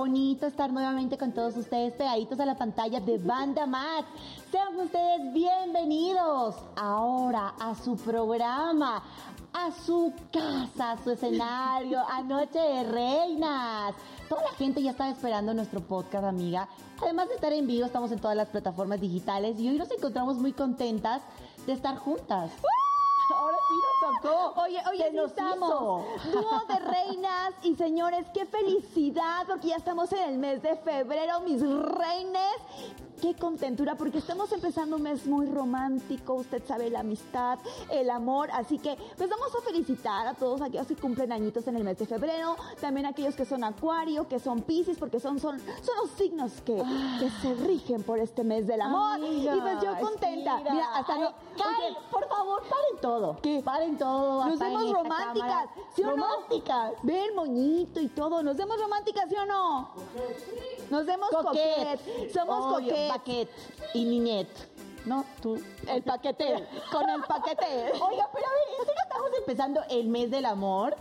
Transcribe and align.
bonito 0.00 0.46
estar 0.46 0.72
nuevamente 0.72 1.18
con 1.18 1.30
todos 1.30 1.54
ustedes 1.58 1.92
pegaditos 1.92 2.40
a 2.40 2.46
la 2.46 2.56
pantalla 2.56 3.00
de 3.00 3.18
Banda 3.18 3.66
Max. 3.66 4.08
Sean 4.50 4.74
ustedes 4.80 5.30
bienvenidos 5.34 6.56
ahora 6.74 7.52
a 7.60 7.74
su 7.74 7.98
programa, 7.98 9.02
a 9.52 9.70
su 9.70 10.10
casa, 10.32 10.92
a 10.92 11.04
su 11.04 11.10
escenario, 11.10 12.00
a 12.00 12.22
Noche 12.22 12.58
de 12.58 12.84
Reinas. 12.84 13.94
Toda 14.26 14.42
la 14.42 14.52
gente 14.52 14.82
ya 14.82 14.92
estaba 14.92 15.10
esperando 15.10 15.52
nuestro 15.52 15.82
podcast, 15.82 16.24
amiga. 16.24 16.66
Además 17.02 17.28
de 17.28 17.34
estar 17.34 17.52
en 17.52 17.66
vivo, 17.66 17.84
estamos 17.84 18.10
en 18.10 18.20
todas 18.20 18.38
las 18.38 18.48
plataformas 18.48 19.02
digitales 19.02 19.60
y 19.60 19.68
hoy 19.68 19.76
nos 19.76 19.90
encontramos 19.90 20.38
muy 20.38 20.54
contentas 20.54 21.20
de 21.66 21.74
estar 21.74 21.98
juntas. 21.98 22.52
Ahora 23.34 23.56
sí 23.68 23.74
nos 23.74 24.22
tocó. 24.22 24.60
Oye, 24.62 24.82
oye, 24.90 25.10
sí 25.10 25.16
nos 25.16 25.30
estamos. 25.30 26.04
hizo. 26.24 26.40
Dúo 26.40 26.60
de 26.68 26.78
reinas 26.78 27.54
y 27.62 27.74
señores, 27.76 28.26
qué 28.34 28.46
felicidad, 28.46 29.46
porque 29.46 29.68
ya 29.68 29.76
estamos 29.76 30.12
en 30.12 30.28
el 30.30 30.38
mes 30.38 30.62
de 30.62 30.76
febrero, 30.76 31.40
mis 31.40 31.60
reines. 31.62 32.56
Qué 33.20 33.34
contentura, 33.34 33.96
porque 33.96 34.16
estamos 34.16 34.50
empezando 34.50 34.96
un 34.96 35.02
mes 35.02 35.26
muy 35.26 35.44
romántico, 35.44 36.34
usted 36.34 36.62
sabe, 36.66 36.88
la 36.88 37.00
amistad, 37.00 37.58
el 37.90 38.08
amor, 38.08 38.50
así 38.52 38.78
que 38.78 38.96
pues 39.16 39.28
vamos 39.28 39.54
a 39.54 39.60
felicitar 39.62 40.26
a 40.26 40.32
todos 40.32 40.62
aquellos 40.62 40.86
que 40.86 40.96
cumplen 40.96 41.30
añitos 41.30 41.66
en 41.66 41.76
el 41.76 41.84
mes 41.84 41.98
de 41.98 42.06
febrero, 42.06 42.56
también 42.80 43.04
aquellos 43.04 43.34
que 43.34 43.44
son 43.44 43.62
acuario, 43.62 44.26
que 44.26 44.38
son 44.38 44.62
piscis, 44.62 44.96
porque 44.96 45.20
son, 45.20 45.38
son, 45.38 45.58
son 45.60 45.96
los 46.02 46.10
signos 46.16 46.52
que, 46.64 46.82
que 47.18 47.30
se 47.42 47.54
rigen 47.66 48.02
por 48.04 48.18
este 48.18 48.42
mes 48.42 48.66
del 48.66 48.80
amor. 48.80 49.16
Amiga, 49.16 49.54
y 49.54 49.60
pues 49.60 49.82
yo 49.82 50.00
contenta, 50.00 50.56
mira, 50.56 50.94
hasta 50.94 51.14
Ay, 51.14 51.20
no... 51.20 51.34
Karen, 51.58 51.76
oye, 51.76 51.96
por 52.10 52.26
favor, 52.26 52.62
paren 52.62 53.00
todo. 53.02 53.36
¿Qué? 53.42 53.60
Paren 53.62 53.98
todo. 53.98 54.46
Nos 54.46 54.58
vemos 54.58 54.92
románticas, 54.92 55.34
cámara. 55.34 55.70
¿sí 55.94 56.02
o 56.02 56.06
no? 56.06 56.12
Románticas. 56.16 56.92
Ve 57.02 57.24
el 57.26 57.34
moñito 57.34 58.00
y 58.00 58.08
todo. 58.08 58.42
¿Nos 58.42 58.56
vemos 58.56 58.80
románticas, 58.80 59.28
sí 59.28 59.34
o 59.34 59.44
no? 59.44 59.90
Nos 60.88 61.04
vemos 61.04 61.28
Coquet. 61.28 61.98
coquet. 61.98 62.32
Somos 62.32 62.64
Obvio, 62.64 62.88
coquet. 62.88 63.09
Paquet 63.10 63.48
y 63.92 64.04
niñet. 64.04 64.46
No, 65.04 65.24
tú. 65.42 65.60
El 65.88 66.02
paquete. 66.02 66.64
con 66.92 67.10
el 67.10 67.22
paquete. 67.22 67.90
Oiga, 67.94 68.28
pero 68.32 68.46
a 68.46 68.52
ver, 68.52 68.78
¿en 68.78 68.86
serio 68.86 69.02
estamos 69.02 69.30
empezando 69.36 69.80
el 69.90 70.06
mes 70.06 70.30
del 70.30 70.44
amor? 70.44 70.94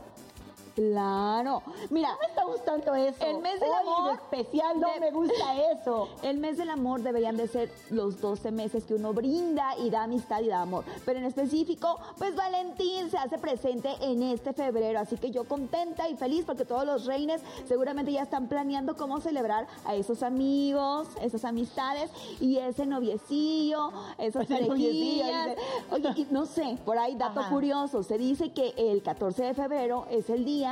Claro. 0.89 1.61
Mira, 1.89 2.09
No 2.13 2.17
me 2.19 2.25
está 2.27 2.44
gustando 2.45 2.95
eso. 2.95 3.25
El 3.25 3.39
mes 3.41 3.59
del 3.59 3.69
Hoy 3.69 3.75
amor 3.81 4.11
en 4.11 4.16
especial 4.16 4.80
no 4.80 4.88
de- 4.94 4.99
me 5.02 5.11
gusta 5.11 5.55
eso. 5.73 6.08
el 6.23 6.38
mes 6.38 6.58
del 6.58 6.69
amor 6.69 7.02
deberían 7.02 7.36
de 7.36 7.49
ser 7.49 7.69
los 7.89 8.21
12 8.21 8.49
meses 8.52 8.86
que 8.86 8.94
uno 8.94 9.11
brinda 9.11 9.77
y 9.77 9.89
da 9.89 10.03
amistad 10.03 10.39
y 10.39 10.47
da 10.47 10.61
amor. 10.61 10.86
Pero 11.05 11.19
en 11.19 11.25
específico, 11.25 11.99
pues 12.17 12.33
Valentín 12.33 13.09
se 13.11 13.17
hace 13.17 13.38
presente 13.38 13.89
en 14.02 14.23
este 14.23 14.53
febrero. 14.53 14.99
Así 14.99 15.17
que 15.17 15.31
yo 15.31 15.44
contenta 15.44 16.08
y 16.08 16.16
feliz 16.16 16.45
porque 16.45 16.63
todos 16.63 16.86
los 16.86 17.05
reines 17.05 17.41
seguramente 17.67 18.14
ya 18.14 18.21
están 18.23 18.47
planeando 18.47 18.95
cómo 18.95 19.19
celebrar 19.19 19.67
a 19.83 19.95
esos 19.95 20.23
amigos, 20.23 21.09
esas 21.21 21.43
amistades 21.43 22.09
y 22.39 22.55
ese 22.58 22.86
noviecillo, 22.86 23.91
esas 24.17 24.47
parejillas. 24.47 25.47
dice. 25.49 25.58
Oye, 25.91 26.09
y 26.16 26.27
no 26.31 26.45
sé, 26.45 26.77
por 26.86 26.97
ahí 26.97 27.16
dato 27.16 27.41
Ajá. 27.41 27.49
curioso, 27.49 28.02
se 28.03 28.17
dice 28.17 28.52
que 28.53 28.73
el 28.77 29.03
14 29.03 29.43
de 29.43 29.53
febrero 29.53 30.05
es 30.09 30.30
el 30.30 30.45
día 30.45 30.68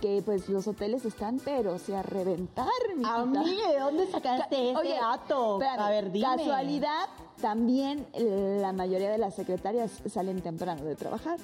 que 0.00 0.22
pues 0.24 0.48
los 0.48 0.66
hoteles 0.66 1.04
están 1.04 1.40
pero 1.44 1.74
o 1.74 1.78
sea, 1.78 2.00
a 2.00 2.02
reventar, 2.02 2.66
mijita. 2.96 3.14
Amiga, 3.20 3.72
¿de 3.72 3.78
dónde 3.78 4.10
sacaste 4.10 4.72
ese 4.72 4.94
dato? 5.00 5.60
a 5.62 5.90
ver, 5.90 6.10
dime. 6.10 6.26
Casualidad, 6.36 7.06
también 7.40 8.06
eh, 8.14 8.58
la 8.60 8.72
mayoría 8.72 9.10
de 9.10 9.18
las 9.18 9.34
secretarias 9.34 10.02
salen 10.06 10.40
temprano 10.40 10.84
de 10.84 10.96
trabajar. 10.96 11.38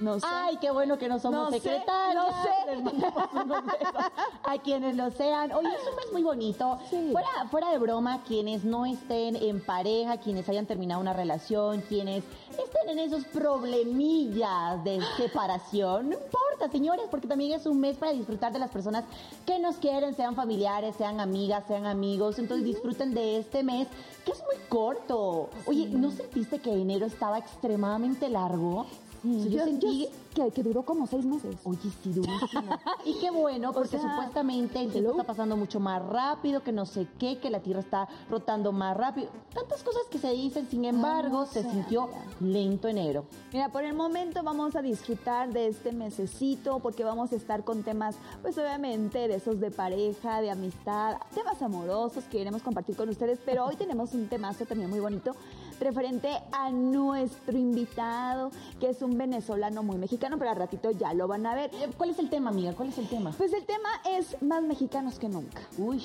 No 0.00 0.18
sé. 0.18 0.26
Ay, 0.28 0.56
qué 0.60 0.70
bueno 0.70 0.98
que 0.98 1.08
no 1.08 1.18
somos 1.18 1.44
No 1.44 1.50
sé, 1.50 1.60
secretarias. 1.60 2.14
no 2.14 2.32
sé. 2.42 3.40
Unos 3.44 3.64
besos 3.64 4.04
a 4.42 4.58
quienes 4.58 4.96
lo 4.96 5.10
sean. 5.12 5.52
Oye, 5.52 5.68
es 5.68 5.88
un 5.88 5.96
mes 5.96 6.12
muy 6.12 6.22
bonito. 6.22 6.78
Sí. 6.90 7.10
Fuera, 7.12 7.28
fuera 7.50 7.70
de 7.70 7.78
broma, 7.78 8.22
quienes 8.24 8.64
no 8.64 8.86
estén 8.86 9.36
en 9.36 9.60
pareja, 9.64 10.16
quienes 10.18 10.48
hayan 10.48 10.66
terminado 10.66 11.00
una 11.00 11.12
relación, 11.12 11.80
quienes 11.82 12.24
estén 12.50 12.88
en 12.90 12.98
esos 12.98 13.24
problemillas 13.26 14.82
de 14.84 15.00
separación, 15.16 16.10
no 16.10 16.14
importa, 16.16 16.68
señores, 16.70 17.06
porque 17.10 17.26
también 17.28 17.52
es 17.52 17.66
un 17.66 17.80
mes 17.80 17.96
para 17.96 18.12
disfrutar 18.12 18.52
de 18.52 18.58
las 18.58 18.70
personas 18.70 19.04
que 19.46 19.58
nos 19.58 19.76
quieren, 19.76 20.14
sean 20.14 20.34
familiares, 20.34 20.94
sean 20.96 21.20
amigas, 21.20 21.64
sean 21.68 21.86
amigos. 21.86 22.38
Entonces 22.38 22.64
disfruten 22.66 23.14
de 23.14 23.38
este 23.38 23.62
mes, 23.62 23.86
que 24.24 24.32
es 24.32 24.38
muy 24.42 24.56
corto. 24.68 25.50
Oye, 25.66 25.86
¿no 25.88 26.10
sentiste 26.10 26.58
que 26.58 26.72
enero 26.72 27.06
estaba 27.06 27.38
extremadamente 27.38 28.28
largo? 28.28 28.86
Sí, 29.24 29.36
O 29.38 29.42
sea, 29.42 29.50
yo 29.50 29.64
sentí 29.64 30.08
que, 30.34 30.50
que 30.50 30.62
duró 30.62 30.82
como 30.82 31.06
seis 31.06 31.24
meses. 31.24 31.56
Oye, 31.64 31.78
sí, 32.02 32.12
durísimo. 32.12 32.78
y 33.06 33.14
qué 33.20 33.30
bueno, 33.30 33.72
porque 33.72 33.98
sea, 33.98 34.00
supuestamente 34.00 34.80
el 34.80 34.92
tiempo 34.92 35.12
está 35.12 35.24
pasando 35.24 35.56
mucho 35.56 35.80
más 35.80 36.04
rápido, 36.04 36.62
que 36.62 36.72
no 36.72 36.84
sé 36.84 37.06
qué, 37.18 37.38
que 37.38 37.48
la 37.48 37.60
Tierra 37.60 37.80
está 37.80 38.06
rotando 38.28 38.70
más 38.70 38.94
rápido. 38.94 39.28
Tantas 39.54 39.82
cosas 39.82 40.02
que 40.10 40.18
se 40.18 40.30
dicen, 40.32 40.68
sin 40.68 40.84
embargo, 40.84 41.40
no 41.40 41.46
se 41.46 41.62
sé, 41.62 41.70
sintió 41.70 42.10
lento 42.40 42.86
enero. 42.88 43.24
Mira, 43.52 43.70
por 43.70 43.84
el 43.84 43.94
momento 43.94 44.42
vamos 44.42 44.76
a 44.76 44.82
disfrutar 44.82 45.52
de 45.52 45.68
este 45.68 45.92
mesecito 45.92 46.80
porque 46.80 47.02
vamos 47.02 47.32
a 47.32 47.36
estar 47.36 47.64
con 47.64 47.82
temas, 47.82 48.16
pues 48.42 48.58
obviamente 48.58 49.26
de 49.26 49.36
esos 49.36 49.58
de 49.58 49.70
pareja, 49.70 50.42
de 50.42 50.50
amistad, 50.50 51.16
temas 51.34 51.62
amorosos 51.62 52.24
que 52.24 52.38
queremos 52.38 52.62
compartir 52.62 52.94
con 52.94 53.08
ustedes, 53.08 53.38
pero 53.44 53.64
hoy 53.64 53.76
tenemos 53.76 54.12
un 54.12 54.28
temazo 54.28 54.66
también 54.66 54.90
muy 54.90 55.00
bonito 55.00 55.34
referente 55.80 56.28
a 56.52 56.70
nuestro 56.70 57.56
invitado, 57.56 58.50
que 58.80 58.88
es 58.90 59.02
un 59.02 59.16
venezolano 59.18 59.82
muy 59.82 59.96
mexicano, 59.98 60.38
pero 60.38 60.50
al 60.50 60.56
ratito 60.56 60.90
ya 60.90 61.12
lo 61.14 61.28
van 61.28 61.46
a 61.46 61.54
ver. 61.54 61.70
Eh, 61.74 61.90
¿Cuál 61.96 62.10
es 62.10 62.18
el 62.18 62.30
tema, 62.30 62.50
amiga? 62.50 62.72
¿Cuál 62.74 62.88
es 62.90 62.98
el 62.98 63.08
tema? 63.08 63.32
Pues 63.36 63.52
el 63.52 63.64
tema 63.64 63.88
es 64.10 64.40
más 64.42 64.62
mexicanos 64.62 65.18
que 65.18 65.28
nunca. 65.28 65.60
Uy, 65.78 66.02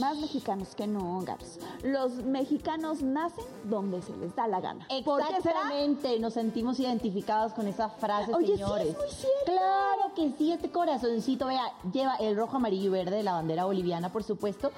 Más 0.00 0.16
mexicanos 0.18 0.74
que 0.74 0.86
nunca. 0.86 1.36
Los 1.82 2.12
mexicanos 2.24 3.02
nacen 3.02 3.44
donde 3.64 4.02
se 4.02 4.16
les 4.16 4.34
da 4.34 4.46
la 4.48 4.60
gana. 4.60 4.86
Exactamente, 4.90 6.18
nos 6.18 6.34
sentimos 6.34 6.78
identificados 6.80 7.52
con 7.52 7.66
esa 7.66 7.88
frase, 7.88 8.32
Oye, 8.34 8.46
sí, 8.48 8.52
señores. 8.54 8.88
es 8.88 8.96
muy 8.96 9.08
cierto. 9.08 9.44
Claro 9.46 10.14
que 10.14 10.32
sí, 10.38 10.52
este 10.52 10.70
corazoncito, 10.70 11.46
vea, 11.46 11.64
lleva 11.92 12.16
el 12.16 12.36
rojo, 12.36 12.56
amarillo 12.56 12.86
y 12.86 12.88
verde 12.88 13.16
de 13.16 13.22
la 13.22 13.32
bandera 13.32 13.64
boliviana, 13.64 14.10
por 14.12 14.22
supuesto, 14.22 14.70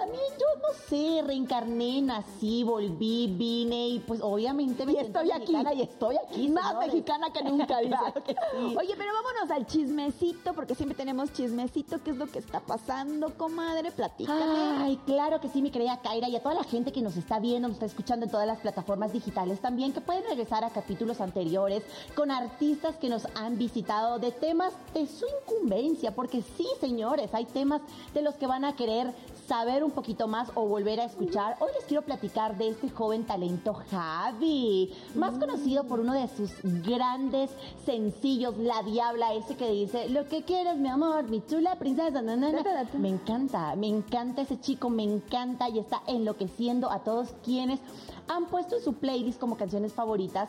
pero 0.00 0.10
también 0.10 0.22
yo 0.38 0.46
no 0.60 0.74
sé, 0.88 1.22
reencarné, 1.26 2.02
nací, 2.02 2.62
volví, 2.64 3.26
vine 3.28 3.88
y 3.88 3.98
pues 4.00 4.20
obviamente 4.22 4.86
me 4.86 4.92
Y 4.92 4.96
estoy 4.98 5.30
aquí. 5.30 5.54
y 5.74 5.82
estoy 5.82 6.16
aquí. 6.16 6.48
Más 6.48 6.66
señores. 6.66 6.86
mexicana 6.88 7.32
que 7.32 7.42
nunca, 7.42 7.78
dice. 7.80 7.88
Claro 7.96 8.24
que 8.24 8.32
sí. 8.32 8.76
Oye, 8.78 8.94
pero 8.96 9.12
vámonos 9.12 9.50
al 9.50 9.66
chismecito, 9.66 10.54
porque 10.54 10.74
siempre 10.74 10.96
tenemos 10.96 11.32
chismecito. 11.32 12.02
¿Qué 12.02 12.10
es 12.10 12.16
lo 12.16 12.26
que 12.26 12.38
está 12.38 12.60
pasando, 12.60 13.34
comadre? 13.36 13.90
Platícame. 13.92 14.40
Ay, 14.82 14.96
claro 15.06 15.40
que 15.40 15.48
sí, 15.48 15.62
mi 15.62 15.70
querida 15.70 16.00
Kaira, 16.02 16.28
y 16.28 16.36
a 16.36 16.42
toda 16.42 16.54
la 16.54 16.64
gente 16.64 16.92
que 16.92 17.02
nos 17.02 17.16
está 17.16 17.38
viendo, 17.38 17.68
nos 17.68 17.76
está 17.76 17.86
escuchando 17.86 18.24
en 18.26 18.32
todas 18.32 18.46
las 18.46 18.58
plataformas 18.60 19.12
digitales 19.12 19.60
también, 19.60 19.92
que 19.92 20.00
pueden 20.00 20.24
regresar 20.24 20.64
a 20.64 20.70
capítulos 20.70 21.20
anteriores 21.20 21.82
con 22.14 22.30
artistas 22.30 22.96
que 22.96 23.08
nos 23.08 23.26
han 23.34 23.58
visitado 23.58 24.18
de 24.18 24.32
temas 24.32 24.72
de 24.94 25.06
su 25.06 25.24
incumbencia, 25.42 26.14
porque 26.14 26.42
sí, 26.56 26.66
señores, 26.80 27.32
hay 27.34 27.44
temas 27.46 27.80
de 28.14 28.22
los 28.22 28.34
que 28.34 28.46
van 28.46 28.64
a 28.64 28.74
querer 28.76 29.12
saber 29.50 29.82
un 29.82 29.90
poquito 29.90 30.28
más 30.28 30.48
o 30.54 30.68
volver 30.68 31.00
a 31.00 31.06
escuchar. 31.06 31.56
Hoy 31.58 31.70
les 31.74 31.84
quiero 31.86 32.02
platicar 32.02 32.56
de 32.56 32.68
este 32.68 32.88
joven 32.88 33.24
talento 33.24 33.74
Javi, 33.90 34.92
más 35.16 35.36
conocido 35.38 35.82
por 35.88 35.98
uno 35.98 36.12
de 36.12 36.28
sus 36.28 36.52
grandes 36.62 37.50
sencillos, 37.84 38.56
La 38.58 38.84
Diabla, 38.84 39.34
ese 39.34 39.56
que 39.56 39.68
dice, 39.68 40.08
lo 40.08 40.28
que 40.28 40.44
quieres, 40.44 40.76
mi 40.76 40.86
amor, 40.86 41.24
mi 41.24 41.44
chula 41.44 41.76
princesa, 41.80 42.22
na, 42.22 42.36
na, 42.36 42.52
na". 42.52 42.62
Me 42.96 43.08
encanta, 43.08 43.74
me 43.74 43.88
encanta 43.88 44.42
ese 44.42 44.60
chico, 44.60 44.88
me 44.88 45.02
encanta 45.02 45.68
y 45.68 45.80
está 45.80 46.00
enloqueciendo 46.06 46.88
a 46.88 47.00
todos 47.00 47.34
quienes 47.42 47.80
han 48.28 48.46
puesto 48.46 48.76
en 48.76 48.84
su 48.84 48.92
playlist 48.94 49.40
como 49.40 49.56
canciones 49.56 49.92
favoritas. 49.92 50.48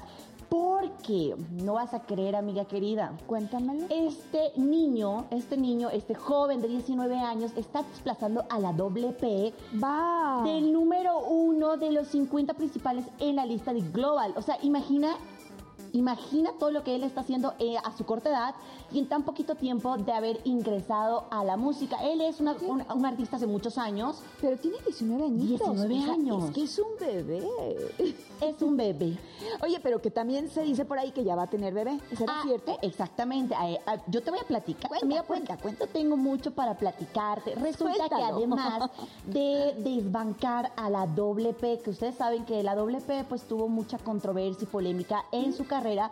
Porque 0.51 1.33
no 1.63 1.75
vas 1.75 1.93
a 1.93 2.01
creer, 2.01 2.35
amiga 2.35 2.65
querida. 2.65 3.13
Cuéntamelo. 3.25 3.85
Este 3.89 4.51
niño, 4.57 5.23
este 5.31 5.55
niño, 5.55 5.89
este 5.89 6.13
joven 6.13 6.59
de 6.59 6.67
19 6.67 7.15
años 7.19 7.53
está 7.55 7.83
desplazando 7.83 8.43
a 8.49 8.59
la 8.59 8.73
doble 8.73 9.13
P 9.13 9.53
Va. 9.81 10.41
del 10.43 10.73
número 10.73 11.19
uno 11.19 11.77
de 11.77 11.93
los 11.93 12.07
50 12.09 12.53
principales 12.55 13.05
en 13.19 13.37
la 13.37 13.45
lista 13.45 13.71
de 13.71 13.79
Global. 13.79 14.33
O 14.35 14.41
sea, 14.41 14.57
imagina, 14.61 15.15
imagina 15.93 16.51
todo 16.59 16.71
lo 16.71 16.83
que 16.83 16.95
él 16.95 17.05
está 17.05 17.21
haciendo 17.21 17.53
eh, 17.57 17.77
a 17.81 17.95
su 17.95 18.05
corta 18.05 18.29
edad 18.29 18.55
y 18.93 18.99
en 18.99 19.07
tan 19.07 19.23
poquito 19.23 19.55
tiempo 19.55 19.97
de 19.97 20.11
haber 20.11 20.39
ingresado 20.43 21.25
a 21.31 21.43
la 21.43 21.57
música. 21.57 21.97
Él 22.03 22.21
es 22.21 22.39
una- 22.39 22.55
un, 22.67 22.83
un 22.93 23.05
artista 23.05 23.37
hace 23.37 23.47
muchos 23.47 23.77
años, 23.77 24.21
Pero 24.41 24.57
tiene 24.57 24.77
19 24.85 25.25
añitos. 25.25 25.59
19 25.87 25.95
o 25.99 26.03
sea, 26.03 26.13
años. 26.13 26.43
Es 26.45 26.51
que 26.51 26.63
es 26.63 26.79
un 26.79 26.97
bebé. 26.99 27.43
es 28.41 28.61
un 28.61 28.77
bebé. 28.77 29.17
Oye, 29.63 29.79
pero 29.81 30.01
que 30.01 30.11
también 30.11 30.49
se 30.49 30.61
dice 30.63 30.85
por 30.85 30.97
ahí 30.99 31.11
que 31.11 31.23
ya 31.23 31.35
va 31.35 31.43
a 31.43 31.47
tener 31.47 31.73
bebé. 31.73 31.99
¿Será 32.17 32.33
Ah, 32.39 32.41
cierto? 32.43 32.77
Exactamente. 32.81 33.55
Eh, 33.65 33.79
ah, 33.85 33.97
yo 34.07 34.21
te 34.23 34.31
voy 34.31 34.39
a 34.39 34.47
platicar. 34.47 34.89
Cuenta, 34.89 35.05
Amiga, 35.05 35.23
pues, 35.23 35.39
cuenta, 35.39 35.57
cuenta. 35.61 35.87
Tengo 35.87 36.17
mucho 36.17 36.51
para 36.51 36.75
platicarte. 36.77 37.55
Resulta 37.55 37.95
Suéltalo. 37.95 38.17
que 38.17 38.23
además 38.23 38.89
de 39.25 39.73
desbancar 39.79 40.71
a 40.75 40.89
la 40.89 41.05
doble 41.07 41.53
P, 41.53 41.79
que 41.79 41.89
ustedes 41.91 42.15
saben 42.15 42.45
que 42.45 42.61
la 42.63 42.75
doble 42.75 42.99
P 43.01 43.23
pues 43.29 43.43
tuvo 43.43 43.67
mucha 43.67 43.97
controversia 43.99 44.63
y 44.63 44.67
polémica 44.67 45.25
en 45.31 45.53
su 45.53 45.65
carrera, 45.65 46.11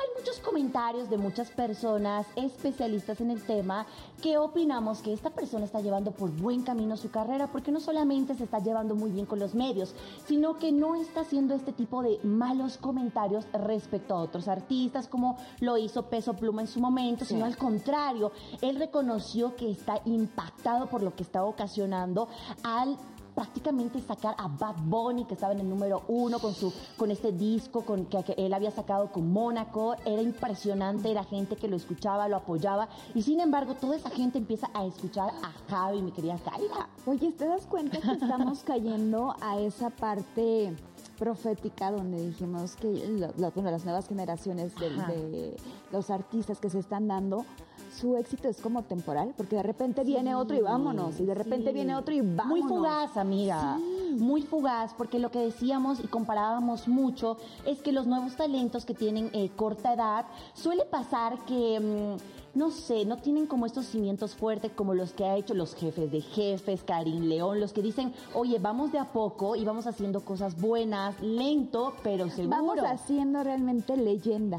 hay 0.00 0.06
muchos 0.16 0.38
comentarios 0.38 1.10
de 1.10 1.18
muchas 1.18 1.50
personas 1.50 2.26
especialistas 2.34 3.20
en 3.20 3.30
el 3.30 3.42
tema 3.42 3.86
que 4.22 4.38
opinamos 4.38 5.02
que 5.02 5.12
esta 5.12 5.30
persona 5.30 5.66
está 5.66 5.80
llevando 5.80 6.12
por 6.12 6.30
buen 6.30 6.62
camino 6.62 6.96
su 6.96 7.10
carrera 7.10 7.48
porque 7.48 7.70
no 7.70 7.80
solamente 7.80 8.34
se 8.34 8.44
está 8.44 8.60
llevando 8.60 8.94
muy 8.94 9.10
bien 9.10 9.26
con 9.26 9.38
los 9.38 9.54
medios, 9.54 9.94
sino 10.26 10.58
que 10.58 10.72
no 10.72 10.94
está 10.94 11.20
haciendo 11.20 11.54
este 11.54 11.72
tipo 11.72 12.02
de 12.02 12.18
malos 12.22 12.78
comentarios 12.78 13.46
respecto 13.52 14.14
a 14.14 14.22
otros 14.22 14.48
artistas 14.48 15.06
como 15.06 15.36
lo 15.60 15.76
hizo 15.76 16.08
Peso 16.08 16.32
Pluma 16.34 16.62
en 16.62 16.68
su 16.68 16.80
momento, 16.80 17.26
sino 17.26 17.44
al 17.44 17.58
contrario, 17.58 18.32
él 18.62 18.76
reconoció 18.76 19.54
que 19.54 19.70
está 19.70 20.00
impactado 20.06 20.86
por 20.88 21.02
lo 21.02 21.14
que 21.14 21.24
está 21.24 21.44
ocasionando 21.44 22.28
al 22.62 22.96
prácticamente 23.40 24.02
sacar 24.02 24.34
a 24.36 24.48
Bad 24.48 24.76
Bunny, 24.84 25.24
que 25.24 25.32
estaba 25.32 25.54
en 25.54 25.60
el 25.60 25.68
número 25.70 26.02
uno 26.08 26.38
con, 26.40 26.52
su, 26.52 26.70
con 26.98 27.10
este 27.10 27.32
disco 27.32 27.86
con, 27.86 28.04
que, 28.04 28.34
él 28.36 28.52
había 28.52 28.70
sacado 28.70 29.10
con 29.10 29.32
Mónaco. 29.32 29.96
Era 30.04 30.20
impresionante, 30.20 31.10
era 31.10 31.24
gente 31.24 31.56
que 31.56 31.66
lo 31.66 31.76
escuchaba, 31.76 32.28
lo 32.28 32.36
apoyaba. 32.36 32.90
Y 33.14 33.22
sin 33.22 33.40
embargo, 33.40 33.76
toda 33.76 33.96
esa 33.96 34.10
gente 34.10 34.36
empieza 34.36 34.68
a 34.74 34.84
escuchar 34.84 35.30
a 35.42 35.70
Javi, 35.70 36.02
mi 36.02 36.12
querida 36.12 36.36
Kaira. 36.36 36.90
Oye, 37.06 37.32
¿te 37.32 37.46
das 37.46 37.64
cuenta 37.64 37.98
que 37.98 38.12
estamos 38.12 38.62
cayendo 38.64 39.34
a 39.40 39.58
esa 39.58 39.88
parte 39.88 40.76
profética 41.18 41.92
donde 41.92 42.20
dijimos 42.20 42.76
que 42.76 43.32
las 43.38 43.56
nuevas 43.56 44.06
generaciones 44.06 44.74
de 44.74 45.56
los 45.90 46.10
artistas 46.10 46.60
que 46.60 46.68
se 46.68 46.78
están 46.78 47.08
dando 47.08 47.46
su 47.90 48.16
éxito 48.16 48.48
es 48.48 48.60
como 48.60 48.82
temporal, 48.82 49.34
porque 49.36 49.56
de 49.56 49.62
repente 49.62 50.04
viene 50.04 50.34
otro 50.34 50.56
y 50.56 50.60
vámonos, 50.60 51.20
y 51.20 51.24
de 51.24 51.34
repente 51.34 51.72
viene 51.72 51.96
otro 51.96 52.14
y 52.14 52.20
vámonos. 52.20 52.46
Muy 52.46 52.62
fugaz, 52.62 53.16
amiga. 53.16 53.78
Muy 54.16 54.42
fugaz, 54.42 54.94
porque 54.96 55.18
lo 55.18 55.30
que 55.30 55.38
decíamos 55.40 56.00
y 56.02 56.06
comparábamos 56.06 56.88
mucho 56.88 57.36
es 57.66 57.80
que 57.80 57.92
los 57.92 58.06
nuevos 58.06 58.36
talentos 58.36 58.84
que 58.84 58.94
tienen 58.94 59.30
eh, 59.32 59.50
corta 59.54 59.94
edad 59.94 60.26
suele 60.54 60.84
pasar 60.84 61.38
que... 61.46 61.80
Mm, 61.80 62.39
no 62.54 62.70
sé, 62.70 63.04
no 63.04 63.16
tienen 63.16 63.46
como 63.46 63.66
estos 63.66 63.86
cimientos 63.86 64.34
fuertes 64.34 64.72
como 64.74 64.94
los 64.94 65.12
que 65.12 65.24
ha 65.24 65.36
hecho 65.36 65.54
los 65.54 65.74
jefes 65.74 66.10
de 66.10 66.20
jefes, 66.20 66.82
Karim 66.82 67.24
León, 67.24 67.60
los 67.60 67.72
que 67.72 67.82
dicen, 67.82 68.12
oye, 68.34 68.58
vamos 68.58 68.92
de 68.92 68.98
a 68.98 69.12
poco 69.12 69.56
y 69.56 69.64
vamos 69.64 69.86
haciendo 69.86 70.20
cosas 70.20 70.60
buenas, 70.60 71.20
lento, 71.20 71.94
pero 72.02 72.28
seguro. 72.28 72.56
Vamos 72.56 72.78
haciendo 72.80 73.42
realmente 73.42 73.96
leyenda. 73.96 74.58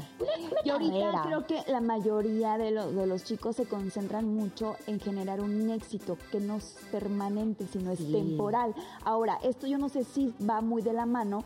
y 0.64 0.70
ahorita 0.70 1.22
creo 1.24 1.46
que 1.46 1.62
la 1.70 1.80
mayoría 1.80 2.56
de, 2.56 2.72
de, 2.72 3.06
los 3.06 3.24
chicos 3.24 3.56
se 3.56 3.66
concentran 3.66 4.34
mucho 4.34 4.76
en 4.86 4.98
generar 4.98 5.40
un 5.40 5.70
éxito 5.70 6.16
que 6.30 6.40
no 6.40 6.56
es 6.56 6.76
permanente, 6.90 7.66
sino 7.66 7.90
es 7.90 7.98
temporal. 8.10 8.74
Ahora, 9.04 9.38
esto 9.42 9.66
yo 9.66 9.78
no 9.78 9.88
sé 9.88 10.04
si 10.04 10.32
va 10.48 10.60
muy 10.60 10.82
de 10.82 10.92
la 10.92 11.06
mano 11.06 11.44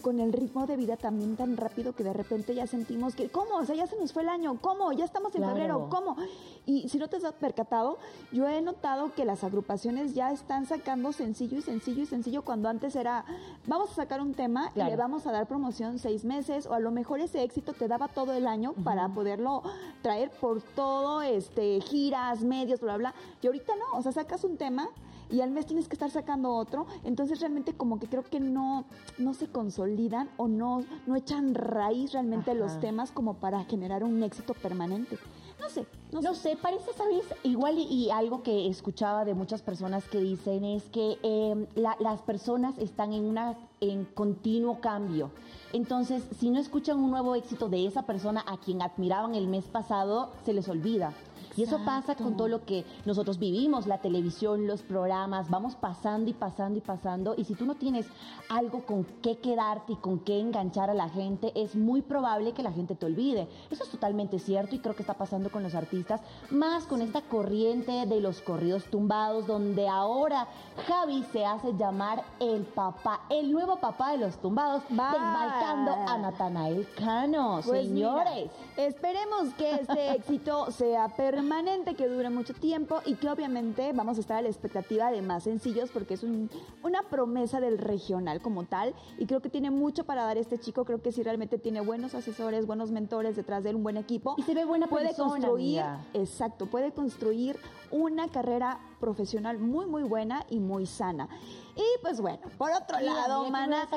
con 0.00 0.20
el 0.20 0.32
ritmo 0.32 0.66
de 0.66 0.76
vida 0.76 0.96
también 0.96 1.36
tan 1.36 1.56
rápido 1.56 1.94
que 1.94 2.04
de 2.04 2.12
repente 2.12 2.54
ya 2.54 2.66
sentimos 2.66 3.14
que, 3.14 3.28
¿cómo? 3.28 3.56
O 3.56 3.64
sea, 3.64 3.74
ya 3.74 3.86
se 3.86 3.98
nos 3.98 4.12
fue 4.12 4.22
el 4.22 4.28
año, 4.28 4.58
¿cómo? 4.60 4.92
Ya 4.92 5.04
estamos 5.04 5.34
en 5.34 5.44
febrero 5.44 5.81
¿cómo? 5.88 6.16
Y 6.64 6.88
si 6.88 6.98
no 6.98 7.08
te 7.08 7.16
has 7.16 7.32
percatado, 7.34 7.98
yo 8.30 8.48
he 8.48 8.60
notado 8.60 9.12
que 9.14 9.24
las 9.24 9.42
agrupaciones 9.42 10.14
ya 10.14 10.30
están 10.30 10.66
sacando 10.66 11.12
sencillo 11.12 11.58
y 11.58 11.62
sencillo 11.62 12.02
y 12.02 12.06
sencillo 12.06 12.42
cuando 12.42 12.68
antes 12.68 12.94
era, 12.94 13.24
vamos 13.66 13.90
a 13.90 13.94
sacar 13.94 14.20
un 14.20 14.34
tema 14.34 14.70
y 14.74 14.82
le 14.82 14.96
vamos 14.96 15.26
a 15.26 15.32
dar 15.32 15.46
promoción 15.46 15.98
seis 15.98 16.24
meses 16.24 16.66
o 16.66 16.74
a 16.74 16.80
lo 16.80 16.90
mejor 16.90 17.20
ese 17.20 17.42
éxito 17.42 17.72
te 17.72 17.88
daba 17.88 18.08
todo 18.08 18.32
el 18.32 18.46
año 18.46 18.74
para 18.84 19.08
poderlo 19.08 19.62
traer 20.02 20.30
por 20.30 20.62
todo, 20.62 21.22
este, 21.22 21.80
giras, 21.80 22.42
medios, 22.42 22.80
bla, 22.80 22.96
bla. 22.96 23.14
Y 23.40 23.46
ahorita 23.46 23.72
no, 23.76 23.98
o 23.98 24.02
sea, 24.02 24.12
sacas 24.12 24.44
un 24.44 24.56
tema 24.56 24.88
y 25.32 25.40
al 25.40 25.50
mes 25.50 25.66
tienes 25.66 25.88
que 25.88 25.94
estar 25.94 26.10
sacando 26.10 26.52
otro, 26.52 26.86
entonces 27.04 27.40
realmente 27.40 27.72
como 27.72 27.98
que 27.98 28.06
creo 28.06 28.22
que 28.22 28.38
no, 28.38 28.84
no 29.18 29.32
se 29.32 29.48
consolidan 29.48 30.28
o 30.36 30.46
no, 30.46 30.84
no 31.06 31.16
echan 31.16 31.54
raíz 31.54 32.12
realmente 32.12 32.54
los 32.54 32.78
temas 32.80 33.10
como 33.10 33.34
para 33.34 33.64
generar 33.64 34.04
un 34.04 34.22
éxito 34.22 34.52
permanente. 34.52 35.18
No 35.62 35.68
sé, 35.70 35.86
no, 36.10 36.34
sé. 36.34 36.56
parece, 36.60 36.92
¿sabes? 36.92 37.22
Igual 37.44 37.78
y, 37.78 38.10
algo 38.10 38.42
que 38.42 38.68
escuchaba 38.68 39.24
de 39.24 39.32
muchas 39.32 39.62
personas 39.62 40.04
que 40.08 40.18
dicen 40.18 40.64
es 40.64 40.82
que 40.90 41.18
em, 41.22 41.66
las 41.76 42.20
personas 42.22 42.76
están 42.78 43.12
en 43.12 43.24
una 43.24 43.56
en 43.80 44.04
continuo 44.04 44.80
cambio. 44.80 45.30
Entonces, 45.72 46.24
si 46.38 46.50
no 46.50 46.58
escuchan 46.58 46.98
un 46.98 47.10
nuevo 47.12 47.36
éxito 47.36 47.68
de 47.68 47.86
esa 47.86 48.02
persona 48.02 48.44
a 48.46 48.58
quien 48.58 48.82
admiraban 48.82 49.36
el 49.36 49.46
mes 49.46 49.64
pasado, 49.66 50.32
se 50.44 50.52
les 50.52 50.68
olvida. 50.68 51.12
Y 51.56 51.64
eso 51.64 51.80
pasa 51.84 52.14
con 52.14 52.36
todo 52.36 52.48
lo 52.48 52.64
que 52.64 52.84
nosotros 53.04 53.38
vivimos, 53.38 53.86
la 53.86 53.98
televisión, 53.98 54.66
los 54.66 54.82
programas, 54.82 55.50
vamos 55.50 55.74
pasando 55.74 56.30
y 56.30 56.34
pasando 56.34 56.78
y 56.78 56.80
pasando. 56.80 57.34
Y 57.36 57.44
si 57.44 57.54
tú 57.54 57.66
no 57.66 57.74
tienes 57.74 58.06
algo 58.48 58.84
con 58.86 59.04
qué 59.22 59.36
quedarte 59.36 59.92
y 59.92 59.96
con 59.96 60.20
qué 60.20 60.40
enganchar 60.40 60.88
a 60.88 60.94
la 60.94 61.08
gente, 61.08 61.52
es 61.54 61.76
muy 61.76 62.00
probable 62.00 62.52
que 62.52 62.62
la 62.62 62.72
gente 62.72 62.94
te 62.94 63.06
olvide. 63.06 63.48
Eso 63.70 63.84
es 63.84 63.90
totalmente 63.90 64.38
cierto 64.38 64.74
y 64.74 64.78
creo 64.78 64.94
que 64.94 65.02
está 65.02 65.14
pasando 65.14 65.50
con 65.50 65.62
los 65.62 65.74
artistas, 65.74 66.22
más 66.50 66.86
con 66.86 67.02
esta 67.02 67.20
corriente 67.22 68.06
de 68.06 68.20
los 68.20 68.40
corridos 68.40 68.84
tumbados, 68.84 69.46
donde 69.46 69.88
ahora 69.88 70.48
Javi 70.86 71.24
se 71.32 71.44
hace 71.44 71.74
llamar 71.76 72.24
el 72.40 72.62
papá, 72.62 73.22
el 73.28 73.52
nuevo 73.52 73.76
papá 73.76 74.12
de 74.12 74.18
los 74.18 74.36
tumbados, 74.38 74.82
desmarcando 74.88 75.92
a 75.92 76.18
Natanael 76.18 76.88
Cano. 76.96 77.60
Pues 77.64 77.88
señores, 77.88 78.50
esperemos 78.76 79.52
que 79.58 79.74
este 79.74 80.12
éxito 80.16 80.70
sea 80.70 81.08
permanente 81.08 81.41
permanente 81.42 81.96
que 81.96 82.06
dure 82.06 82.30
mucho 82.30 82.54
tiempo 82.54 83.00
y 83.04 83.16
que 83.16 83.28
obviamente 83.28 83.92
vamos 83.92 84.16
a 84.16 84.20
estar 84.20 84.36
a 84.36 84.42
la 84.42 84.48
expectativa 84.48 85.10
de 85.10 85.22
más 85.22 85.42
sencillos 85.42 85.90
porque 85.90 86.14
es 86.14 86.22
una 86.22 87.02
promesa 87.10 87.58
del 87.60 87.78
regional 87.78 88.40
como 88.40 88.62
tal 88.64 88.94
y 89.18 89.26
creo 89.26 89.42
que 89.42 89.48
tiene 89.48 89.72
mucho 89.72 90.04
para 90.04 90.22
dar 90.22 90.38
este 90.38 90.58
chico, 90.58 90.84
creo 90.84 91.02
que 91.02 91.10
si 91.10 91.24
realmente 91.24 91.58
tiene 91.58 91.80
buenos 91.80 92.14
asesores, 92.14 92.66
buenos 92.66 92.92
mentores 92.92 93.34
detrás 93.34 93.64
de 93.64 93.70
él, 93.70 93.76
un 93.76 93.82
buen 93.82 93.96
equipo. 93.96 94.36
Y 94.38 94.42
se 94.42 94.54
ve 94.54 94.64
buena 94.64 94.86
puede 94.86 95.14
construir, 95.16 95.82
exacto, 96.14 96.66
puede 96.66 96.92
construir 96.92 97.56
una 97.92 98.28
carrera 98.28 98.80
profesional 98.98 99.58
muy 99.58 99.86
muy 99.86 100.02
buena 100.02 100.44
y 100.50 100.58
muy 100.58 100.86
sana. 100.86 101.28
Y 101.74 102.02
pues 102.02 102.20
bueno, 102.20 102.40
por 102.58 102.70
otro 102.70 103.00
lado, 103.00 103.48
mana, 103.48 103.88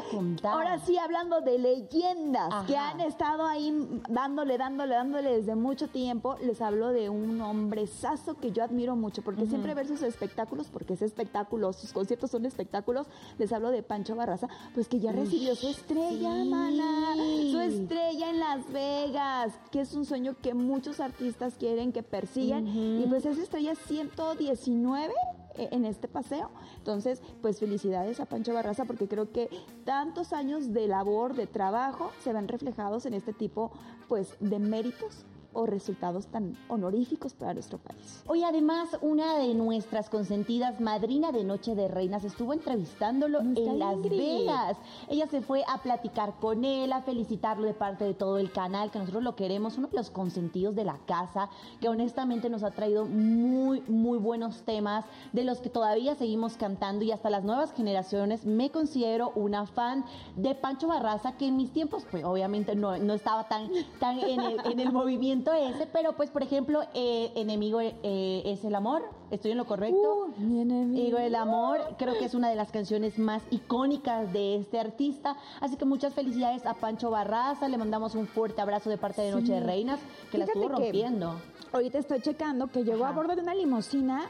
ahora 0.44 0.80
sí 0.80 0.97
hablando 0.97 1.42
de 1.42 1.59
leyendas 1.59 2.65
que 2.68 2.77
han 2.77 3.01
estado 3.01 3.45
ahí 3.45 4.01
dándole, 4.07 4.57
dándole, 4.57 4.95
dándole 4.95 5.36
desde 5.36 5.56
mucho 5.56 5.89
tiempo, 5.89 6.38
les 6.42 6.62
hablo 6.62 6.94
de 6.94 7.09
un 7.09 7.42
hombrezazo 7.42 8.36
que 8.36 8.53
yo 8.53 8.63
admiro 8.63 8.95
mucho, 8.95 9.24
porque 9.24 9.45
siempre 9.45 9.74
ver 9.74 9.88
sus 9.88 10.03
espectáculos, 10.03 10.68
porque 10.71 10.94
es 10.94 11.01
espectáculo, 11.01 11.74
sus 11.74 11.91
conciertos 11.91 12.31
son 12.31 12.45
espectáculos, 12.45 13.07
les 13.38 13.51
hablo 13.51 13.71
de 13.71 13.83
Pancho 13.83 14.15
Barraza, 14.15 14.48
pues 14.74 14.88
que 14.88 15.01
ya 15.01 15.12
recibió 15.12 15.53
su 15.55 15.67
estrella, 15.67 16.46
mana, 16.46 17.15
su 17.51 17.60
estrella 17.60 18.29
en 18.29 18.39
Las 18.39 18.72
Vegas, 18.72 19.53
que 19.72 19.81
es 19.81 19.93
un 19.96 20.05
sueño 20.05 20.38
que 20.41 20.53
muchos 20.53 21.01
artistas 21.01 21.55
quieren, 21.60 21.91
que 21.91 22.03
persiguen, 22.03 22.67
y 23.01 23.05
pues 23.10 23.25
esa 23.25 23.41
estrella 23.41 23.74
es 23.74 23.79
119 23.88 25.13
e, 25.56 25.70
en 25.72 25.86
este 25.86 26.08
paseo. 26.08 26.50
Entonces, 26.77 27.22
pues 27.42 27.60
felicidades 27.60 28.20
a 28.20 28.25
Pancho 28.25 28.54
Barraza 28.54 28.86
porque 28.86 29.08
creo 29.08 29.32
que 29.32 29.50
tantos 29.84 30.34
años 30.34 30.74
de 30.74 30.88
labor, 30.88 31.36
de 31.36 31.48
trabajo, 31.48 32.12
se 32.24 32.34
ven 32.34 32.48
reflejados 32.48 33.06
en 33.06 33.13
este 33.13 33.34
tipo 33.34 33.72
pues 34.08 34.36
de 34.39 34.60
méritos 34.60 35.25
o 35.55 35.65
resultados 35.65 36.27
tan 36.27 36.55
honoríficos 36.67 37.33
para 37.33 37.53
nuestro 37.53 37.79
país. 37.79 38.24
Hoy 38.27 38.43
además 38.43 38.89
una 39.01 39.38
de 39.38 39.53
nuestras 39.53 40.09
consentidas, 40.09 40.79
madrina 40.79 41.31
de 41.31 41.43
Noche 41.43 41.75
de 41.75 41.88
Reinas, 41.88 42.24
estuvo 42.24 42.53
entrevistándolo 42.53 43.39
en 43.39 43.79
Las 43.79 44.01
Vegas. 44.01 44.77
Ella 45.09 45.27
se 45.27 45.41
fue 45.41 45.63
a 45.67 45.81
platicar 45.81 46.35
con 46.39 46.65
él, 46.65 46.91
a 46.91 47.01
felicitarlo 47.01 47.65
de 47.65 47.74
parte 47.74 48.03
de 48.03 48.13
todo 48.13 48.38
el 48.38 48.51
canal, 48.51 48.91
que 48.91 49.00
nosotros 49.00 49.24
lo 49.24 49.35
queremos, 49.35 49.77
uno 49.77 49.88
de 49.88 49.97
los 49.97 50.09
consentidos 50.09 50.75
de 50.75 50.83
la 50.83 50.97
casa, 51.05 51.50
que 51.79 51.89
honestamente 51.89 52.50
nos 52.50 52.63
ha 52.63 52.71
traído 52.71 53.05
muy, 53.05 53.81
muy 53.88 54.17
buenos 54.17 54.63
temas, 54.63 55.05
de 55.31 55.43
los 55.43 55.59
que 55.59 55.69
todavía 55.69 56.15
seguimos 56.15 56.57
cantando 56.57 57.05
y 57.05 57.12
hasta 57.12 57.29
las 57.29 57.43
nuevas 57.43 57.74
generaciones. 57.74 58.45
Me 58.45 58.69
considero 58.71 59.31
una 59.35 59.65
fan 59.65 60.05
de 60.35 60.53
Pancho 60.53 60.88
Barraza, 60.88 61.38
que 61.38 61.47
en 61.47 61.57
mis 61.57 61.71
tiempos, 61.71 62.05
pues 62.12 62.24
obviamente 62.25 62.75
no, 62.75 62.97
no 62.97 63.13
estaba 63.13 63.47
tan, 63.47 63.69
tan 64.00 64.19
en 64.19 64.41
el, 64.41 64.59
en 64.65 64.79
el 64.79 64.91
movimiento 64.91 65.45
ese, 65.54 65.86
pero 65.88 66.14
pues 66.14 66.30
por 66.30 66.44
ejemplo, 66.44 66.82
eh, 66.94 67.32
enemigo 67.36 67.82
eh, 67.82 68.44
es 68.46 68.64
el 68.64 68.75
amor, 68.75 69.04
estoy 69.32 69.52
en 69.52 69.58
lo 69.58 69.66
correcto. 69.66 70.30
Uh, 70.38 70.42
mi 70.42 70.62
enemigo. 70.62 71.18
el 71.18 71.36
amor, 71.36 71.80
creo 71.98 72.18
que 72.18 72.25
es 72.25 72.34
una 72.34 72.50
de 72.50 72.56
las 72.56 72.72
canciones 72.72 73.20
más 73.20 73.44
icónicas 73.52 74.32
de 74.34 74.56
este 74.56 74.80
artista, 74.80 75.36
así 75.62 75.75
que 75.78 75.86
muchas 75.86 76.14
felicidades 76.14 76.66
a 76.66 76.74
Pancho 76.74 77.10
Barraza, 77.12 77.68
le 77.68 77.78
mandamos 77.78 78.16
un 78.16 78.28
fuerte 78.28 78.62
abrazo 78.62 78.90
de 78.90 78.98
parte 78.98 79.22
de 79.22 79.32
Noche 79.32 79.54
de 79.54 79.60
Reinas, 79.60 80.00
que 80.32 80.38
la 80.38 80.46
estuvo 80.46 80.70
rompiendo. 80.70 81.36
Ahorita 81.72 81.98
estoy 81.98 82.22
checando 82.22 82.68
que 82.68 82.84
llegó 82.84 83.06
a 83.06 83.12
bordo 83.12 83.36
de 83.36 83.42
una 83.42 83.54
limusina 83.54 84.30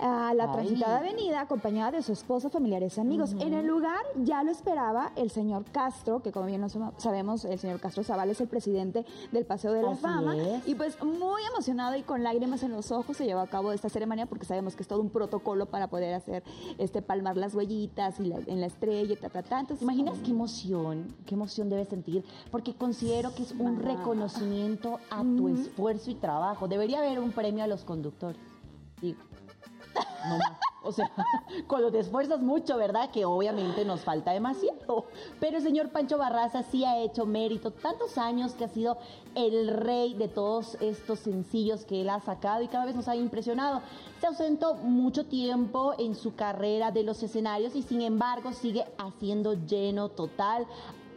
a 0.00 0.32
la 0.34 0.50
transitada 0.50 0.98
avenida 0.98 1.40
acompañada 1.40 1.92
de 1.92 2.02
su 2.02 2.12
esposa, 2.12 2.48
familiares 2.48 2.96
y 2.96 3.00
amigos. 3.00 3.34
En 3.38 3.54
el 3.54 3.66
lugar 3.66 4.00
ya 4.16 4.42
lo 4.42 4.50
esperaba 4.50 5.12
el 5.16 5.30
señor 5.30 5.64
Castro, 5.70 6.22
que 6.22 6.32
como 6.32 6.46
bien 6.46 6.64
sabemos, 6.96 7.44
el 7.44 7.58
señor 7.58 7.80
Castro 7.80 8.02
Zaval 8.02 8.30
es 8.30 8.40
el 8.40 8.48
presidente 8.48 9.04
del 9.32 9.44
Paseo 9.44 9.72
de 9.72 9.82
la 9.82 9.94
Fama. 9.96 10.34
Y 10.66 10.74
pues 10.74 11.02
muy 11.02 11.42
emocionado 11.52 11.96
y 11.96 12.02
con 12.02 12.22
lágrimas 12.22 12.62
en 12.62 12.72
los 12.72 12.90
ojos 12.90 13.16
se 13.16 13.26
llevó 13.26 13.40
a 13.40 13.46
cabo 13.46 13.72
esta 13.72 13.88
ceremonia 13.88 14.26
porque 14.26 14.46
sabemos 14.46 14.76
que 14.76 14.82
es 14.82 14.88
todo 14.88 15.00
un 15.00 15.10
protocolo 15.10 15.66
para 15.66 15.88
poder 15.88 16.14
hacer 16.14 16.42
este 16.78 17.02
palmar 17.02 17.36
las 17.36 17.54
huellitas 17.54 18.18
y 18.20 18.32
en 18.46 18.60
la 18.60 18.66
estrella, 18.66 19.16
ta, 19.16 19.28
ta, 19.28 19.42
ta. 19.42 19.60
Entonces, 19.60 19.82
imaginas 19.82 20.18
qué 20.24 20.30
emoción, 20.30 21.14
qué 21.26 21.34
emoción 21.34 21.68
debe 21.68 21.84
sentir? 21.84 22.24
Porque 22.50 22.74
considero 22.74 23.34
que 23.34 23.42
es 23.42 23.52
un 23.52 23.80
reconocimiento 23.80 24.98
a 25.10 25.22
tu 25.22 25.48
esfuerzo 25.48 26.10
y 26.10 26.14
trabajo. 26.14 26.68
Debería 26.68 26.98
haber 26.98 27.18
un 27.18 27.32
premio 27.32 27.64
a 27.64 27.66
los 27.66 27.84
conductores. 27.84 28.40
Digo. 29.00 29.29
O 30.82 30.92
sea, 30.92 31.10
cuando 31.66 31.90
te 31.90 31.98
esfuerzas 31.98 32.40
mucho, 32.40 32.76
¿verdad? 32.76 33.10
Que 33.10 33.24
obviamente 33.24 33.84
nos 33.84 34.00
falta 34.00 34.32
demasiado. 34.32 35.04
Pero 35.38 35.58
el 35.58 35.62
señor 35.62 35.90
Pancho 35.90 36.18
Barraza 36.18 36.62
sí 36.62 36.84
ha 36.84 36.98
hecho 36.98 37.26
mérito, 37.26 37.70
tantos 37.70 38.16
años 38.18 38.54
que 38.54 38.64
ha 38.64 38.68
sido 38.68 38.98
el 39.34 39.68
rey 39.68 40.14
de 40.14 40.28
todos 40.28 40.76
estos 40.80 41.20
sencillos 41.20 41.84
que 41.84 42.00
él 42.00 42.10
ha 42.10 42.20
sacado 42.20 42.62
y 42.62 42.68
cada 42.68 42.86
vez 42.86 42.96
nos 42.96 43.08
ha 43.08 43.16
impresionado. 43.16 43.82
Se 44.20 44.26
ausentó 44.26 44.74
mucho 44.74 45.26
tiempo 45.26 45.94
en 45.98 46.14
su 46.14 46.34
carrera 46.34 46.90
de 46.90 47.02
los 47.02 47.22
escenarios 47.22 47.74
y 47.76 47.82
sin 47.82 48.00
embargo 48.00 48.52
sigue 48.52 48.84
haciendo 48.98 49.54
lleno 49.54 50.08
total 50.08 50.66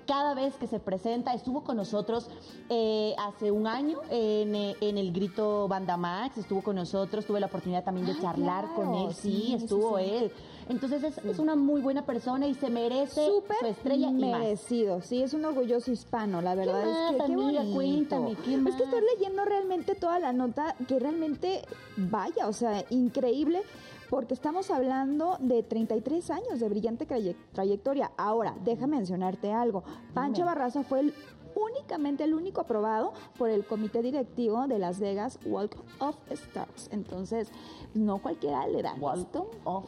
cada 0.05 0.33
vez 0.33 0.55
que 0.55 0.67
se 0.67 0.79
presenta. 0.79 1.33
Estuvo 1.33 1.63
con 1.63 1.77
nosotros 1.77 2.29
eh, 2.69 3.15
hace 3.17 3.51
un 3.51 3.67
año 3.67 3.99
en, 4.09 4.55
eh, 4.55 4.75
en, 4.81 4.97
el 4.97 5.11
Grito 5.11 5.67
Banda 5.67 5.97
Max, 5.97 6.37
estuvo 6.37 6.61
con 6.61 6.75
nosotros, 6.75 7.25
tuve 7.25 7.39
la 7.39 7.47
oportunidad 7.47 7.83
también 7.83 8.07
de 8.07 8.13
ah, 8.13 8.21
charlar 8.21 8.73
con 8.75 8.93
él, 8.95 9.13
sí, 9.13 9.53
estuvo 9.55 9.97
él. 9.97 10.31
Entonces 10.69 11.03
es, 11.03 11.39
una 11.39 11.55
muy 11.55 11.81
buena 11.81 12.05
persona 12.05 12.47
y 12.47 12.53
se 12.53 12.69
merece 12.69 13.25
su 13.25 13.43
estrella 13.65 14.11
merecido, 14.11 15.01
sí, 15.01 15.21
es 15.21 15.33
un 15.33 15.45
orgulloso 15.45 15.91
hispano, 15.91 16.41
la 16.41 16.55
verdad 16.55 16.83
es 16.83 17.25
que 17.25 17.33
amiga, 17.33 17.63
cuéntame, 17.73 18.35
¿qué 18.43 18.55
Es 18.55 18.75
que 18.75 18.83
estoy 18.83 19.01
leyendo 19.15 19.45
realmente 19.45 19.95
toda 19.95 20.19
la 20.19 20.33
nota 20.33 20.75
que 20.87 20.99
realmente 20.99 21.61
vaya, 21.97 22.47
o 22.47 22.53
sea, 22.53 22.85
increíble 22.89 23.61
porque 24.09 24.35
estamos 24.35 24.69
hablando 24.69 25.37
de 25.39 25.63
33 25.63 26.29
años 26.29 26.59
de 26.59 26.69
brillante 26.69 27.07
trayectoria. 27.51 28.11
Ahora, 28.15 28.53
déjame 28.63 28.97
mencionarte 28.97 29.51
algo. 29.51 29.83
Pancho 30.13 30.45
Barraza 30.45 30.83
fue 30.83 30.99
el 30.99 31.13
únicamente 31.55 32.23
el 32.23 32.33
único 32.33 32.61
aprobado 32.61 33.13
por 33.37 33.49
el 33.49 33.65
comité 33.65 34.01
directivo 34.01 34.67
de 34.67 34.79
Las 34.79 34.99
Vegas 34.99 35.39
Walk 35.45 35.75
of 35.99 36.15
Stars. 36.31 36.89
Entonces, 36.91 37.49
no 37.93 38.19
cualquiera 38.19 38.67
le 38.67 38.81
da 38.81 38.95
Walk 38.95 39.35
of 39.63 39.85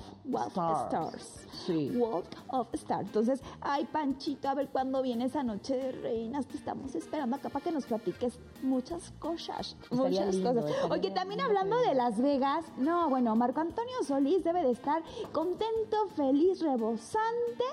Stars. 0.85 1.47
Sí. 1.65 1.91
Walk 1.95 2.25
of 2.49 2.73
Stars. 2.73 3.07
Entonces, 3.07 3.41
ay, 3.61 3.85
Panchito, 3.85 4.49
a 4.49 4.53
ver 4.53 4.69
cuándo 4.69 5.01
viene 5.01 5.25
esa 5.25 5.43
noche 5.43 5.75
de 5.75 5.91
reinas. 5.91 6.45
Te 6.47 6.57
estamos 6.57 6.95
esperando 6.95 7.35
acá 7.35 7.49
para 7.49 7.63
que 7.63 7.71
nos 7.71 7.85
platiques 7.85 8.39
muchas 8.61 9.11
cosas. 9.19 9.75
muchas 9.91 10.37
cosas. 10.37 10.65
Oye, 10.89 11.11
también 11.11 11.41
hablando 11.41 11.77
de 11.81 11.93
Las 11.95 12.21
Vegas, 12.21 12.65
no, 12.77 13.09
bueno, 13.09 13.35
Marco 13.35 13.61
Antonio 13.61 14.03
Solís 14.03 14.43
debe 14.43 14.63
de 14.63 14.71
estar 14.71 15.03
contento, 15.31 16.07
feliz, 16.15 16.61
rebosante 16.61 17.63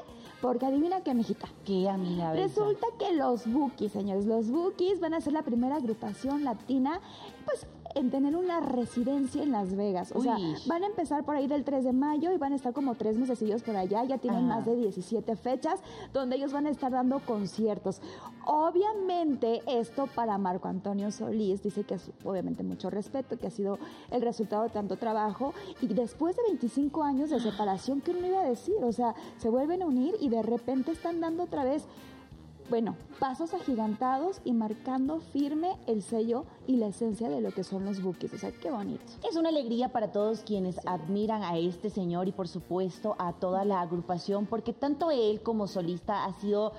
porque 0.42 0.66
adivina 0.66 1.02
qué, 1.02 1.14
mijita. 1.14 1.49
¿Qué, 1.64 1.88
amiga? 1.88 2.32
Resulta 2.32 2.87
que 2.99 3.14
los 3.14 3.46
Bookies, 3.46 3.92
señores, 3.92 4.26
los 4.26 4.50
Bookies 4.50 5.00
van 5.00 5.14
a 5.14 5.20
ser 5.20 5.32
la 5.32 5.42
primera 5.42 5.76
agrupación 5.76 6.42
latina, 6.44 7.00
pues 7.46 7.66
en 7.94 8.11
tener 8.11 8.37
una 8.37 8.61
residencia 8.61 9.42
en 9.42 9.52
Las 9.52 9.75
Vegas. 9.76 10.12
O 10.14 10.20
sea, 10.20 10.37
van 10.66 10.82
a 10.84 10.87
empezar 10.87 11.25
por 11.25 11.37
ahí 11.37 11.46
del 11.46 11.64
3 11.64 11.84
de 11.84 11.92
mayo 11.92 12.32
y 12.32 12.38
van 12.38 12.52
a 12.52 12.56
estar 12.56 12.72
como 12.72 12.94
tres 12.94 13.16
meses 13.18 13.42
por 13.62 13.76
allá. 13.76 14.04
Ya 14.04 14.18
tienen 14.18 14.46
más 14.46 14.64
de 14.64 14.76
17 14.76 15.37
fechas 15.37 15.80
donde 16.12 16.37
ellos 16.37 16.52
van 16.52 16.66
a 16.66 16.70
estar 16.70 16.92
dando 16.92 17.20
conciertos. 17.20 18.00
Obviamente, 18.44 19.62
esto 19.66 20.06
para 20.14 20.38
Marco 20.38 20.68
Antonio 20.68 21.11
Solís 21.11 21.62
dice 21.62 21.84
que 21.84 21.94
es 21.94 22.11
obviamente 22.25 22.62
mucho 22.62 22.90
respeto, 22.90 23.38
que 23.38 23.46
ha 23.46 23.50
sido 23.50 23.78
el 24.11 24.22
resultado 24.22 24.64
de 24.64 24.70
tanto 24.70 24.96
trabajo. 24.96 25.54
Y 25.80 25.88
después 25.88 26.37
de 26.37 26.42
25 26.49 27.02
años 27.02 27.30
de 27.30 27.40
separación, 27.40 28.00
¿qué 28.00 28.12
uno 28.12 28.26
iba 28.26 28.40
a 28.40 28.49
decir? 28.49 28.76
O 28.82 28.92
sea, 28.92 29.14
se 29.38 29.49
vuelven 29.49 29.82
a 29.82 29.87
unir 29.87 30.14
y 30.20 30.28
de 30.28 30.42
repente 30.42 30.92
están 30.92 31.20
dando 31.20 31.44
otra 31.44 31.64
vez 31.64 31.84
bueno, 32.71 32.97
pasos 33.19 33.54
agigantados 33.54 34.40
y 34.45 34.52
marcando 34.52 35.21
firme 35.21 35.76
el 35.87 36.02
sello 36.02 36.45
y 36.66 36.76
la 36.76 36.87
esencia 36.87 37.28
de 37.28 37.40
lo 37.40 37.50
que 37.52 37.64
son 37.64 37.85
los 37.85 38.02
buques. 38.02 38.33
O 38.33 38.38
sea, 38.38 38.52
qué 38.52 38.71
bonito. 38.71 39.04
Es 39.28 39.37
una 39.37 39.49
alegría 39.49 39.90
para 39.90 40.12
todos 40.12 40.40
quienes 40.40 40.81
admiran 40.87 41.42
a 41.42 41.57
este 41.59 41.90
señor 41.90 42.28
y 42.28 42.33
por 42.33 42.49
supuesto 42.49 43.14
a 43.19 43.33
toda 43.35 43.64
la 43.64 43.81
agrupación, 43.81 44.47
porque 44.47 44.73
tanto 44.73 45.11
él 45.11 45.42
como 45.42 45.66
solista 45.66 46.25
ha 46.25 46.33
sido 46.35 46.73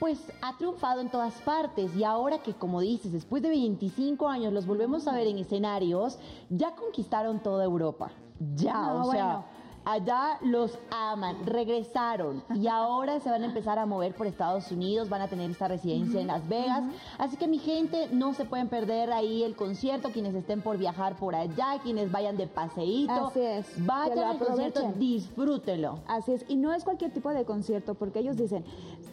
pues 0.00 0.18
ha 0.42 0.56
triunfado 0.58 1.00
en 1.00 1.08
todas 1.08 1.34
partes 1.42 1.94
y 1.96 2.04
ahora 2.04 2.38
que 2.38 2.52
como 2.52 2.80
dices, 2.80 3.12
después 3.12 3.42
de 3.42 3.48
25 3.48 4.28
años 4.28 4.52
los 4.52 4.66
volvemos 4.66 5.06
a 5.06 5.12
ver 5.12 5.28
en 5.28 5.38
escenarios, 5.38 6.18
ya 6.50 6.74
conquistaron 6.74 7.42
toda 7.42 7.64
Europa. 7.64 8.10
Ya, 8.56 8.92
o 8.94 9.10
sea, 9.10 9.46
allá 9.84 10.38
los 10.42 10.78
aman, 10.90 11.44
regresaron 11.46 12.42
y 12.54 12.68
ahora 12.68 13.20
se 13.20 13.30
van 13.30 13.42
a 13.42 13.46
empezar 13.46 13.78
a 13.78 13.86
mover 13.86 14.14
por 14.14 14.26
Estados 14.26 14.70
Unidos, 14.70 15.08
van 15.08 15.22
a 15.22 15.28
tener 15.28 15.50
esta 15.50 15.68
residencia 15.68 16.20
en 16.20 16.28
Las 16.28 16.48
Vegas. 16.48 16.84
Así 17.18 17.36
que 17.36 17.46
mi 17.46 17.58
gente, 17.58 18.08
no 18.10 18.34
se 18.34 18.44
pueden 18.44 18.68
perder 18.68 19.12
ahí 19.12 19.42
el 19.42 19.56
concierto, 19.56 20.10
quienes 20.10 20.34
estén 20.34 20.62
por 20.62 20.78
viajar 20.78 21.16
por 21.16 21.34
allá, 21.34 21.78
quienes 21.82 22.10
vayan 22.10 22.36
de 22.36 22.46
paseíto. 22.46 23.12
Así 23.12 23.40
es. 23.40 23.86
Vayan 23.86 24.18
al 24.18 24.38
concierto, 24.38 24.92
disfrútenlo. 24.96 26.00
Así 26.06 26.32
es, 26.32 26.44
y 26.48 26.56
no 26.56 26.72
es 26.72 26.84
cualquier 26.84 27.12
tipo 27.12 27.30
de 27.30 27.44
concierto, 27.44 27.94
porque 27.94 28.20
ellos 28.20 28.36
dicen, 28.36 28.64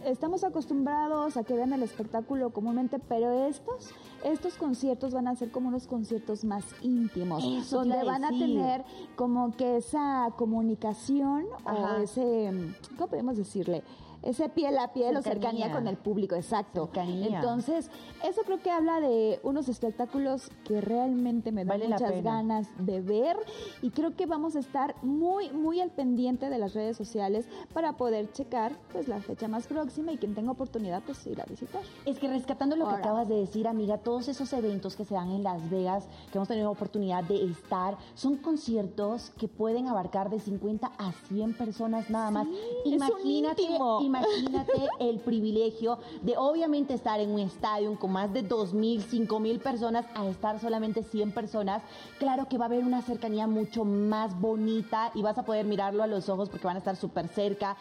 estamos 0.06 0.44
acostumbrados 0.44 1.38
a 1.38 1.44
que 1.44 1.54
vean 1.54 1.74
el 1.74 1.84
espectáculo 1.84 2.52
comúnmente, 2.52 3.00
pero 3.00 3.32
estos, 3.48 3.92
estos 4.24 4.56
conciertos 4.56 5.14
van 5.14 5.28
a 5.28 5.36
ser 5.36 5.52
como 5.52 5.68
unos 5.70 5.88
conciertos 5.88 6.44
más 6.44 6.64
íntimos, 6.82 7.70
donde 7.70 8.04
van 8.04 8.24
a 8.24 8.30
tener 8.30 8.84
como 9.16 9.56
que 9.56 9.78
esa 9.78 10.30
como 10.38 10.61
comunicación 10.62 11.46
o 11.66 12.04
ese, 12.04 12.52
¿cómo 12.96 13.08
podemos 13.10 13.36
decirle? 13.36 13.82
Ese 14.24 14.50
piel 14.50 14.78
a 14.78 14.94
piel 14.94 15.18
o 15.18 15.22
cercanía 15.22 15.72
con 15.72 15.88
el 15.88 15.98
público, 15.98 16.36
exacto. 16.36 16.90
Entonces, 16.96 17.90
eso 18.24 18.42
creo 18.46 18.62
que 18.62 18.70
habla 18.70 19.00
de 19.00 19.40
unos 19.44 19.70
espectáculos 19.70 20.50
que 20.64 20.82
realmente 20.82 21.52
me 21.52 21.66
dan 21.66 21.80
muchas 21.80 22.24
ganas 22.24 22.68
de 22.78 23.02
ver 23.02 23.38
y 23.82 23.90
creo 23.92 24.16
que 24.16 24.26
vamos 24.26 24.56
a 24.56 24.60
estar 24.60 24.96
muy, 25.02 25.52
muy 25.52 25.82
al 25.82 25.92
pendiente 25.92 26.50
de 26.50 26.58
las 26.58 26.74
redes 26.74 26.98
sociales 26.98 27.48
para 27.74 27.94
poder 27.94 28.32
checar 28.32 28.74
pues 28.92 29.08
la 29.08 29.20
fecha 29.20 29.48
más 29.48 29.68
próxima 29.68 30.12
y 30.12 30.18
quien 30.18 30.36
tenga 30.36 30.52
oportunidad 30.52 31.02
pues 31.06 31.26
ir 31.28 31.42
a 31.42 31.46
visitar. 31.46 31.82
Es 32.06 32.20
que 32.20 32.28
rescatando 32.28 32.76
lo 32.76 32.88
que 32.88 32.96
acabas 32.96 33.28
de 33.28 33.36
decir, 33.36 33.68
amiga, 33.68 33.98
todos 33.98 34.28
esos 34.28 34.52
eventos 34.54 34.96
que 34.96 35.06
se 35.06 35.16
dan 35.16 35.32
en 35.32 35.44
Las 35.44 35.70
Vegas, 35.70 36.08
que 36.32 36.38
hemos 36.38 36.48
tenido 36.48 36.70
oportunidad 36.72 37.24
de 37.24 37.44
estar, 37.44 37.98
son 38.14 38.38
conciertos 38.38 39.32
que 39.38 39.48
pueden 39.48 39.88
abarcar 39.88 40.30
de 40.30 40.40
50 40.40 40.92
a 40.98 41.12
100 41.30 41.54
personas 41.54 42.10
nada 42.10 42.32
más. 42.32 42.48
Imagínate, 42.86 43.64
imagínate 44.12 44.88
el 45.00 45.20
privilegio 45.20 46.00
de 46.22 46.36
obviamente 46.38 46.94
estar 46.94 47.20
en 47.20 47.32
un 47.32 47.40
estadio 47.40 47.98
con 47.98 48.12
más 48.12 48.34
de 48.34 48.48
2.000, 48.48 49.04
5.000 49.28 49.60
personas 49.60 50.06
a 50.16 50.28
estar 50.28 50.60
solamente 50.60 51.04
100 51.04 51.32
personas. 51.32 51.82
Claro 52.20 52.48
que 52.48 52.58
va 52.58 52.66
a 52.66 52.68
haber 52.68 52.84
una 52.84 53.02
cercanía 53.02 53.48
mucho 53.48 53.86
más 53.86 54.40
bonita 54.40 55.12
y 55.16 55.22
vas 55.22 55.38
a 55.38 55.44
poder 55.44 55.66
mirarlo 55.66 56.04
a 56.04 56.08
los 56.08 56.30
ojos 56.30 56.50
porque 56.50 56.68
van 56.68 56.76
a 56.76 56.80
estar 56.80 56.96
súper 56.96 57.28
cerca 57.30 57.78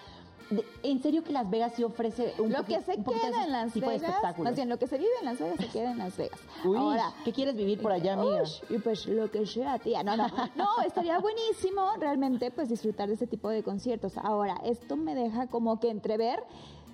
en 0.82 1.02
serio 1.02 1.22
que 1.22 1.32
Las 1.32 1.48
Vegas 1.48 1.72
sí 1.76 1.84
ofrece 1.84 2.34
un 2.38 2.52
lo 2.52 2.64
que 2.64 2.80
se 2.80 2.96
queda 2.96 3.44
en 3.44 3.52
Las 3.52 3.74
Vegas, 3.74 4.38
más 4.38 4.54
bien 4.54 4.68
lo 4.68 4.78
que 4.78 4.86
se 4.86 4.98
vive 4.98 5.10
en 5.20 5.26
Las 5.26 5.38
Vegas 5.38 5.56
se 5.58 5.68
queda 5.68 5.90
en 5.92 5.98
Las 5.98 6.16
Vegas. 6.16 6.40
Ahora, 6.64 7.12
¿qué 7.24 7.32
quieres 7.32 7.56
vivir 7.56 7.80
por 7.80 7.92
allá, 7.92 8.14
amiga? 8.14 8.42
y 8.68 8.78
pues 8.78 9.06
lo 9.06 9.30
que 9.30 9.46
sea, 9.46 9.78
tía. 9.78 10.02
No, 10.02 10.16
no, 10.16 10.26
no, 10.56 10.68
estaría 10.86 11.18
buenísimo 11.18 11.82
realmente 11.98 12.50
pues 12.50 12.68
disfrutar 12.68 13.08
de 13.08 13.14
ese 13.14 13.26
tipo 13.26 13.48
de 13.48 13.62
conciertos. 13.62 14.16
Ahora, 14.18 14.56
esto 14.64 14.96
me 14.96 15.14
deja 15.14 15.46
como 15.46 15.78
que 15.78 15.90
entrever 15.90 16.40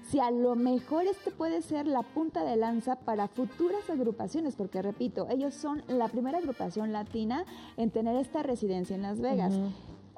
si 0.08 0.20
a 0.20 0.30
lo 0.30 0.54
mejor 0.54 1.06
este 1.06 1.30
puede 1.30 1.62
ser 1.62 1.86
la 1.86 2.02
punta 2.02 2.44
de 2.44 2.56
lanza 2.56 2.96
para 2.96 3.28
futuras 3.28 3.88
agrupaciones, 3.90 4.54
porque 4.54 4.82
repito, 4.82 5.26
ellos 5.30 5.54
son 5.54 5.82
la 5.88 6.08
primera 6.08 6.38
agrupación 6.38 6.92
latina 6.92 7.44
en 7.76 7.90
tener 7.90 8.16
esta 8.16 8.42
residencia 8.42 8.94
en 8.94 9.02
Las 9.02 9.20
Vegas. 9.20 9.54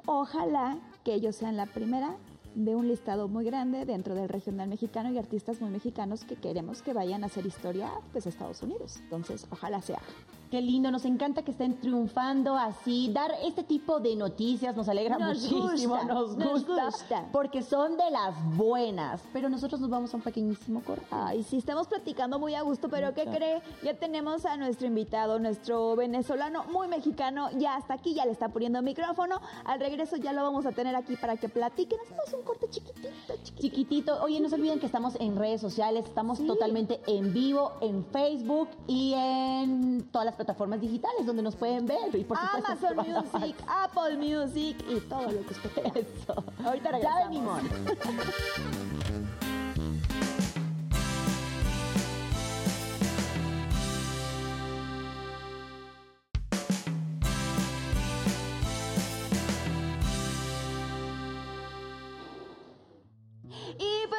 Ojalá 0.05 0.77
que 1.03 1.13
ellos 1.13 1.35
sean 1.35 1.57
la 1.57 1.65
primera 1.65 2.17
de 2.55 2.75
un 2.75 2.87
listado 2.87 3.27
muy 3.27 3.45
grande 3.45 3.85
dentro 3.85 4.15
del 4.15 4.29
regional 4.29 4.67
mexicano 4.69 5.11
y 5.11 5.17
artistas 5.17 5.61
muy 5.61 5.69
mexicanos 5.69 6.25
que 6.25 6.35
queremos 6.35 6.81
que 6.81 6.93
vayan 6.93 7.23
a 7.23 7.27
hacer 7.27 7.45
historia 7.45 7.89
pues 8.11 8.25
a 8.25 8.29
Estados 8.29 8.61
Unidos. 8.63 8.97
Entonces, 9.03 9.47
ojalá 9.49 9.81
sea. 9.81 10.01
Qué 10.49 10.61
lindo, 10.63 10.89
nos 10.89 11.05
encanta 11.05 11.43
que 11.43 11.51
estén 11.51 11.79
triunfando 11.79 12.55
así. 12.55 13.11
Dar 13.13 13.31
este 13.43 13.61
tipo 13.63 13.99
de 13.99 14.15
noticias 14.15 14.75
nos 14.75 14.89
alegra 14.89 15.19
Nos 15.19 15.43
muchísimo, 15.43 15.95
gusta, 15.95 16.11
nos 16.11 16.37
nos 16.37 16.65
gusta, 16.65 17.27
porque 17.31 17.61
son 17.61 17.97
de 17.97 18.09
las 18.09 18.33
buenas. 18.57 19.21
Pero 19.31 19.47
nosotros 19.49 19.79
nos 19.79 19.91
vamos 19.91 20.11
a 20.11 20.17
un 20.17 20.23
pequeñísimo 20.23 20.81
corte. 20.81 21.05
Ay, 21.11 21.43
sí, 21.43 21.57
estamos 21.57 21.87
platicando 21.87 22.39
muy 22.39 22.55
a 22.55 22.63
gusto, 22.63 22.89
pero 22.89 23.13
¿qué 23.13 23.25
cree? 23.25 23.61
Ya 23.83 23.93
tenemos 23.93 24.43
a 24.45 24.57
nuestro 24.57 24.87
invitado, 24.87 25.37
nuestro 25.37 25.95
venezolano 25.95 26.63
muy 26.71 26.87
mexicano, 26.87 27.49
ya 27.51 27.75
hasta 27.75 27.93
aquí, 27.93 28.15
ya 28.15 28.25
le 28.25 28.31
está 28.31 28.49
poniendo 28.49 28.81
micrófono. 28.81 29.39
Al 29.65 29.79
regreso 29.79 30.15
ya 30.15 30.33
lo 30.33 30.41
vamos 30.41 30.65
a 30.65 30.71
tener 30.71 30.95
aquí 30.95 31.15
para 31.15 31.37
que 31.37 31.47
platique. 31.47 31.95
Nos 31.95 32.07
hacemos 32.07 32.33
un 32.33 32.41
corte 32.41 32.67
chiquitito, 32.71 33.07
chiquitito. 33.43 33.61
Chiquitito, 33.61 34.23
oye, 34.23 34.39
no 34.39 34.49
se 34.49 34.55
olviden 34.55 34.79
que 34.79 34.87
estamos 34.87 35.15
en 35.19 35.35
redes 35.37 35.61
sociales, 35.61 36.05
estamos 36.05 36.39
Sí. 36.39 36.47
totalmente 36.47 37.01
en 37.05 37.33
vivo, 37.33 37.73
en 37.81 38.03
Facebook 38.05 38.69
y 38.87 39.13
en 39.13 40.07
todas 40.11 40.25
las 40.25 40.38
plataformas 40.39 40.79
digitales 40.79 41.25
donde 41.25 41.43
nos 41.43 41.53
pueden 41.57 41.85
ver. 41.85 42.15
Y 42.15 42.23
por 42.23 42.37
supuesto, 42.37 42.71
Amazon 42.71 42.95
Music, 43.35 43.55
Apple 43.67 44.15
Music 44.17 44.77
y 44.89 45.01
todo 45.01 45.23
lo 45.23 45.45
que 45.45 45.53
usted 45.53 45.69
quiera. 45.71 45.91
Eso. 45.99 46.43
Ahorita 46.63 46.91
Ya 47.01 47.27
regresamos. 47.27 47.27
venimos. 47.27 47.61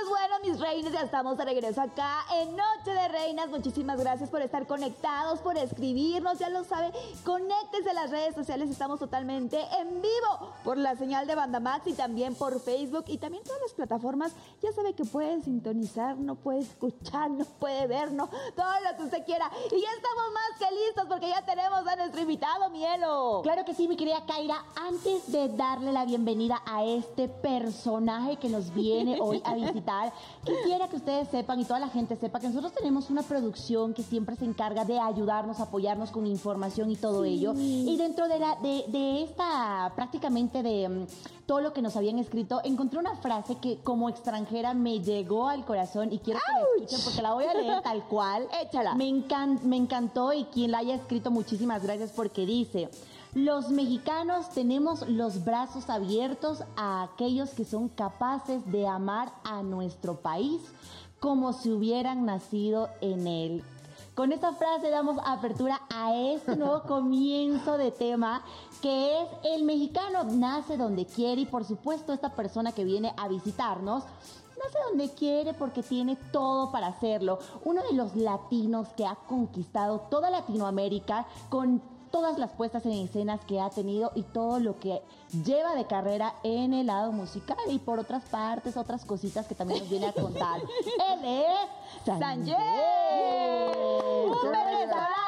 pues 0.01 0.09
bueno, 0.09 0.35
mis 0.43 0.59
reinas, 0.59 0.93
ya 0.93 1.03
estamos 1.03 1.37
de 1.37 1.45
regreso 1.45 1.81
acá 1.81 2.25
en 2.33 2.57
Noche 2.57 2.93
de 2.93 3.09
Reinas. 3.09 3.51
Muchísimas 3.51 4.01
gracias 4.01 4.31
por 4.31 4.41
estar 4.41 4.67
conectados, 4.67 5.41
por 5.41 5.59
escribirnos, 5.59 6.39
ya 6.39 6.49
lo 6.49 6.65
sabe. 6.65 6.91
Conéctese 7.23 7.91
a 7.91 7.95
las 7.95 8.11
redes 8.11 8.35
sociales, 8.35 8.71
estamos 8.71 8.99
totalmente 8.99 9.61
en 9.79 10.01
vivo 10.01 10.55
por 10.65 10.79
la 10.79 10.97
señal 10.97 11.27
de 11.27 11.35
Banda 11.35 11.61
Max 11.61 11.87
y 11.87 11.93
también 11.93 12.35
por 12.35 12.61
Facebook 12.61 13.05
y 13.09 13.19
también 13.19 13.45
todas 13.45 13.61
las 13.61 13.75
plataformas. 13.75 14.33
Ya 14.63 14.73
sabe 14.73 14.95
que 14.95 15.05
puede 15.05 15.43
sintonizar, 15.43 16.17
no 16.17 16.37
puede 16.37 16.61
escuchar, 16.61 17.31
no 17.31 17.45
puede 17.45 17.87
vernos, 17.87 18.31
todo 18.57 18.73
lo 18.91 18.97
que 18.97 19.03
usted 19.03 19.25
quiera. 19.27 19.51
Y 19.67 19.81
ya 19.81 19.89
estamos 19.91 20.33
más 20.33 20.59
que 20.59 20.70
porque 21.21 21.35
ya 21.35 21.43
tenemos 21.43 21.87
a 21.87 21.97
nuestro 21.97 22.23
invitado, 22.23 22.71
Mielo. 22.71 23.41
Claro 23.43 23.63
que 23.67 23.75
sí, 23.75 23.87
mi 23.87 23.95
querida 23.95 24.25
Kaira. 24.27 24.65
Antes 24.75 25.31
de 25.31 25.49
darle 25.51 25.93
la 25.93 26.07
bienvenida 26.07 26.63
a 26.65 26.83
este 26.83 27.29
personaje 27.29 28.37
que 28.37 28.49
nos 28.49 28.73
viene 28.73 29.19
hoy 29.21 29.43
a 29.45 29.55
visitar, 29.67 30.15
quisiera 30.47 30.89
que 30.89 30.97
ustedes 30.97 31.29
sepan 31.29 31.61
y 31.61 31.67
toda 31.67 31.79
la 31.79 31.89
gente 31.89 32.17
sepa 32.17 32.41
que 32.41 32.49
nosotros 32.49 32.73
tenemos 32.73 33.11
una 33.11 33.23
producción 33.23 33.93
que 33.93 34.03
siempre 34.03 34.35
se 34.37 34.47
encarga 34.47 34.87
de 34.87 34.99
ayudarnos, 34.99 35.61
apoyarnos 35.61 36.11
con 36.11 36.27
información 36.27 36.91
y 36.91 36.97
todo 36.97 37.27
ello. 37.27 37.53
Y 37.55 37.99
dentro 37.99 38.27
de, 38.27 38.39
la, 38.39 38.57
de, 38.57 38.85
de 38.89 39.23
esta, 39.25 39.93
prácticamente 39.95 40.63
de 40.63 40.89
mm, 40.89 41.07
todo 41.51 41.63
lo 41.63 41.73
que 41.73 41.83
nos 41.83 41.97
habían 41.97 42.21
escrito, 42.21 42.61
encontré 42.63 43.01
una 43.01 43.17
frase 43.17 43.57
que 43.57 43.79
como 43.79 44.09
extranjera 44.09 44.73
me 44.73 45.01
llegó 45.01 45.49
al 45.49 45.65
corazón 45.65 46.13
y 46.13 46.21
quiero 46.21 46.39
que 46.39 46.53
la 46.53 46.85
escuchen 46.85 47.01
porque 47.05 47.23
la 47.23 47.35
voy 47.35 47.45
a 47.45 47.55
leer 47.55 47.83
tal 47.83 48.05
cual. 48.05 48.47
Échala. 48.63 48.95
Me, 48.95 49.07
encan- 49.09 49.61
me 49.63 49.77
encantó 49.77 50.33
y 50.33 50.45
quien 50.45 50.71
la 50.71 50.79
haya 50.79 50.95
escrito, 50.95 51.33
muchísimas 51.33 51.83
gracias 51.83 52.13
porque 52.15 52.47
dice, 52.47 52.89
los 53.35 53.69
mexicanos 53.71 54.51
tenemos 54.51 55.09
los 55.09 55.45
brazos 55.45 55.91
abiertos 55.91 56.63
a 56.77 57.03
aquellos 57.03 57.51
que 57.51 57.65
son 57.65 57.89
capaces 57.89 58.65
de 58.71 58.87
amar 58.87 59.33
a 59.43 59.65
nuestro 59.65 60.21
país 60.21 60.63
como 61.19 61.53
si 61.53 61.73
hubieran 61.73 62.27
nacido 62.27 62.91
en 63.01 63.27
él. 63.27 63.65
Con 64.15 64.33
esta 64.33 64.53
frase 64.53 64.91
damos 64.91 65.17
apertura 65.25 65.81
a 65.93 66.15
este 66.15 66.55
nuevo 66.55 66.83
comienzo 66.87 67.77
de 67.77 67.91
tema 67.91 68.43
que 68.81 69.23
es 69.23 69.29
el 69.45 69.65
mexicano 69.65 70.25
nace 70.25 70.77
donde 70.77 71.07
quiere 71.07 71.43
y 71.43 71.47
por 71.47 71.65
supuesto 71.65 72.13
esta 72.13 72.35
persona 72.35 72.73
que 72.73 72.85
viene 72.85 73.15
a 73.17 73.29
visitarnos 73.29 74.05
nace 74.05 74.79
donde 74.89 75.11
quiere 75.11 75.55
porque 75.55 75.83
tiene 75.83 76.17
todo 76.33 76.71
para 76.71 76.89
hacerlo. 76.89 77.39
Uno 77.65 77.83
de 77.83 77.95
los 77.95 78.15
latinos 78.17 78.89
que 78.97 79.07
ha 79.07 79.15
conquistado 79.15 80.01
toda 80.11 80.31
Latinoamérica 80.31 81.27
con 81.49 81.83
todas 82.11 82.39
las 82.39 82.51
puestas 82.51 82.85
en 82.87 82.93
escenas 82.93 83.45
que 83.45 83.61
ha 83.61 83.71
tenido 83.71 84.11
y 84.15 84.23
todo 84.23 84.59
lo 84.59 84.79
que 84.79 85.01
lleva 85.45 85.75
de 85.75 85.87
carrera 85.87 86.35
en 86.43 86.75
el 86.75 86.89
lado 86.89 87.13
musical 87.13 87.57
y 87.69 87.79
por 87.79 87.99
otras 88.01 88.25
partes, 88.25 88.77
otras 88.77 89.05
cositas 89.05 89.47
que 89.47 89.55
también 89.55 89.81
nos 89.81 89.89
viene 89.89 90.07
a 90.09 90.13
contar. 90.13 90.61
Él 91.13 91.25
es 91.25 92.05
Sanjay. 92.05 92.55
Un 94.25 94.53
venezolano 94.53 95.21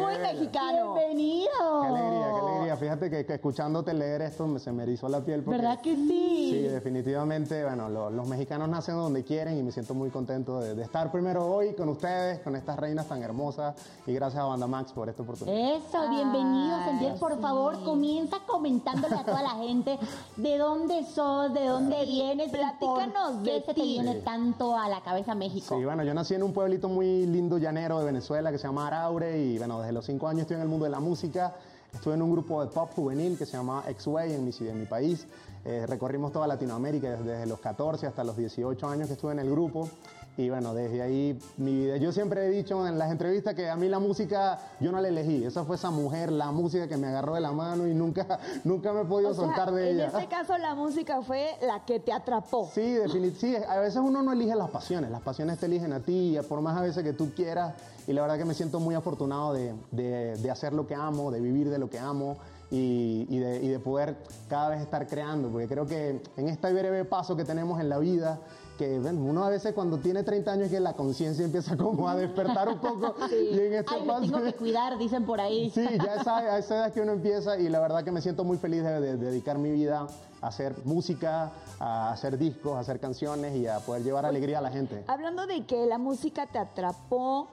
muy 0.00 0.14
Qué 0.14 0.18
mexicano. 0.20 0.94
Bienvenido. 0.94 1.50
Qué 1.82 1.86
alegría, 1.88 2.26
qué 2.32 2.46
alegría. 2.50 2.76
Fíjate 2.76 3.10
que, 3.10 3.26
que 3.26 3.34
escuchándote 3.34 3.94
leer 3.94 4.22
esto 4.22 4.46
me, 4.46 4.58
se 4.58 4.72
me 4.72 4.82
erizó 4.84 5.08
la 5.08 5.20
piel. 5.20 5.42
Porque, 5.42 5.60
¿Verdad 5.60 5.80
que 5.80 5.94
sí? 5.94 6.50
Sí, 6.52 6.58
definitivamente. 6.68 7.64
Bueno, 7.64 7.88
lo- 7.88 8.10
los 8.10 8.26
mexicanos 8.28 8.68
nacen 8.68 8.96
donde 8.96 9.24
quieren 9.24 9.58
y 9.58 9.62
me 9.62 9.72
siento 9.72 9.94
muy 9.94 10.10
contento 10.10 10.60
de, 10.60 10.74
de 10.74 10.82
estar 10.82 11.10
primero 11.12 11.46
hoy 11.46 11.74
con 11.74 11.88
ustedes, 11.88 12.40
con 12.40 12.56
estas 12.56 12.78
reinas 12.78 13.06
tan 13.06 13.22
hermosas. 13.22 13.74
Y 14.06 14.12
gracias 14.14 14.42
a 14.42 14.46
Banda 14.46 14.66
Max 14.66 14.92
por 14.92 15.08
esta 15.08 15.22
oportunidad. 15.22 15.76
Eso, 15.76 16.08
bienvenido, 16.10 16.76
Ay, 16.76 16.84
Sanjay. 16.86 17.18
Por 17.18 17.34
sí. 17.34 17.40
favor, 17.40 17.84
comienza 17.84 18.38
comentándole 18.46 19.14
a 19.16 19.24
toda 19.24 19.42
la 19.42 19.50
gente 19.50 19.98
de 20.36 20.58
dónde 20.58 21.04
sos, 21.04 21.52
de 21.52 21.66
dónde 21.66 22.04
vienes, 22.04 22.50
platícanos 22.50 23.42
de 23.42 23.50
qué 23.50 23.62
se 23.66 23.74
te 23.74 23.82
viene 23.82 24.14
Sí. 24.14 24.20
tanto 24.24 24.76
a 24.76 24.88
la 24.88 25.00
cabeza 25.02 25.34
México. 25.34 25.76
Sí, 25.76 25.84
bueno, 25.84 26.02
yo 26.04 26.14
nací 26.14 26.34
en 26.34 26.42
un 26.42 26.52
pueblito 26.52 26.88
muy 26.88 27.26
lindo 27.26 27.58
llanero 27.58 27.98
de 27.98 28.04
Venezuela 28.06 28.50
que 28.50 28.58
se 28.58 28.66
llama 28.66 28.86
Araure 28.86 29.38
y 29.40 29.58
bueno, 29.58 29.78
desde 29.80 29.89
los 29.92 30.06
cinco 30.06 30.28
años 30.28 30.42
estoy 30.42 30.56
en 30.56 30.62
el 30.62 30.68
mundo 30.68 30.84
de 30.84 30.90
la 30.90 31.00
música. 31.00 31.54
Estuve 31.92 32.14
en 32.14 32.22
un 32.22 32.30
grupo 32.30 32.64
de 32.64 32.70
pop 32.70 32.90
juvenil 32.94 33.36
que 33.36 33.46
se 33.46 33.56
llama 33.56 33.82
X-Way 33.88 34.34
en 34.34 34.44
mi, 34.44 34.52
en 34.60 34.78
mi 34.78 34.86
país. 34.86 35.26
Eh, 35.64 35.84
recorrimos 35.86 36.32
toda 36.32 36.46
Latinoamérica 36.46 37.10
desde, 37.10 37.24
desde 37.24 37.46
los 37.46 37.58
14 37.60 38.06
hasta 38.06 38.22
los 38.24 38.36
18 38.36 38.88
años 38.88 39.08
que 39.08 39.14
estuve 39.14 39.32
en 39.32 39.40
el 39.40 39.50
grupo. 39.50 39.88
Y 40.36 40.48
bueno, 40.48 40.72
desde 40.72 41.02
ahí 41.02 41.38
mi 41.58 41.74
vida. 41.74 41.96
Yo 41.96 42.12
siempre 42.12 42.46
he 42.46 42.48
dicho 42.48 42.86
en 42.86 42.96
las 42.96 43.10
entrevistas 43.10 43.54
que 43.54 43.68
a 43.68 43.76
mí 43.76 43.88
la 43.88 43.98
música 43.98 44.58
yo 44.78 44.92
no 44.92 45.00
la 45.00 45.08
elegí. 45.08 45.44
Esa 45.44 45.64
fue 45.64 45.76
esa 45.76 45.90
mujer, 45.90 46.30
la 46.30 46.50
música 46.52 46.86
que 46.88 46.96
me 46.96 47.08
agarró 47.08 47.34
de 47.34 47.40
la 47.40 47.50
mano 47.52 47.86
y 47.86 47.92
nunca, 47.92 48.38
nunca 48.64 48.92
me 48.92 49.02
he 49.02 49.04
podido 49.04 49.30
O 49.30 49.34
sea, 49.34 49.46
soltar 49.46 49.72
de 49.72 49.90
en 49.90 49.96
ella. 49.96 50.06
este 50.06 50.28
caso 50.28 50.56
la 50.56 50.74
música 50.76 51.20
fue 51.22 51.50
la 51.66 51.84
que 51.84 51.98
te 52.00 52.12
atrapó. 52.12 52.70
Sí, 52.72 52.92
definitivamente. 52.92 53.40
Sí, 53.40 53.56
a 53.68 53.80
veces 53.80 54.00
uno 54.02 54.22
no 54.22 54.32
elige 54.32 54.54
las 54.54 54.70
pasiones, 54.70 55.10
las 55.10 55.20
pasiones 55.20 55.58
te 55.58 55.66
eligen 55.66 55.92
a 55.92 56.00
ti, 56.00 56.38
y 56.38 56.42
por 56.42 56.60
más 56.62 56.78
a 56.78 56.82
veces 56.82 57.02
que 57.02 57.12
tú 57.12 57.32
quieras. 57.34 57.74
Y 58.06 58.12
la 58.12 58.22
verdad 58.22 58.38
que 58.38 58.44
me 58.44 58.54
siento 58.54 58.80
muy 58.80 58.94
afortunado 58.94 59.52
de, 59.52 59.74
de- 59.90 60.36
de 60.36 60.50
hacer 60.50 60.72
lo 60.72 60.86
que 60.86 60.94
amo, 60.94 61.30
de 61.30 61.40
vivir 61.40 61.68
de 61.70 61.78
lo 61.78 61.88
que 61.90 61.98
amo 61.98 62.36
y, 62.70 63.26
y 63.28 63.38
de, 63.38 63.62
y 63.62 63.68
de 63.68 63.78
poder 63.78 64.16
cada 64.48 64.68
vez 64.70 64.80
estar 64.80 65.06
creando. 65.06 65.48
Porque 65.48 65.68
creo 65.68 65.86
que 65.86 66.22
en 66.36 66.48
este 66.48 66.72
breve 66.72 67.04
paso 67.04 67.36
que 67.36 67.44
tenemos 67.44 67.80
en 67.80 67.88
la 67.88 67.98
vida, 67.98 68.38
que 68.78 68.98
bueno, 68.98 69.20
uno 69.22 69.44
a 69.44 69.50
veces 69.50 69.74
cuando 69.74 69.98
tiene 69.98 70.22
30 70.22 70.52
años 70.52 70.70
que 70.70 70.80
la 70.80 70.94
conciencia 70.94 71.44
empieza 71.44 71.76
como 71.76 72.08
a 72.08 72.16
despertar 72.16 72.68
un 72.68 72.78
poco. 72.78 73.14
Y 73.30 73.58
en 73.58 73.74
este 73.74 73.94
Ay, 73.94 74.00
me 74.02 74.06
paso- 74.06 74.20
tengo 74.22 74.42
que 74.42 74.54
cuidar, 74.54 74.96
dicen 74.98 75.24
por 75.26 75.40
ahí. 75.40 75.70
Sí, 75.70 75.84
ya 76.02 76.14
esa, 76.16 76.38
a 76.38 76.58
esa 76.58 76.76
edad 76.76 76.92
que 76.92 77.00
uno 77.02 77.12
empieza 77.12 77.58
y 77.58 77.68
la 77.68 77.80
verdad 77.80 78.02
que 78.04 78.10
me 78.12 78.22
siento 78.22 78.42
muy 78.44 78.56
feliz 78.56 78.82
de, 78.82 79.00
de 79.00 79.16
dedicar 79.16 79.58
mi 79.58 79.70
vida 79.70 80.06
a 80.42 80.46
hacer 80.46 80.74
música, 80.84 81.50
a 81.78 82.10
hacer 82.12 82.38
discos, 82.38 82.74
a 82.76 82.80
hacer 82.80 82.98
canciones 82.98 83.54
y 83.56 83.66
a 83.66 83.78
poder 83.80 84.02
llevar 84.02 84.24
alegría 84.24 84.58
a 84.58 84.62
la 84.62 84.70
gente. 84.70 85.04
Hablando 85.06 85.46
de 85.46 85.66
que 85.66 85.84
la 85.86 85.98
música 85.98 86.46
te 86.46 86.58
atrapó, 86.58 87.48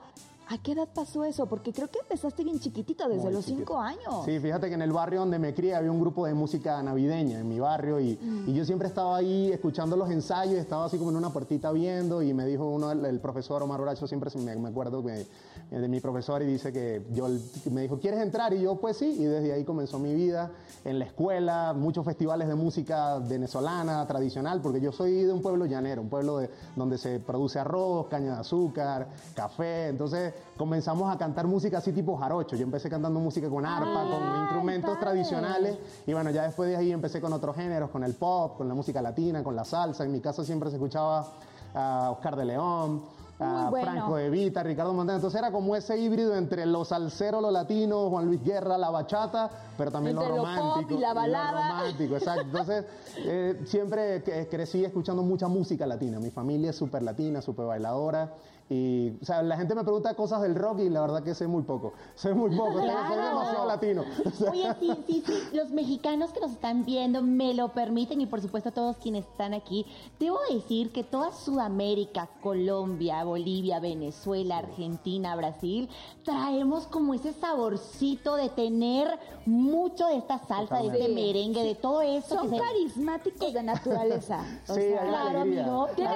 ¿a 0.50 0.58
qué 0.62 0.72
edad 0.72 0.88
pasó 0.94 1.24
eso? 1.24 1.46
Porque 1.46 1.72
creo 1.72 1.88
que 1.88 1.98
empezaste 1.98 2.42
bien 2.42 2.58
chiquitito, 2.58 3.06
desde 3.08 3.22
Muy 3.24 3.32
los 3.32 3.44
chiquito. 3.44 3.58
cinco 3.74 3.78
años. 3.80 4.24
Sí, 4.24 4.38
fíjate 4.40 4.68
que 4.68 4.74
en 4.74 4.82
el 4.82 4.92
barrio 4.92 5.20
donde 5.20 5.38
me 5.38 5.52
crié 5.54 5.74
había 5.74 5.90
un 5.90 6.00
grupo 6.00 6.26
de 6.26 6.34
música 6.34 6.82
navideña 6.82 7.38
en 7.38 7.48
mi 7.48 7.60
barrio 7.60 8.00
y, 8.00 8.18
y 8.46 8.54
yo 8.54 8.64
siempre 8.64 8.88
estaba 8.88 9.16
ahí 9.16 9.50
escuchando 9.52 9.96
los 9.96 10.10
ensayos, 10.10 10.54
estaba 10.54 10.86
así 10.86 10.96
como 10.98 11.10
en 11.10 11.16
una 11.16 11.30
puertita 11.32 11.70
viendo 11.72 12.22
y 12.22 12.32
me 12.32 12.46
dijo 12.46 12.66
uno, 12.68 12.90
el, 12.92 13.04
el 13.04 13.20
profesor 13.20 13.62
Omar 13.62 13.80
Horacio, 13.80 14.06
siempre 14.06 14.30
me, 14.38 14.56
me 14.56 14.68
acuerdo 14.68 15.02
que- 15.04 15.26
de 15.70 15.86
mi 15.86 16.00
profesor 16.00 16.40
y 16.40 16.46
dice 16.46 16.72
que 16.72 17.02
yo 17.12 17.28
me 17.70 17.82
dijo, 17.82 17.98
¿quieres 17.98 18.20
entrar? 18.20 18.54
Y 18.54 18.62
yo 18.62 18.76
pues 18.76 18.96
sí, 18.96 19.04
y 19.18 19.24
desde 19.24 19.52
ahí 19.52 19.64
comenzó 19.64 19.98
mi 19.98 20.14
vida 20.14 20.50
en 20.86 20.98
la 20.98 21.04
escuela, 21.04 21.74
muchos 21.76 22.06
festivales 22.06 22.48
de 22.48 22.54
música 22.54 23.18
venezolana, 23.18 24.06
tradicional, 24.06 24.62
porque 24.62 24.80
yo 24.80 24.92
soy 24.92 25.24
de 25.24 25.32
un 25.32 25.42
pueblo 25.42 25.66
llanero, 25.66 26.00
un 26.00 26.08
pueblo 26.08 26.38
de, 26.38 26.48
donde 26.74 26.96
se 26.96 27.20
produce 27.20 27.58
arroz, 27.58 28.06
caña 28.08 28.32
de 28.36 28.40
azúcar, 28.40 29.08
café, 29.34 29.88
entonces 29.88 30.32
comenzamos 30.56 31.14
a 31.14 31.18
cantar 31.18 31.46
música 31.46 31.78
así 31.78 31.92
tipo 31.92 32.16
jarocho, 32.16 32.56
yo 32.56 32.64
empecé 32.64 32.88
cantando 32.90 33.20
música 33.20 33.48
con 33.48 33.64
arpa, 33.64 34.04
con 34.10 34.42
instrumentos 34.42 34.90
padre. 34.90 35.02
tradicionales 35.02 35.78
y 36.06 36.12
bueno, 36.12 36.30
ya 36.30 36.42
después 36.44 36.68
de 36.68 36.76
ahí 36.76 36.92
empecé 36.92 37.20
con 37.20 37.32
otros 37.32 37.54
géneros, 37.56 37.90
con 37.90 38.02
el 38.04 38.14
pop, 38.14 38.56
con 38.56 38.68
la 38.68 38.74
música 38.74 39.00
latina, 39.02 39.42
con 39.42 39.54
la 39.54 39.64
salsa, 39.64 40.04
en 40.04 40.12
mi 40.12 40.20
casa 40.20 40.44
siempre 40.44 40.70
se 40.70 40.76
escuchaba 40.76 41.26
a 41.74 42.10
Oscar 42.10 42.34
de 42.36 42.44
León, 42.44 43.02
a 43.40 43.70
bueno. 43.70 43.86
Franco 43.92 44.16
de 44.16 44.30
Vita, 44.30 44.64
Ricardo 44.64 44.92
Montana, 44.92 45.16
entonces 45.16 45.38
era 45.38 45.52
como 45.52 45.76
ese 45.76 45.96
híbrido 45.96 46.34
entre 46.34 46.66
lo 46.66 46.84
salsero, 46.84 47.40
lo 47.40 47.52
latino, 47.52 48.10
Juan 48.10 48.26
Luis 48.26 48.42
Guerra, 48.42 48.76
la 48.76 48.90
bachata, 48.90 49.48
pero 49.76 49.92
también 49.92 50.16
lo 50.16 50.22
Entre 50.22 50.36
lo 50.38 50.44
romántico. 50.44 50.94
y 50.94 50.98
la 50.98 51.14
balada. 51.14 51.52
lo 51.52 51.58
romántico, 51.58 52.16
exacto. 52.16 52.42
Entonces, 52.42 52.84
eh, 53.18 53.62
siempre 53.64 54.24
crecí 54.50 54.84
escuchando 54.84 55.22
mucha 55.22 55.46
música 55.46 55.86
latina. 55.86 56.18
Mi 56.18 56.30
familia 56.30 56.70
es 56.70 56.76
súper 56.76 57.02
latina, 57.02 57.40
súper 57.40 57.66
bailadora. 57.66 58.34
Y, 58.70 59.14
o 59.22 59.24
sea, 59.24 59.42
la 59.42 59.56
gente 59.56 59.74
me 59.74 59.82
pregunta 59.82 60.12
cosas 60.14 60.42
del 60.42 60.54
rock 60.54 60.80
y 60.80 60.90
la 60.90 61.00
verdad 61.00 61.22
que 61.22 61.34
sé 61.34 61.46
muy 61.46 61.62
poco. 61.62 61.94
Sé 62.14 62.34
muy 62.34 62.54
poco, 62.54 62.72
soy- 62.74 62.80
soy 62.82 62.90
Claro. 62.90 63.24
demasiado 63.28 63.66
latino. 63.66 64.04
Oye, 64.52 64.74
sí, 64.78 64.90
sí, 65.06 65.22
sí, 65.26 65.56
los 65.56 65.70
mexicanos 65.70 66.32
que 66.32 66.40
nos 66.40 66.50
están 66.52 66.84
viendo 66.84 67.22
me 67.22 67.54
lo 67.54 67.68
permiten 67.72 68.20
y 68.20 68.26
por 68.26 68.42
supuesto 68.42 68.70
todos 68.70 68.96
quienes 68.98 69.24
están 69.24 69.54
aquí. 69.54 69.86
Debo 70.20 70.38
decir 70.52 70.92
que 70.92 71.02
toda 71.02 71.32
Sudamérica, 71.32 72.28
Colombia, 72.42 73.24
Bolivia, 73.24 73.80
Venezuela, 73.80 74.58
Argentina, 74.58 75.34
Brasil, 75.34 75.88
traemos 76.22 76.86
como 76.88 77.14
ese 77.14 77.32
saborcito 77.32 78.36
de 78.36 78.50
tener 78.50 79.08
mucho 79.46 80.08
de 80.08 80.18
esta 80.18 80.38
salsa, 80.46 80.78
de 80.82 80.88
este 80.88 81.08
merengue, 81.08 81.62
de 81.62 81.74
todo 81.74 82.02
eso. 82.02 82.34
Son 82.34 82.50
que 82.50 82.56
se- 82.58 82.62
carismáticos 82.62 83.52
de 83.54 83.62
naturaleza. 83.62 84.40
O 84.68 84.74
Sí, 84.74 84.82
sea, 84.82 85.02
hay 85.02 85.08
claro, 85.08 85.40
alegría. 85.40 85.62
amigo, 85.62 85.84
Arriba, 85.84 86.10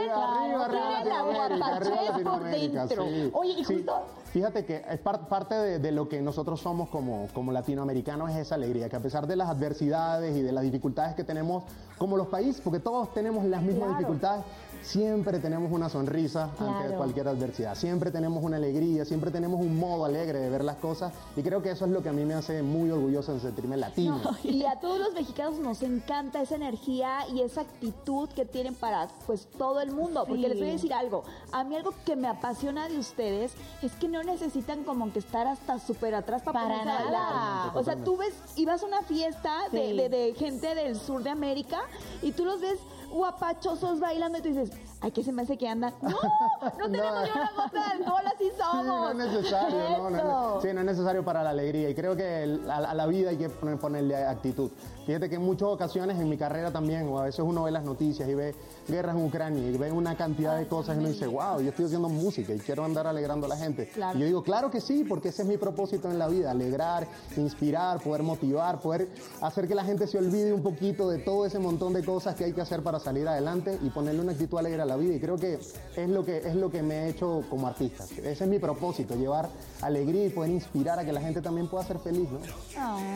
arriba, 0.65 0.65
arriba 0.67 1.77
arriba 1.77 2.42
Latinoamérica, 2.43 2.87
dentro. 2.87 3.05
sí. 3.07 3.31
Oye, 3.35 3.53
y 3.59 3.65
Sí, 3.65 3.75
justo- 3.77 4.03
Fíjate 4.33 4.65
que 4.65 4.83
es 4.89 4.99
par- 5.01 5.29
parte 5.29 5.55
de, 5.55 5.79
de 5.79 5.93
lo 5.93 6.09
que 6.09 6.23
nosotros 6.23 6.59
somos 6.59 6.89
como, 6.89 7.29
como 7.35 7.53
latinoamericanos 7.53 8.31
es 8.31 8.37
esa 8.39 8.55
alegría, 8.55 8.89
que 8.89 8.97
a 8.97 9.01
pesar 9.01 9.27
de 9.27 9.37
las 9.37 9.51
adversidades 9.51 10.35
y 10.35 10.41
de 10.41 10.53
las 10.53 10.63
dificultades 10.65 11.15
que 11.15 11.23
tenemos 11.23 11.65
como 11.99 12.17
los 12.17 12.29
países, 12.29 12.63
porque 12.63 12.81
todos 12.81 13.13
tenemos 13.13 13.45
las 13.45 13.61
mismas 13.63 13.85
Claro. 13.89 13.99
dificultades, 13.99 14.45
siempre 14.83 15.39
tenemos 15.39 15.71
una 15.73 15.89
sonrisa 15.89 16.51
ante 16.59 16.95
cualquier 16.97 17.29
adversidad, 17.29 17.75
siempre 17.75 18.11
tenemos 18.11 18.43
una 18.43 18.57
alegría, 18.57 19.05
siempre 19.05 19.31
tenemos 19.31 19.61
un 19.61 19.79
modo 19.79 20.05
alegre 20.05 20.39
de 20.41 20.51
ver 20.51 20.65
las 20.65 20.77
cosas 20.77 21.13
y 21.37 21.43
creo 21.43 21.63
que 21.63 21.71
eso 21.71 21.85
es 21.85 21.91
lo 21.91 22.03
que 22.03 22.09
a 22.09 22.13
mí 22.13 22.25
me 22.25 22.35
hace 22.35 22.63
muy 22.63 22.91
orgulloso 22.91 23.33
de 23.35 23.41
sentirme 23.41 23.77
latino. 23.77 24.21
Y 24.45 24.65
a 24.65 24.79
todos 24.81 24.99
los 24.99 25.13
mexicanos 25.15 25.59
nos 25.59 25.83
encanta 25.83 26.43
esa 26.43 26.57
energía 26.57 27.27
y 27.33 27.41
esa 27.41 27.63
actitud 27.63 28.29
que 28.31 28.45
tienen 28.45 28.75
para 28.75 29.09
pues 29.27 29.47
todo 29.59 29.81
el 29.81 29.93
mundo. 29.93 30.25
Porque 30.27 30.43
Sí. 30.43 30.49
les 30.49 30.59
voy 30.59 30.69
a 30.69 30.73
decir 30.73 30.93
algo. 30.95 31.23
A 31.53 31.65
mí 31.65 31.77
algo 31.77 31.95
que 32.05 32.17
me 32.17 32.29
apasiona 32.29 32.89
de 32.89 32.99
ustedes 32.99 33.53
es 33.83 33.93
que 33.93 34.09
no 34.09 34.23
necesitan 34.23 34.85
como 34.85 35.13
que 35.13 35.19
estar 35.21 35.47
hasta 35.47 35.79
súper 35.79 36.15
atrás 36.15 36.43
para, 36.43 36.61
Para 36.61 36.85
nada. 36.85 37.73
O 37.75 37.85
sea, 37.85 37.97
tú 37.97 38.17
ves, 38.17 38.35
ibas 38.57 38.83
a 38.83 38.87
una 38.87 39.03
fiesta 39.03 39.57
de, 39.71 39.91
Sí. 39.91 39.97
de- 39.97 40.09
de 40.09 40.35
gente 40.35 40.75
del 40.75 40.99
sur 40.99 41.23
de 41.23 41.31
América 41.31 41.81
y 42.23 42.33
tú 42.33 42.45
los 42.45 42.61
ves 42.61 42.79
guapachosos 43.13 44.01
bailando 44.01 44.39
y 44.39 44.43
tú 44.43 44.49
dices, 44.49 44.71
ay, 45.03 45.11
que 45.11 45.23
se 45.23 45.33
me 45.33 45.43
hace 45.43 45.57
que 45.59 45.69
andan. 45.69 45.93
No, 46.03 46.89
no 46.89 46.89
tenemos 46.89 47.23
ni 47.25 47.31
una 47.31 47.51
gota 47.57 47.71
de 47.73 48.03
alcohol, 48.03 48.23
así 48.27 48.45
Sí, 48.45 48.51
somos. 48.59 48.87
no 48.87 49.11
es 49.11 49.17
necesario, 49.17 49.79
no, 49.99 50.11
no, 50.11 50.23
no, 50.23 50.61
sí, 50.61 50.69
no 50.73 50.81
es 50.81 50.87
necesario 50.87 51.25
para 51.25 51.43
la 51.43 51.51
alegría 51.51 51.91
y 51.91 51.95
creo 51.95 52.15
que 52.17 52.45
el- 52.45 52.71
a, 52.71 52.77
a 52.77 52.95
la 52.95 53.07
vida 53.07 53.31
hay 53.31 53.37
que 53.37 53.49
poner- 53.51 53.79
ponerle 53.79 54.17
actitud. 54.17 54.71
Fíjate 55.07 55.29
que 55.29 55.35
en 55.37 55.43
muchas 55.43 55.69
ocasiones 55.69 56.19
en 56.21 56.29
mi 56.29 56.37
carrera 56.39 56.71
también, 56.71 57.09
o 57.09 57.19
a 57.19 57.25
veces 57.25 57.41
uno 57.41 57.65
ve 57.65 57.73
las 57.73 57.83
noticias 57.85 58.29
y 58.29 58.35
ve 58.35 58.55
guerras 58.89 59.17
en 59.17 59.25
Ucrania 59.25 59.69
y 59.69 59.77
ve 59.77 59.91
una 59.91 60.17
cantidad 60.17 60.57
de 60.57 60.69
cosas 60.69 60.97
y 60.97 61.01
uno 61.01 61.09
dice, 61.09 61.27
wow, 61.27 61.61
yo 61.61 61.71
estoy 61.71 61.87
haciendo 61.87 62.09
música 62.09 62.55
y 62.55 62.59
quiero 62.61 62.85
andar 62.85 63.07
alegrando 63.09 63.47
a 63.47 63.49
la 63.49 63.57
gente. 63.57 63.89
Claro. 63.89 64.17
Y 64.17 64.21
yo 64.21 64.27
digo, 64.27 64.43
claro 64.45 64.71
que 64.71 64.81
sí, 64.81 65.05
porque 65.05 65.29
ese 65.31 65.43
es 65.43 65.49
mi 65.49 65.57
propósito 65.57 66.09
en 66.11 66.19
la 66.19 66.29
vida, 66.29 66.51
alegrar, 66.53 67.09
inspirar, 67.37 68.01
poder 68.01 68.23
motivar, 68.23 68.81
poder 68.81 69.09
hacer 69.41 69.67
que 69.67 69.75
la 69.75 69.85
gente 69.85 70.07
se 70.07 70.19
olvide 70.19 70.53
un 70.53 70.63
poquito 70.63 71.09
de 71.09 71.19
todo 71.19 71.45
ese 71.47 71.59
montón 71.59 71.93
de 71.93 72.05
cosas 72.05 72.35
que 72.37 72.45
hay 72.45 72.53
que 72.53 72.61
hacer 72.61 72.83
para 72.83 73.01
salir 73.01 73.27
adelante 73.27 73.79
y 73.83 73.91
ponerle 73.91 74.21
una 74.21 74.33
actitud 74.33 74.59
alegre 74.59 74.83
a 74.83 74.87
la 74.87 74.92
vida. 74.97 75.15
Y 75.15 75.21
creo 75.21 75.37
que 75.37 75.55
es 75.55 76.09
lo 76.09 76.25
que, 76.25 76.39
es 76.39 76.55
lo 76.55 76.71
que 76.71 76.83
me 76.83 76.95
he 77.05 77.09
hecho 77.11 77.43
como 77.51 77.67
artista. 77.67 78.05
Ese 78.05 78.31
es 78.45 78.47
mi 78.47 78.59
propósito, 78.59 79.15
llevar 79.15 79.49
alegría 79.81 80.27
y 80.27 80.31
poder 80.31 80.51
inspirar 80.51 80.99
a 80.99 81.05
que 81.05 81.13
la 81.13 81.21
gente 81.21 81.41
también 81.43 81.69
pueda 81.69 81.85
ser 81.85 81.99
feliz, 81.99 82.29
¿no? 82.31 82.41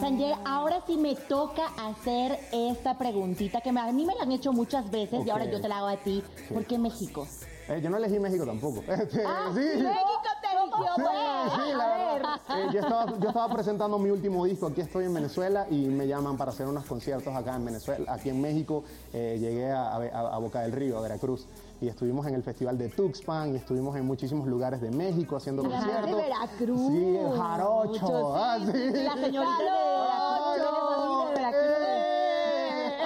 Sanger, 0.00 0.34
ahora 0.44 0.82
sí 0.86 0.96
me 0.96 1.14
toca 1.14 1.66
hacer 1.78 2.38
esta 2.52 2.96
preguntita 2.98 3.60
que 3.60 3.72
me- 3.72 3.80
a 3.80 3.92
mí 3.92 4.04
me 4.04 4.14
la 4.14 4.22
han 4.22 4.32
hecho 4.32 4.52
muchas 4.52 4.90
veces 4.90 5.20
y 5.20 5.22
Ok. 5.22 5.30
ahora 5.30 5.44
yo 5.50 5.60
te 5.60 5.68
la 5.68 5.78
hago 5.78 5.88
a 5.88 5.96
ti. 5.96 6.22
¿Por 6.52 6.64
qué 6.64 6.78
México? 6.78 7.26
Eh, 7.68 7.80
yo 7.82 7.90
no 7.90 7.96
elegí 7.96 8.18
México 8.20 8.44
tampoco. 8.46 8.80
Este, 8.88 9.24
Ah, 9.26 9.50
sí. 9.52 9.58
México 9.58 10.30
te 10.40 10.48
eligió, 10.56 10.94
Sí, 10.96 11.02
pues. 11.02 11.52
sí, 11.66 11.72
la 11.76 11.84
A 11.84 11.96
ver. 12.14 12.22
verdad. 12.22 12.40
Eh, 12.48 12.66
yo, 12.72 12.80
estaba, 12.80 13.18
yo 13.18 13.28
estaba 13.28 13.52
presentando 13.52 13.98
mi 13.98 14.10
último 14.10 14.44
disco, 14.44 14.66
aquí 14.68 14.80
estoy 14.82 15.04
en 15.06 15.14
Venezuela 15.14 15.66
y 15.68 15.86
me 15.86 16.06
llaman 16.06 16.36
para 16.36 16.52
hacer 16.52 16.66
unos 16.68 16.84
conciertos 16.84 17.34
acá 17.34 17.56
en 17.56 17.64
Venezuela, 17.64 18.12
aquí 18.12 18.28
en 18.30 18.40
México. 18.40 18.84
Eh, 19.12 19.38
llegué 19.40 19.70
a, 19.72 19.96
a- 19.96 20.34
a 20.36 20.38
Boca 20.38 20.60
del 20.60 20.72
Río, 20.72 20.96
a 20.98 21.00
Veracruz, 21.00 21.46
y 21.80 21.88
estuvimos 21.88 22.26
en 22.26 22.34
el 22.34 22.42
festival 22.42 22.78
de 22.78 22.88
Tuxpan 22.88 23.52
y 23.52 23.56
estuvimos 23.56 23.96
en 23.96 24.06
muchísimos 24.06 24.46
lugares 24.48 24.80
de 24.80 24.90
México 24.90 25.36
haciendo 25.36 25.62
Mira, 25.62 25.78
conciertos. 25.78 26.10
de 26.10 26.16
Veracruz. 26.22 26.80
Sí, 26.88 27.16
el 27.16 27.32
Jarocho. 27.38 27.88
Mucho, 27.88 28.06
sí, 28.06 28.12
ah, 28.34 28.58
sí, 28.60 29.02
la 29.02 29.14
señorita 29.14 29.58
de 29.58 29.64
Veracruz, 29.64 30.56
¡Jarocho! 30.56 31.28
de 31.28 31.34
Veracruz. 31.34 31.62
¡Eh! 31.80 33.05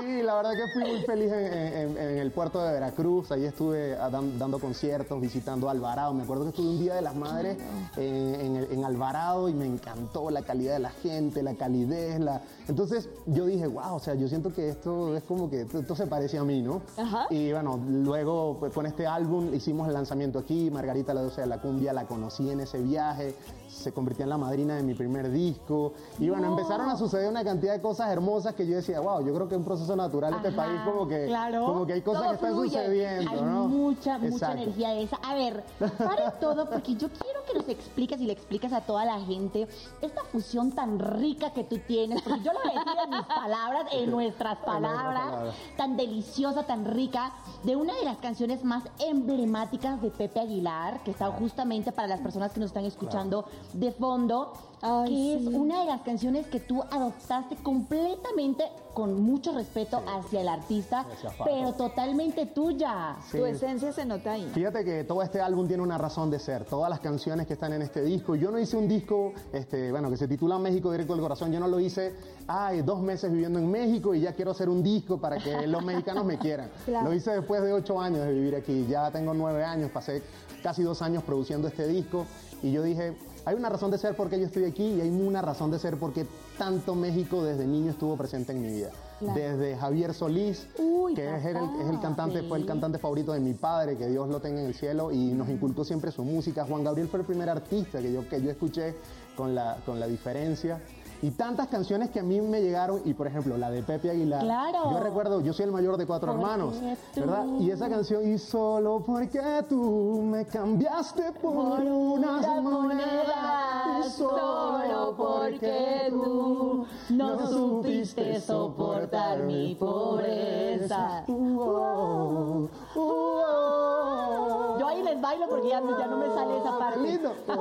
Sí, 0.00 0.22
la 0.22 0.34
verdad 0.34 0.52
que 0.52 0.72
fui 0.72 0.82
muy 0.90 1.02
feliz 1.02 1.30
en, 1.32 1.44
en- 1.52 1.98
en 1.98 2.18
el 2.18 2.30
puerto 2.30 2.62
de 2.62 2.72
Veracruz. 2.72 3.30
Ahí 3.30 3.44
estuve 3.44 3.90
dan- 3.90 4.38
dando 4.38 4.58
conciertos, 4.58 5.20
visitando 5.20 5.68
Alvarado. 5.68 6.12
Me 6.14 6.22
acuerdo 6.22 6.44
que 6.44 6.50
estuve 6.50 6.68
un 6.68 6.78
día 6.80 6.94
de 6.94 7.02
las 7.02 7.14
madres 7.14 7.58
en, 7.96 8.84
Alvarado 8.84 9.48
y 9.48 9.54
me 9.54 9.66
encantó 9.66 10.30
la 10.30 10.42
calidad 10.42 10.74
de 10.74 10.78
la 10.80 10.90
gente, 10.90 11.42
la 11.42 11.54
calidez. 11.54 12.20
La... 12.20 12.42
Entonces 12.68 13.08
yo 13.26 13.46
dije, 13.46 13.66
wow, 13.66 13.94
o 13.94 13.98
sea, 13.98 14.14
yo 14.14 14.28
siento 14.28 14.52
que 14.52 14.68
esto 14.68 15.16
es 15.16 15.22
como 15.24 15.48
que 15.48 15.62
esto, 15.62 15.94
se 15.96 16.06
parece 16.06 16.38
a 16.38 16.44
mí, 16.44 16.60
¿no? 16.62 16.82
Ajá. 16.96 17.26
Y 17.30 17.52
bueno, 17.52 17.80
luego 17.88 18.56
pues, 18.60 18.72
con 18.72 18.86
este 18.86 19.06
álbum 19.06 19.54
hicimos 19.54 19.88
el 19.88 19.94
lanzamiento 19.94 20.38
aquí. 20.38 20.70
Margarita 20.70 21.14
la 21.14 21.22
Dulce 21.22 21.40
de 21.42 21.46
la 21.46 21.58
Cumbia 21.60 21.92
la 21.92 22.04
conocí 22.06 22.50
en 22.50 22.60
ese 22.60 22.78
viaje. 22.78 23.34
Se 23.74 23.92
convirtió 23.92 24.22
en 24.24 24.30
la 24.30 24.38
madrina 24.38 24.76
de 24.76 24.82
mi 24.82 24.94
primer 24.94 25.30
disco. 25.30 25.92
Y 26.18 26.28
bueno, 26.30 26.48
empezaron 26.48 26.88
a 26.88 26.96
suceder 26.96 27.28
una 27.28 27.44
cantidad 27.44 27.72
de 27.74 27.80
cosas 27.82 28.10
hermosas 28.10 28.54
que 28.54 28.66
yo 28.66 28.76
decía, 28.76 29.00
wow, 29.00 29.24
yo 29.26 29.34
creo 29.34 29.48
que 29.48 29.54
es 29.54 29.58
un 29.58 29.64
proceso 29.64 29.94
natural 29.96 30.34
este 30.34 30.52
país, 30.52 30.80
como 30.84 31.06
que, 31.08 31.26
claro. 31.26 31.66
como 31.66 31.86
que 31.86 31.94
hay 31.94 32.02
cosas 32.02 32.22
Todo 32.22 32.30
que 32.30 32.34
están 32.36 32.52
fluye. 32.54 32.70
sucediendo, 32.70 33.30
Hay 33.30 33.40
¿no? 33.42 33.68
mucha, 33.68 34.18
mucha 34.18 34.52
energía 34.52 34.94
esa. 34.94 35.16
A 35.16 35.34
ver, 35.34 35.64
para 35.98 36.30
todo, 36.40 36.68
porque 36.70 36.94
yo 36.94 37.08
quiero 37.08 37.40
que 37.50 37.58
nos 37.58 37.68
expliques 37.68 38.20
y 38.20 38.26
le 38.26 38.32
expliques 38.32 38.72
a 38.72 38.80
toda 38.82 39.04
la 39.04 39.20
gente 39.20 39.66
esta 40.00 40.22
fusión 40.24 40.72
tan 40.72 40.98
rica 40.98 41.52
que 41.52 41.64
tú 41.64 41.78
tienes, 41.86 42.22
porque 42.22 42.40
yo 42.42 42.52
lo 42.52 42.60
voy 42.60 42.70
a 42.70 42.78
decir 42.78 42.98
en 43.04 43.10
mis 43.10 43.26
palabras, 43.26 43.86
en 43.92 44.10
nuestras 44.14 44.58
palabras. 44.58 45.54
tan 45.76 45.96
deliciosa, 45.96 46.62
tan 46.64 46.84
rica, 46.84 47.32
de 47.64 47.76
una 47.76 47.94
de 47.94 48.04
las 48.04 48.18
canciones 48.18 48.64
más 48.64 48.84
emblemáticas 48.98 50.00
de 50.00 50.10
Pepe 50.10 50.40
Aguilar, 50.40 51.02
que 51.02 51.10
está 51.10 51.30
justamente 51.32 51.92
para 51.92 52.08
las 52.08 52.20
personas 52.20 52.52
que 52.52 52.60
nos 52.60 52.68
están 52.68 52.84
escuchando 52.84 53.44
de 53.72 53.92
fondo, 53.92 54.52
Ay, 54.80 55.08
que 55.08 55.14
sí. 55.14 55.48
es 55.48 55.54
una 55.54 55.80
de 55.80 55.86
las 55.86 56.02
canciones 56.02 56.46
que 56.46 56.60
tú 56.60 56.82
adoptaste 56.82 57.56
completamente 57.56 58.64
con 58.92 59.20
mucho 59.22 59.52
respeto 59.52 60.02
hacia 60.06 60.40
el 60.42 60.48
artista, 60.48 61.00
Hacia 61.00 61.30
pero 61.44 61.72
totalmente 61.72 62.46
tuya. 62.46 63.16
Sí. 63.30 63.38
Tu 63.38 63.46
esencia 63.46 63.92
se 63.92 64.04
nota 64.04 64.32
ahí. 64.32 64.48
Fíjate 64.54 64.84
que 64.84 65.04
todo 65.04 65.22
este 65.22 65.40
álbum 65.40 65.66
tiene 65.66 65.82
una 65.82 65.98
razón 65.98 66.30
de 66.30 66.38
ser. 66.38 66.64
Todas 66.64 66.88
las 66.88 67.00
canciones 67.00 67.46
que 67.46 67.54
están 67.54 67.72
en 67.72 67.82
este 67.82 68.02
disco. 68.02 68.36
Yo 68.36 68.50
no 68.50 68.58
hice 68.58 68.76
un 68.76 68.86
disco, 68.86 69.32
este, 69.52 69.90
bueno, 69.90 70.10
que 70.10 70.16
se 70.16 70.28
titula 70.28 70.58
México 70.58 70.92
Directo 70.92 71.14
del 71.14 71.22
Corazón. 71.22 71.50
Yo 71.50 71.58
no 71.58 71.66
lo 71.66 71.80
hice, 71.80 72.14
ay, 72.46 72.82
dos 72.82 73.00
meses 73.00 73.32
viviendo 73.32 73.58
en 73.58 73.68
México 73.70 74.14
y 74.14 74.20
ya 74.20 74.32
quiero 74.32 74.52
hacer 74.52 74.68
un 74.68 74.82
disco 74.82 75.18
para 75.18 75.38
que 75.38 75.66
los 75.66 75.84
mexicanos 75.84 76.24
me 76.24 76.38
quieran. 76.38 76.70
Claro. 76.84 77.08
Lo 77.08 77.14
hice 77.14 77.32
después 77.32 77.62
de 77.62 77.72
ocho 77.72 78.00
años 78.00 78.20
de 78.20 78.32
vivir 78.32 78.54
aquí. 78.54 78.86
Ya 78.88 79.10
tengo 79.10 79.34
nueve 79.34 79.64
años, 79.64 79.90
pasé 79.90 80.22
casi 80.62 80.82
dos 80.82 81.02
años 81.02 81.24
produciendo 81.24 81.66
este 81.68 81.86
disco 81.88 82.26
y 82.62 82.72
yo 82.72 82.82
dije, 82.82 83.14
hay 83.44 83.54
una 83.56 83.68
razón 83.68 83.90
de 83.90 83.98
ser 83.98 84.16
porque 84.16 84.38
yo 84.38 84.46
estoy 84.46 84.64
aquí 84.64 84.84
y 84.84 85.00
hay 85.00 85.10
una 85.10 85.42
razón 85.42 85.70
de 85.70 85.78
ser 85.78 85.98
porque 85.98 86.26
tanto 86.56 86.94
México 86.94 87.42
desde 87.44 87.66
niño 87.66 87.90
estuvo 87.90 88.16
presente 88.16 88.52
en 88.52 88.62
mi 88.62 88.68
vida. 88.68 88.90
Desde 89.20 89.76
Javier 89.76 90.12
Solís, 90.12 90.66
Uy, 90.78 91.14
que 91.14 91.34
es 91.36 91.44
el, 91.44 91.56
es 91.56 91.88
el 91.88 92.00
cantante, 92.00 92.42
fue 92.42 92.58
el 92.58 92.66
cantante 92.66 92.98
favorito 92.98 93.32
de 93.32 93.40
mi 93.40 93.54
padre, 93.54 93.96
que 93.96 94.06
Dios 94.08 94.28
lo 94.28 94.40
tenga 94.40 94.60
en 94.60 94.66
el 94.66 94.74
cielo, 94.74 95.12
y 95.12 95.32
nos 95.32 95.48
inculcó 95.48 95.84
siempre 95.84 96.10
su 96.10 96.24
música. 96.24 96.64
Juan 96.64 96.84
Gabriel 96.84 97.08
fue 97.08 97.20
el 97.20 97.26
primer 97.26 97.48
artista 97.48 98.00
que 98.00 98.12
yo, 98.12 98.28
que 98.28 98.42
yo 98.42 98.50
escuché 98.50 98.94
con 99.36 99.54
la, 99.54 99.78
con 99.86 100.00
la 100.00 100.06
diferencia. 100.06 100.80
Y 101.24 101.30
tantas 101.30 101.68
canciones 101.68 102.10
que 102.10 102.20
a 102.20 102.22
mí 102.22 102.38
me 102.42 102.60
llegaron, 102.60 103.00
y 103.02 103.14
por 103.14 103.26
ejemplo, 103.26 103.56
la 103.56 103.70
de 103.70 103.82
Pepe 103.82 104.10
Aguilar. 104.10 104.42
Claro. 104.42 104.90
Yo 104.92 105.00
recuerdo, 105.00 105.40
yo 105.40 105.54
soy 105.54 105.64
el 105.64 105.72
mayor 105.72 105.96
de 105.96 106.06
cuatro 106.06 106.32
Porque 106.32 106.42
hermanos, 106.42 106.74
¿verdad? 107.16 107.46
Y 107.60 107.70
esa 107.70 107.88
canción, 107.88 108.30
y 108.30 108.36
solo 108.36 109.02
porque 109.06 109.64
tú 109.66 110.20
me 110.22 110.44
cambiaste 110.44 111.32
por, 111.40 111.80
unas 111.80 112.44
unas 112.44 112.62
monedas, 112.62 112.62
monedas, 112.62 114.06
y 114.06 114.10
solo 114.10 115.14
porque 115.16 116.08
tú 116.10 116.86
no 117.08 117.48
supiste 117.48 118.38
soportar 118.42 119.44
mi 119.44 119.76
pobreza. 119.76 121.24
Uh, 121.26 121.58
oh, 121.58 122.68
uh, 122.96 123.00
oh. 123.00 124.76
Yo 124.78 124.88
ahí 124.88 125.02
les 125.02 125.18
bailo 125.18 125.48
porque 125.48 125.70
ya, 125.70 125.80
ya 125.80 126.06
no 126.06 126.18
me 126.18 126.26
sale 126.26 126.58
esa 126.58 126.78
parte. 126.78 127.00
lindo. 127.00 127.32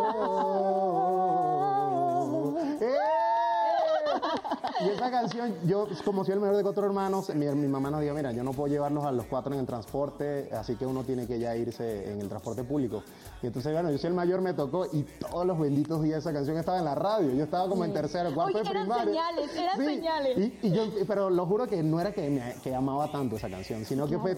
Oh, 2.35 2.55
eh. 2.81 3.22
Y 4.81 4.89
esa 4.89 5.11
canción, 5.11 5.53
yo 5.65 5.87
como 6.03 6.23
soy 6.25 6.33
el 6.33 6.39
mayor 6.39 6.57
de 6.57 6.63
cuatro 6.63 6.85
hermanos, 6.85 7.33
mi, 7.35 7.45
mi 7.47 7.67
mamá 7.67 7.91
nos 7.91 8.01
dijo, 8.01 8.13
mira, 8.13 8.31
yo 8.31 8.43
no 8.43 8.51
puedo 8.51 8.71
llevarlos 8.73 9.05
a 9.05 9.11
los 9.11 9.25
cuatro 9.25 9.53
en 9.53 9.59
el 9.59 9.65
transporte, 9.65 10.49
así 10.53 10.75
que 10.75 10.85
uno 10.85 11.03
tiene 11.03 11.27
que 11.27 11.39
ya 11.39 11.55
irse 11.55 12.11
en 12.11 12.21
el 12.21 12.27
transporte 12.29 12.63
público. 12.63 13.03
Y 13.41 13.47
entonces, 13.47 13.71
bueno, 13.73 13.91
yo 13.91 13.97
soy 13.97 14.09
el 14.09 14.13
mayor, 14.15 14.41
me 14.41 14.53
tocó 14.53 14.85
y 14.91 15.03
todos 15.03 15.45
los 15.45 15.59
benditos 15.59 16.01
días 16.01 16.19
esa 16.19 16.33
canción 16.33 16.57
estaba 16.57 16.79
en 16.79 16.85
la 16.85 16.95
radio. 16.95 17.31
Yo 17.33 17.43
estaba 17.43 17.67
como 17.69 17.85
en 17.85 17.93
tercero, 17.93 18.33
cuarto 18.33 18.57
Oye, 18.57 18.63
de 18.63 18.69
eran 18.71 18.83
primaria. 18.83 19.05
señales, 19.05 19.55
eran 19.55 19.77
señales. 19.77 20.37
Y, 20.37 20.67
y 20.67 20.71
yo, 20.71 20.83
pero 21.07 21.29
lo 21.29 21.45
juro 21.45 21.67
que 21.67 21.83
no 21.83 21.99
era 21.99 22.11
que, 22.11 22.29
me, 22.29 22.55
que 22.63 22.73
amaba 22.73 23.11
tanto 23.11 23.35
esa 23.35 23.49
canción, 23.49 23.85
sino 23.85 24.07
que 24.07 24.17
fue, 24.17 24.35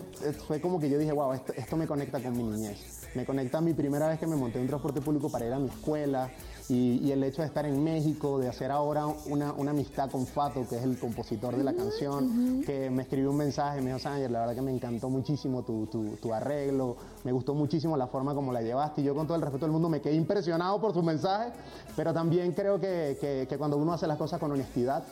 fue 0.48 0.60
como 0.62 0.80
que 0.80 0.90
yo 0.90 0.98
dije, 0.98 1.12
wow, 1.12 1.34
esto, 1.34 1.54
esto 1.56 1.78
me 1.78 1.88
conecta 1.88 2.22
con 2.22 2.36
mi 2.36 2.44
niñez. 2.44 3.08
Me 3.16 3.26
conecta 3.26 3.60
a 3.60 3.62
mi 3.62 3.74
primera 3.74 4.10
vez 4.10 4.20
que 4.20 4.28
me 4.28 4.36
monté 4.36 4.58
en 4.58 4.64
un 4.64 4.68
transporte 4.68 5.00
público 5.00 5.30
para 5.30 5.46
ir 5.46 5.54
a 5.54 5.60
mi 5.60 5.70
escuela. 5.70 6.30
Y, 6.68 6.98
y 7.08 7.12
el 7.12 7.24
hecho 7.24 7.44
de 7.44 7.48
estar 7.48 7.64
en 7.68 7.84
México, 7.84 8.40
de 8.40 8.50
hacer 8.50 8.72
ahora 8.72 9.06
una, 9.28 9.54
una 9.54 9.70
amistad 9.70 10.10
con 10.10 10.26
Fato, 10.26 10.66
que 10.68 10.78
es 10.78 10.84
el 10.84 10.98
compositor 10.98 11.56
de 11.56 11.64
la 11.64 11.74
canción, 11.74 12.64
que 12.66 12.90
me 12.90 13.04
escribió 13.04 13.30
un 13.30 13.38
mensaje, 13.38 13.82
me 13.82 13.88
dijo, 13.88 14.00
Sánger, 14.00 14.32
la 14.32 14.40
verdad 14.40 14.56
que 14.56 14.62
me 14.64 14.72
encantó 14.72 15.10
muchísimo 15.10 15.62
tu, 15.62 15.86
tu, 15.86 16.16
tu 16.16 16.34
arreglo, 16.34 16.98
me 17.24 17.32
gustó 17.32 17.54
muchísimo 17.54 17.96
la 17.98 18.08
forma 18.08 18.34
como 18.34 18.52
la 18.52 18.64
llevaste. 18.64 19.02
Y 19.02 19.04
yo 19.04 19.14
con 19.14 19.28
todo 19.28 19.36
el 19.36 19.44
respeto 19.44 19.66
del 19.66 19.74
mundo 19.74 19.90
me 19.90 20.02
quedé 20.02 20.16
impresionado 20.16 20.82
por 20.82 20.92
su 20.94 21.04
mensaje, 21.04 21.52
pero 21.96 22.14
también 22.14 22.52
creo 22.54 22.80
que, 22.80 23.16
que, 23.22 23.46
que 23.48 23.58
cuando 23.60 23.78
uno 23.78 23.94
hace 23.94 24.08
las 24.08 24.18
cosas 24.18 24.40
con 24.40 24.52
honestidad, 24.52 25.04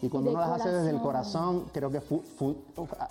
y 0.00 0.08
cuando 0.08 0.30
De 0.30 0.36
uno 0.36 0.44
las 0.48 0.60
hace 0.60 0.70
desde 0.72 0.90
el 0.90 1.00
corazón. 1.00 1.42
corazón, 1.60 1.70
creo 1.72 1.88
que 1.88 2.00
fu- 2.00 2.22
fu- 2.36 2.56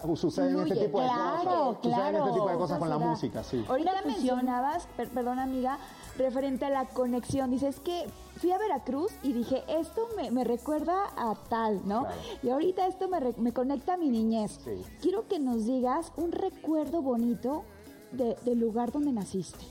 uh, 0.03 0.15
suceden 0.17 0.59
este 0.59 0.75
tipo 0.87 0.99
de 0.99 1.07
claro, 1.07 1.43
cosas. 1.77 1.77
Suceden 1.83 2.05
este 2.07 2.17
claro. 2.19 2.33
tipo 2.33 2.49
de 2.49 2.55
cosas 2.57 2.79
con 2.79 2.89
la 2.89 2.97
música, 2.97 3.43
sí. 3.45 3.63
Ahorita 3.69 3.91
mencionabas, 4.05 4.87
per- 4.97 5.07
perdón 5.07 5.39
amiga, 5.39 5.77
referente 6.17 6.65
a 6.65 6.69
la 6.69 6.85
conexión. 6.85 7.51
Dices 7.51 7.79
que 7.79 8.05
fui 8.37 8.51
a 8.51 8.57
Veracruz 8.57 9.11
y 9.23 9.33
dije, 9.33 9.63
esto 9.67 10.07
me, 10.15 10.31
me 10.31 10.43
recuerda 10.43 10.93
a 11.15 11.35
tal, 11.49 11.81
¿no? 11.87 12.01
Claro. 12.03 12.21
Y 12.43 12.49
ahorita 12.49 12.87
esto 12.87 13.07
me, 13.07 13.19
re- 13.19 13.35
me 13.37 13.53
conecta 13.53 13.93
a 13.93 13.97
mi 13.97 14.09
niñez. 14.09 14.59
Sí. 14.63 14.83
Quiero 15.01 15.27
que 15.27 15.39
nos 15.39 15.65
digas 15.65 16.11
un 16.17 16.31
recuerdo 16.31 17.01
bonito 17.01 17.63
de- 18.11 18.35
del 18.45 18.59
lugar 18.59 18.91
donde 18.91 19.11
naciste. 19.11 19.65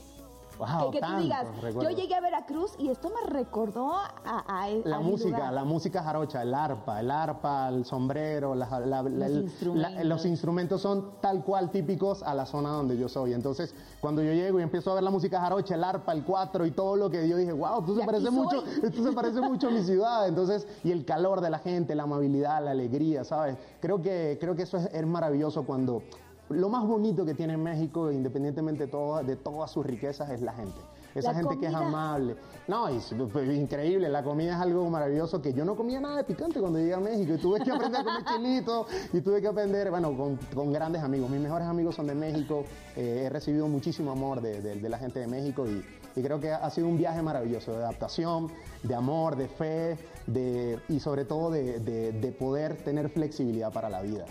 Wow, 0.61 0.91
que, 0.91 0.99
que 0.99 1.05
tú 1.05 1.13
digas, 1.23 1.47
recuerdos. 1.61 1.83
yo 1.83 1.89
llegué 1.89 2.13
a 2.13 2.21
Veracruz 2.21 2.73
y 2.77 2.89
esto 2.89 3.09
me 3.09 3.29
recordó 3.31 3.93
a, 3.93 4.13
a, 4.23 4.63
a 4.65 4.69
La 4.85 4.99
música, 4.99 5.29
lugar. 5.37 5.53
la 5.53 5.63
música 5.63 6.03
jarocha, 6.03 6.43
el 6.43 6.53
arpa, 6.53 6.99
el 6.99 7.09
arpa, 7.09 7.69
el 7.69 7.83
sombrero, 7.85 8.53
la- 8.53 8.79
la- 8.79 9.01
la- 9.01 9.25
el- 9.25 9.41
instrumentos. 9.43 9.93
la- 9.95 10.03
los 10.03 10.25
instrumentos 10.25 10.81
son 10.81 11.13
tal 11.19 11.43
cual 11.43 11.71
típicos 11.71 12.21
a 12.21 12.35
la 12.35 12.45
zona 12.45 12.69
donde 12.69 12.95
yo 12.95 13.09
soy. 13.09 13.33
Entonces, 13.33 13.73
cuando 13.99 14.21
yo 14.21 14.33
llego 14.33 14.59
y 14.59 14.63
empiezo 14.63 14.91
a 14.91 14.95
ver 14.95 15.03
la 15.03 15.09
música 15.09 15.39
jarocha, 15.41 15.73
el 15.73 15.83
arpa, 15.83 16.13
el 16.13 16.23
cuatro 16.23 16.65
y 16.65 16.71
todo 16.71 16.95
lo 16.95 17.09
que 17.09 17.27
yo 17.27 17.37
dije, 17.37 17.53
wow, 17.53 17.79
esto 17.79 17.95
se 17.95 18.05
parece 18.05 18.25
soy. 18.25 18.35
mucho, 18.35 18.63
esto 18.83 19.03
se 19.03 19.11
parece 19.13 19.41
mucho 19.41 19.67
a 19.67 19.71
mi 19.71 19.81
ciudad. 19.83 20.27
Entonces, 20.27 20.67
y 20.83 20.91
el 20.91 21.05
calor 21.05 21.41
de 21.41 21.49
la 21.49 21.57
gente, 21.59 21.95
la 21.95 22.03
amabilidad, 22.03 22.63
la 22.63 22.71
alegría, 22.71 23.23
¿sabes? 23.23 23.57
Creo 23.79 24.01
que, 24.01 24.37
creo 24.39 24.55
que 24.55 24.61
eso 24.63 24.77
es, 24.77 24.85
es 24.93 25.05
maravilloso 25.07 25.63
cuando 25.63 26.03
lo 26.51 26.69
más 26.69 26.85
bonito 26.87 27.25
que 27.25 27.33
tiene 27.33 27.57
México, 27.57 28.11
independientemente 28.11 28.85
de, 28.85 28.91
todo- 28.91 29.23
de 29.23 29.35
todas 29.35 29.71
sus 29.71 29.85
riquezas, 29.85 30.29
es 30.29 30.41
la 30.41 30.53
gente. 30.53 30.79
Esa 31.13 31.33
La 31.33 31.39
gente 31.39 31.59
que 31.59 31.65
es 31.67 31.73
amable. 31.73 32.37
No, 32.69 32.87
es 32.87 33.13
pues, 33.33 33.49
increíble. 33.57 34.07
La 34.07 34.23
comida 34.23 34.53
es 34.55 34.61
algo 34.61 34.89
maravilloso 34.89 35.41
que 35.41 35.51
yo 35.51 35.65
no 35.65 35.75
comía 35.75 35.99
nada 35.99 36.15
de 36.15 36.23
picante 36.23 36.61
cuando 36.61 36.79
llegué 36.79 36.93
a 36.93 37.01
México 37.01 37.33
y 37.33 37.37
tuve 37.37 37.59
que 37.59 37.69
aprender 37.69 37.99
a 37.99 38.03
comer 38.05 38.23
chilito 38.33 38.85
y 39.11 39.19
tuve 39.19 39.41
que 39.41 39.47
aprender, 39.49 39.89
bueno, 39.89 40.15
con, 40.15 40.37
con 40.55 40.71
grandes 40.71 41.01
amigos. 41.03 41.29
Mis 41.29 41.41
mejores 41.41 41.67
amigos 41.67 41.95
son 41.95 42.07
de 42.07 42.15
México. 42.15 42.63
eh, 42.95 43.23
he 43.25 43.29
recibido 43.29 43.67
muchísimo 43.67 44.11
amor 44.11 44.39
de, 44.41 44.61
de- 44.61 44.75
de 44.79 44.89
la 44.89 44.97
gente 44.99 45.19
de 45.19 45.27
México 45.27 45.65
y, 45.67 45.83
y 46.15 46.23
creo 46.23 46.39
que 46.39 46.51
ha 46.51 46.69
sido 46.69 46.87
un 46.87 46.97
viaje 46.97 47.21
maravilloso 47.21 47.71
de 47.73 47.79
adaptación, 47.79 48.49
de 48.83 48.95
amor, 48.95 49.35
de 49.35 49.49
fe 49.49 49.97
de, 50.27 50.79
y 50.87 51.01
sobre 51.01 51.25
todo 51.25 51.51
de 51.51 52.35
poder 52.39 52.77
tener 52.77 53.09
flexibilidad 53.09 53.73
para 53.73 53.89
la 53.89 54.01
vida. 54.01 54.25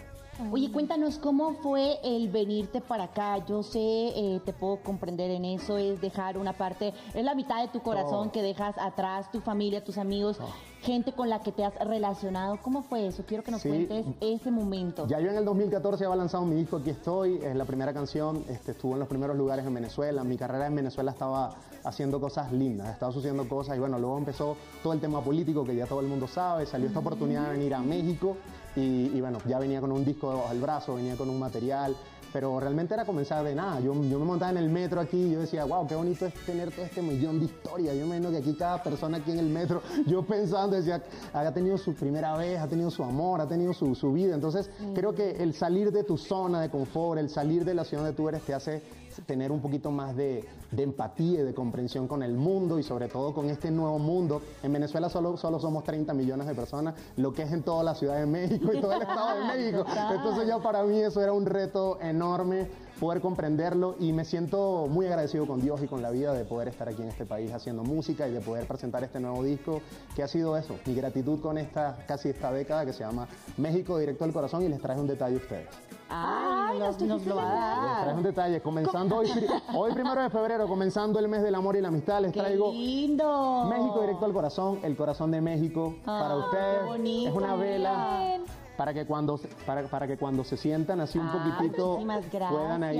Oye, 0.52 0.72
cuéntanos 0.72 1.18
cómo 1.18 1.54
fue 1.62 1.98
el 2.02 2.28
venirte 2.28 2.80
para 2.80 3.04
acá. 3.04 3.44
Yo 3.46 3.62
sé, 3.62 3.78
eh, 3.78 4.40
te 4.44 4.52
puedo 4.52 4.82
comprender 4.82 5.30
en 5.30 5.44
eso, 5.44 5.76
es 5.76 6.00
dejar 6.00 6.38
una 6.38 6.54
parte, 6.54 6.94
es 7.14 7.24
la 7.24 7.34
mitad 7.34 7.60
de 7.60 7.68
tu 7.68 7.80
corazón 7.82 8.24
Todo. 8.24 8.32
que 8.32 8.42
dejas 8.42 8.74
atrás, 8.78 9.30
tu 9.30 9.40
familia, 9.40 9.84
tus 9.84 9.98
amigos, 9.98 10.38
gente 10.82 11.12
con 11.12 11.28
la 11.28 11.40
que 11.42 11.52
te 11.52 11.64
has 11.64 11.74
relacionado. 11.86 12.58
¿Cómo 12.62 12.82
fue 12.82 13.06
eso? 13.06 13.22
Quiero 13.26 13.44
que 13.44 13.50
nos 13.50 13.60
Sí. 13.60 13.68
cuentes 13.68 14.06
ese 14.20 14.50
momento. 14.50 15.06
Ya 15.06 15.20
yo 15.20 15.30
en 15.30 15.36
el 15.36 15.44
2014 15.44 16.04
había 16.06 16.16
lanzado 16.16 16.44
mi 16.46 16.56
disco 16.56 16.78
Aquí 16.78 16.90
estoy, 16.90 17.36
es 17.42 17.54
la 17.54 17.66
primera 17.66 17.92
canción, 17.92 18.42
este, 18.48 18.72
estuvo 18.72 18.94
en 18.94 19.00
los 19.00 19.08
primeros 19.08 19.36
lugares 19.36 19.66
en 19.66 19.74
Venezuela, 19.74 20.24
mi 20.24 20.36
carrera 20.38 20.66
en 20.66 20.74
Venezuela 20.74 21.10
estaba 21.10 21.54
haciendo 21.84 22.18
cosas 22.20 22.50
lindas, 22.52 22.88
estaba 22.88 23.12
sucediendo 23.12 23.46
cosas 23.48 23.76
y 23.76 23.80
bueno, 23.80 23.98
luego 23.98 24.16
empezó 24.16 24.56
todo 24.82 24.94
el 24.94 25.00
tema 25.00 25.20
político 25.20 25.64
que 25.64 25.76
ya 25.76 25.86
todo 25.86 26.00
el 26.00 26.06
mundo 26.06 26.26
sabe, 26.26 26.64
salió 26.66 26.86
esta 26.88 27.00
oportunidad 27.00 27.44
de 27.46 27.52
venir 27.58 27.74
a 27.74 27.80
México 27.80 28.36
y, 28.76 29.10
y 29.14 29.20
bueno, 29.20 29.38
ya 29.46 29.58
venía 29.58 29.80
con 29.80 29.92
un 29.92 30.04
disco 30.04 30.30
debajo 30.30 30.48
del 30.50 30.60
brazo, 30.60 30.94
venía 30.94 31.16
con 31.16 31.28
un 31.28 31.38
material, 31.38 31.96
pero 32.32 32.60
realmente 32.60 32.94
era 32.94 33.04
comenzar 33.04 33.44
de 33.44 33.54
nada. 33.54 33.80
Yo, 33.80 33.94
yo 34.04 34.18
me 34.18 34.24
montaba 34.24 34.50
en 34.50 34.58
el 34.58 34.68
metro 34.68 35.00
aquí 35.00 35.16
y 35.16 35.32
yo 35.32 35.40
decía, 35.40 35.64
wow, 35.64 35.86
qué 35.86 35.94
bonito 35.94 36.26
es 36.26 36.34
tener 36.46 36.70
todo 36.70 36.84
este 36.84 37.02
millón 37.02 37.38
de 37.40 37.46
historias. 37.46 37.96
Yo 37.96 38.06
me 38.06 38.16
imagino 38.16 38.30
que 38.30 38.38
aquí 38.38 38.54
cada 38.54 38.82
persona 38.82 39.18
aquí 39.18 39.32
en 39.32 39.38
el 39.38 39.48
metro, 39.48 39.82
yo 40.06 40.22
pensando, 40.22 40.76
decía, 40.76 41.02
ha 41.32 41.52
tenido 41.52 41.78
su 41.78 41.94
primera 41.94 42.36
vez, 42.36 42.58
ha 42.60 42.68
tenido 42.68 42.90
su 42.90 43.02
amor, 43.02 43.40
ha 43.40 43.48
tenido 43.48 43.72
su, 43.72 43.94
su 43.94 44.12
vida. 44.12 44.34
Entonces, 44.34 44.70
creo 44.94 45.14
que 45.14 45.42
el 45.42 45.54
salir 45.54 45.92
de 45.92 46.04
tu 46.04 46.16
zona 46.16 46.60
de 46.60 46.70
confort, 46.70 47.18
el 47.18 47.28
salir 47.28 47.64
de 47.64 47.74
la 47.74 47.84
ciudad 47.84 48.04
donde 48.04 48.16
tú 48.16 48.28
eres, 48.28 48.42
te 48.42 48.54
hace 48.54 48.82
tener 49.26 49.52
un 49.52 49.60
poquito 49.60 49.90
más 49.90 50.16
de, 50.16 50.44
de 50.70 50.82
empatía 50.82 51.40
y 51.40 51.42
de 51.42 51.54
comprensión 51.54 52.06
con 52.08 52.22
el 52.22 52.34
mundo 52.34 52.78
y 52.78 52.82
sobre 52.82 53.08
todo 53.08 53.32
con 53.34 53.50
este 53.50 53.70
nuevo 53.70 53.98
mundo. 53.98 54.42
En 54.62 54.72
Venezuela 54.72 55.08
solo, 55.08 55.36
solo 55.36 55.58
somos 55.58 55.84
30 55.84 56.12
millones 56.14 56.46
de 56.46 56.54
personas, 56.54 56.94
lo 57.16 57.32
que 57.32 57.42
es 57.42 57.52
en 57.52 57.62
toda 57.62 57.82
la 57.82 57.94
Ciudad 57.94 58.16
de 58.16 58.26
México 58.26 58.72
y 58.72 58.80
todo 58.80 58.92
el 58.92 59.02
Estado 59.02 59.38
de 59.38 59.44
México. 59.56 59.84
Entonces 60.14 60.46
ya 60.46 60.58
para 60.58 60.82
mí 60.84 61.00
eso 61.00 61.22
era 61.22 61.32
un 61.32 61.46
reto 61.46 61.98
enorme 62.00 62.68
poder 63.00 63.20
comprenderlo 63.22 63.96
y 63.98 64.12
me 64.12 64.24
siento 64.26 64.86
muy 64.88 65.06
agradecido 65.06 65.46
con 65.46 65.60
Dios 65.62 65.82
y 65.82 65.86
con 65.88 66.02
la 66.02 66.10
vida 66.10 66.34
de 66.34 66.44
poder 66.44 66.68
estar 66.68 66.86
aquí 66.88 67.00
en 67.00 67.08
este 67.08 67.24
país 67.24 67.50
haciendo 67.52 67.82
música 67.82 68.28
y 68.28 68.32
de 68.32 68.40
poder 68.40 68.66
presentar 68.66 69.02
este 69.02 69.18
nuevo 69.20 69.42
disco 69.42 69.80
que 70.14 70.22
ha 70.22 70.28
sido 70.28 70.56
eso, 70.56 70.76
mi 70.84 70.94
gratitud 70.94 71.40
con 71.40 71.56
esta 71.56 71.96
casi 72.06 72.28
esta 72.28 72.52
década 72.52 72.84
que 72.84 72.92
se 72.92 73.02
llama 73.02 73.26
México 73.56 73.98
Directo 73.98 74.24
al 74.24 74.32
Corazón 74.34 74.62
y 74.64 74.68
les 74.68 74.80
traje 74.80 75.00
un 75.00 75.06
detalle 75.06 75.36
a 75.36 75.38
ustedes. 75.38 75.68
Ay, 76.10 76.78
nos, 76.78 77.00
nos 77.00 77.24
lo 77.24 77.36
va 77.36 77.42
a 77.42 77.76
Les 77.86 77.92
traje 77.94 78.06
dar. 78.06 78.16
un 78.16 78.22
detalle, 78.22 78.60
comenzando 78.60 79.16
hoy, 79.16 79.30
hoy 79.74 79.92
primero 79.94 80.20
de 80.22 80.28
febrero, 80.28 80.66
comenzando 80.68 81.18
el 81.20 81.28
mes 81.28 81.42
del 81.42 81.54
amor 81.54 81.76
y 81.76 81.80
la 81.80 81.88
amistad, 81.88 82.20
les 82.20 82.32
¡Qué 82.32 82.40
traigo 82.40 82.70
lindo! 82.72 83.64
México 83.70 84.00
directo 84.02 84.26
al 84.26 84.32
corazón, 84.32 84.80
el 84.82 84.96
corazón 84.96 85.30
de 85.30 85.40
México 85.40 85.94
para 86.04 86.34
Ay, 86.34 86.40
ustedes. 86.40 86.78
qué 86.80 86.86
bonito, 86.86 87.28
es 87.30 87.34
una 87.36 87.54
vela 87.56 88.18
Bien. 88.20 88.42
Para 88.80 88.94
que 88.94 89.04
cuando 89.04 89.36
se- 89.36 89.46
para, 89.66 89.82
para 89.88 90.06
que 90.06 90.16
cuando 90.16 90.42
se 90.42 90.56
sientan 90.56 91.00
así 91.02 91.18
un 91.18 91.28
Ay, 91.28 91.38
poquitito 91.38 91.98
muchísimas 91.98 92.24
puedan 92.50 92.82
ahí 92.82 92.98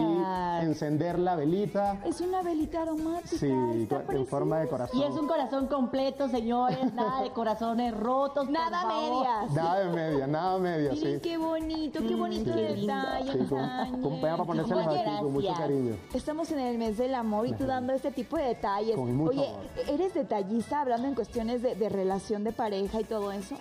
encender 0.60 1.18
la 1.18 1.36
velita. 1.36 2.02
Es 2.04 2.20
una 2.20 2.42
velita 2.42 2.82
aromática. 2.82 3.28
Sí, 3.38 3.46
en 3.46 4.26
forma 4.26 4.58
de 4.58 4.68
corazón. 4.68 5.00
Y 5.00 5.04
es 5.04 5.14
un 5.14 5.26
corazón 5.26 5.68
completo, 5.68 6.28
señores, 6.28 6.92
nada 6.92 7.22
de 7.22 7.30
corazones 7.30 7.96
rotos. 7.96 8.50
Nada 8.50 8.84
medias. 8.88 9.52
Nada 9.54 9.80
de 9.80 9.88
media, 9.94 10.26
nada 10.26 10.54
de 10.56 10.60
media, 10.60 10.92
Miren 10.92 11.14
sí. 11.14 11.20
qué 11.22 11.38
bonito, 11.38 12.00
qué 12.00 12.14
Mm, 12.14 12.18
bonito 12.18 12.54
lindo. 12.54 12.94
detalle. 12.94 13.32
Sí, 13.32 13.38
con, 13.48 14.02
con 14.02 14.20
pega 14.20 14.36
para 14.44 14.60
aquí 14.62 14.70
con 15.22 15.32
mucho 15.32 15.54
cariño. 15.54 15.96
Estamos 16.12 16.52
en 16.52 16.58
el 16.60 16.76
mes 16.76 16.98
del 16.98 17.14
amor 17.14 17.46
y 17.46 17.52
tú 17.54 17.64
dando 17.64 17.94
este 17.94 18.10
tipo 18.10 18.36
de 18.36 18.42
detalles. 18.48 18.96
Con 18.96 19.16
mucho 19.16 19.30
Oye, 19.30 19.48
amor. 19.48 19.62
¿eres 19.88 20.12
detallista 20.12 20.82
hablando 20.82 21.08
en 21.08 21.14
cuestiones 21.14 21.62
de, 21.62 21.74
de 21.74 21.88
relación 21.88 22.44
de 22.44 22.52
pareja 22.52 23.00
y 23.00 23.04
todo 23.04 23.32
eso? 23.32 23.56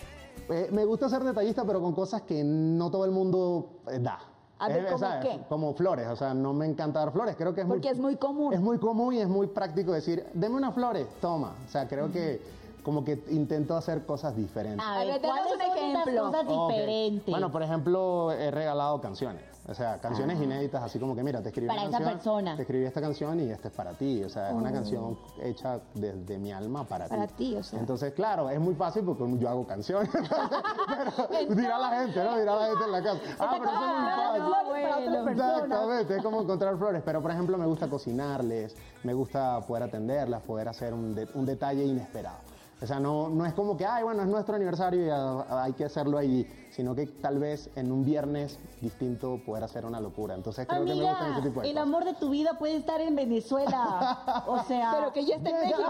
Eh, 0.50 0.70
me 0.72 0.84
gusta 0.86 1.08
ser 1.10 1.24
detallista, 1.24 1.64
pero 1.66 1.80
con 1.82 1.94
cosas 1.94 2.24
que 2.24 2.44
no 2.44 2.90
todo 2.90 3.06
el 3.06 3.12
mundo 3.12 3.82
eh, 3.88 4.00
da. 4.00 4.20
A 4.58 4.68
ver, 4.68 4.80
Eh, 4.80 4.86
¿cómo 4.88 4.98
¿sabes? 4.98 5.26
qué? 5.26 5.40
Como 5.48 5.74
flores, 5.74 6.08
o 6.08 6.16
sea, 6.16 6.34
no 6.34 6.54
me 6.54 6.66
encanta 6.66 7.00
dar 7.00 7.12
flores, 7.12 7.36
creo 7.38 7.54
que 7.54 7.62
es 7.62 7.68
Porque 7.68 7.88
muy... 7.90 7.94
es 7.94 8.00
muy 8.00 8.16
común. 8.18 8.54
Es 8.54 8.60
muy 8.60 8.78
común 8.80 9.14
y 9.14 9.20
es 9.20 9.28
muy 9.28 9.48
práctico 9.48 9.94
decir, 9.94 10.26
deme 10.34 10.56
unas 10.56 10.74
flores, 10.74 11.08
toma. 11.22 11.54
O 11.66 11.70
sea, 11.70 11.88
creo 11.88 12.12
que 12.12 12.42
como 12.90 13.06
que 13.06 13.24
intento 13.30 13.78
hacer 13.78 14.04
cosas 14.04 14.36
diferentes. 14.36 14.84
A 14.84 14.98
ver, 14.98 15.22
danos 15.22 15.46
¿cuáles 15.48 15.54
un 15.54 15.62
ejemplo. 15.62 16.24
cosas 16.32 16.48
diferentes? 16.48 17.30
Bueno, 17.32 17.52
por 17.52 17.62
ejemplo, 17.62 18.32
he 18.32 18.50
regalado 18.50 19.00
canciones. 19.00 19.44
O 19.68 19.76
sea, 19.76 20.00
canciones 20.02 20.42
inéditas, 20.42 20.82
así 20.82 20.98
como 20.98 21.16
que, 21.16 21.22
mira, 21.22 21.44
te 21.44 21.50
escribí 21.50 21.68
Para 21.68 21.82
una 21.82 21.90
esa 21.90 21.98
canción. 22.00 22.16
persona. 22.18 22.56
Te 22.56 22.64
escribí 22.64 22.86
esta 22.86 23.02
canción 23.02 23.40
y 23.40 23.52
esta 23.52 23.68
es 23.68 23.74
para 23.76 23.92
ti. 23.94 24.24
O 24.24 24.30
sea, 24.30 24.50
es 24.50 24.56
una 24.56 24.72
canción 24.72 25.16
hecha 25.44 25.80
desde 25.94 26.40
mi 26.40 26.52
alma 26.52 26.86
para, 26.86 27.08
Para 27.08 27.28
ti, 27.28 27.56
o 27.56 27.62
sea. 27.62 27.80
Entonces, 27.80 28.14
claro, 28.14 28.50
es 28.50 28.60
muy 28.60 28.74
fácil 28.74 29.04
porque 29.04 29.24
yo 29.38 29.48
hago 29.48 29.68
canciones. 29.68 30.10
pero 31.30 31.56
dirá 31.56 31.78
la 31.78 32.00
gente, 32.00 32.24
¿no? 32.24 32.40
Dirá 32.40 32.56
la 32.56 32.66
gente 32.66 32.84
en 32.86 32.92
la 32.92 33.04
casa. 33.04 33.20
Ah, 33.40 33.58
pero 33.60 33.70
eso 33.70 34.36
es 34.36 34.66
muy 34.66 35.36
fácil. 35.36 35.60
Exactamente, 35.60 36.16
es 36.18 36.24
como 36.24 36.42
encontrar 36.42 36.76
flores. 36.78 37.04
Pero, 37.06 37.22
por 37.22 37.30
ejemplo, 37.30 37.58
me 37.60 37.68
gusta 37.68 37.88
cocinarles, 37.88 38.76
me 39.04 39.14
gusta 39.14 39.62
poder 39.68 39.84
atenderlas, 39.84 40.42
poder 40.42 40.68
hacer 40.70 40.96
un, 40.96 41.14
de- 41.14 41.28
un 41.36 41.46
detalle 41.46 41.84
inesperado. 41.86 42.38
O 42.82 42.88
sea, 42.88 42.98
no, 43.00 43.28
no 43.30 43.46
es 43.46 43.54
como 43.54 43.76
que, 43.76 43.86
ay, 43.86 44.04
bueno, 44.04 44.22
es 44.22 44.28
nuestro 44.30 44.56
aniversario 44.56 45.06
y 45.06 45.10
ah, 45.10 45.64
hay 45.64 45.74
que 45.74 45.84
hacerlo 45.84 46.18
allí, 46.18 46.48
sino 46.72 46.96
que 46.96 47.08
tal 47.08 47.38
vez 47.38 47.70
en 47.76 47.92
un 47.92 48.06
viernes 48.06 48.58
distinto 48.80 49.42
poder 49.46 49.66
hacer 49.66 49.86
una 49.86 50.00
locura. 50.00 50.34
Entonces 50.34 50.66
creo 50.66 50.86
que 50.86 50.86
me 50.86 50.92
Amiga, 50.94 51.10
gusta 51.10 51.30
ese 51.32 51.42
tipo 51.50 51.60
de 51.60 51.68
el 51.68 51.74
cosas. 51.74 51.88
amor 51.88 52.06
de 52.06 52.14
tu 52.14 52.30
vida 52.30 52.58
puede 52.58 52.78
estar 52.78 53.02
en 53.02 53.16
Venezuela. 53.18 54.44
O 54.48 54.64
sea, 54.68 54.92
Pero 54.98 55.12
que 55.12 55.26
ya 55.26 55.36
está 55.36 55.50
en 55.50 55.56
México. 55.68 55.90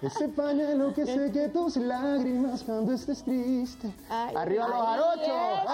Ese 0.00 0.28
pañuelo 0.28 0.94
que 0.94 1.06
seque 1.06 1.48
tus 1.48 1.76
lágrimas 1.76 2.62
cuando 2.62 2.92
estés 2.92 3.24
triste. 3.24 3.92
Ay, 4.08 4.36
Arriba 4.36 4.68
los 4.68 4.76
ay, 4.76 4.86
jarochos. 4.86 5.72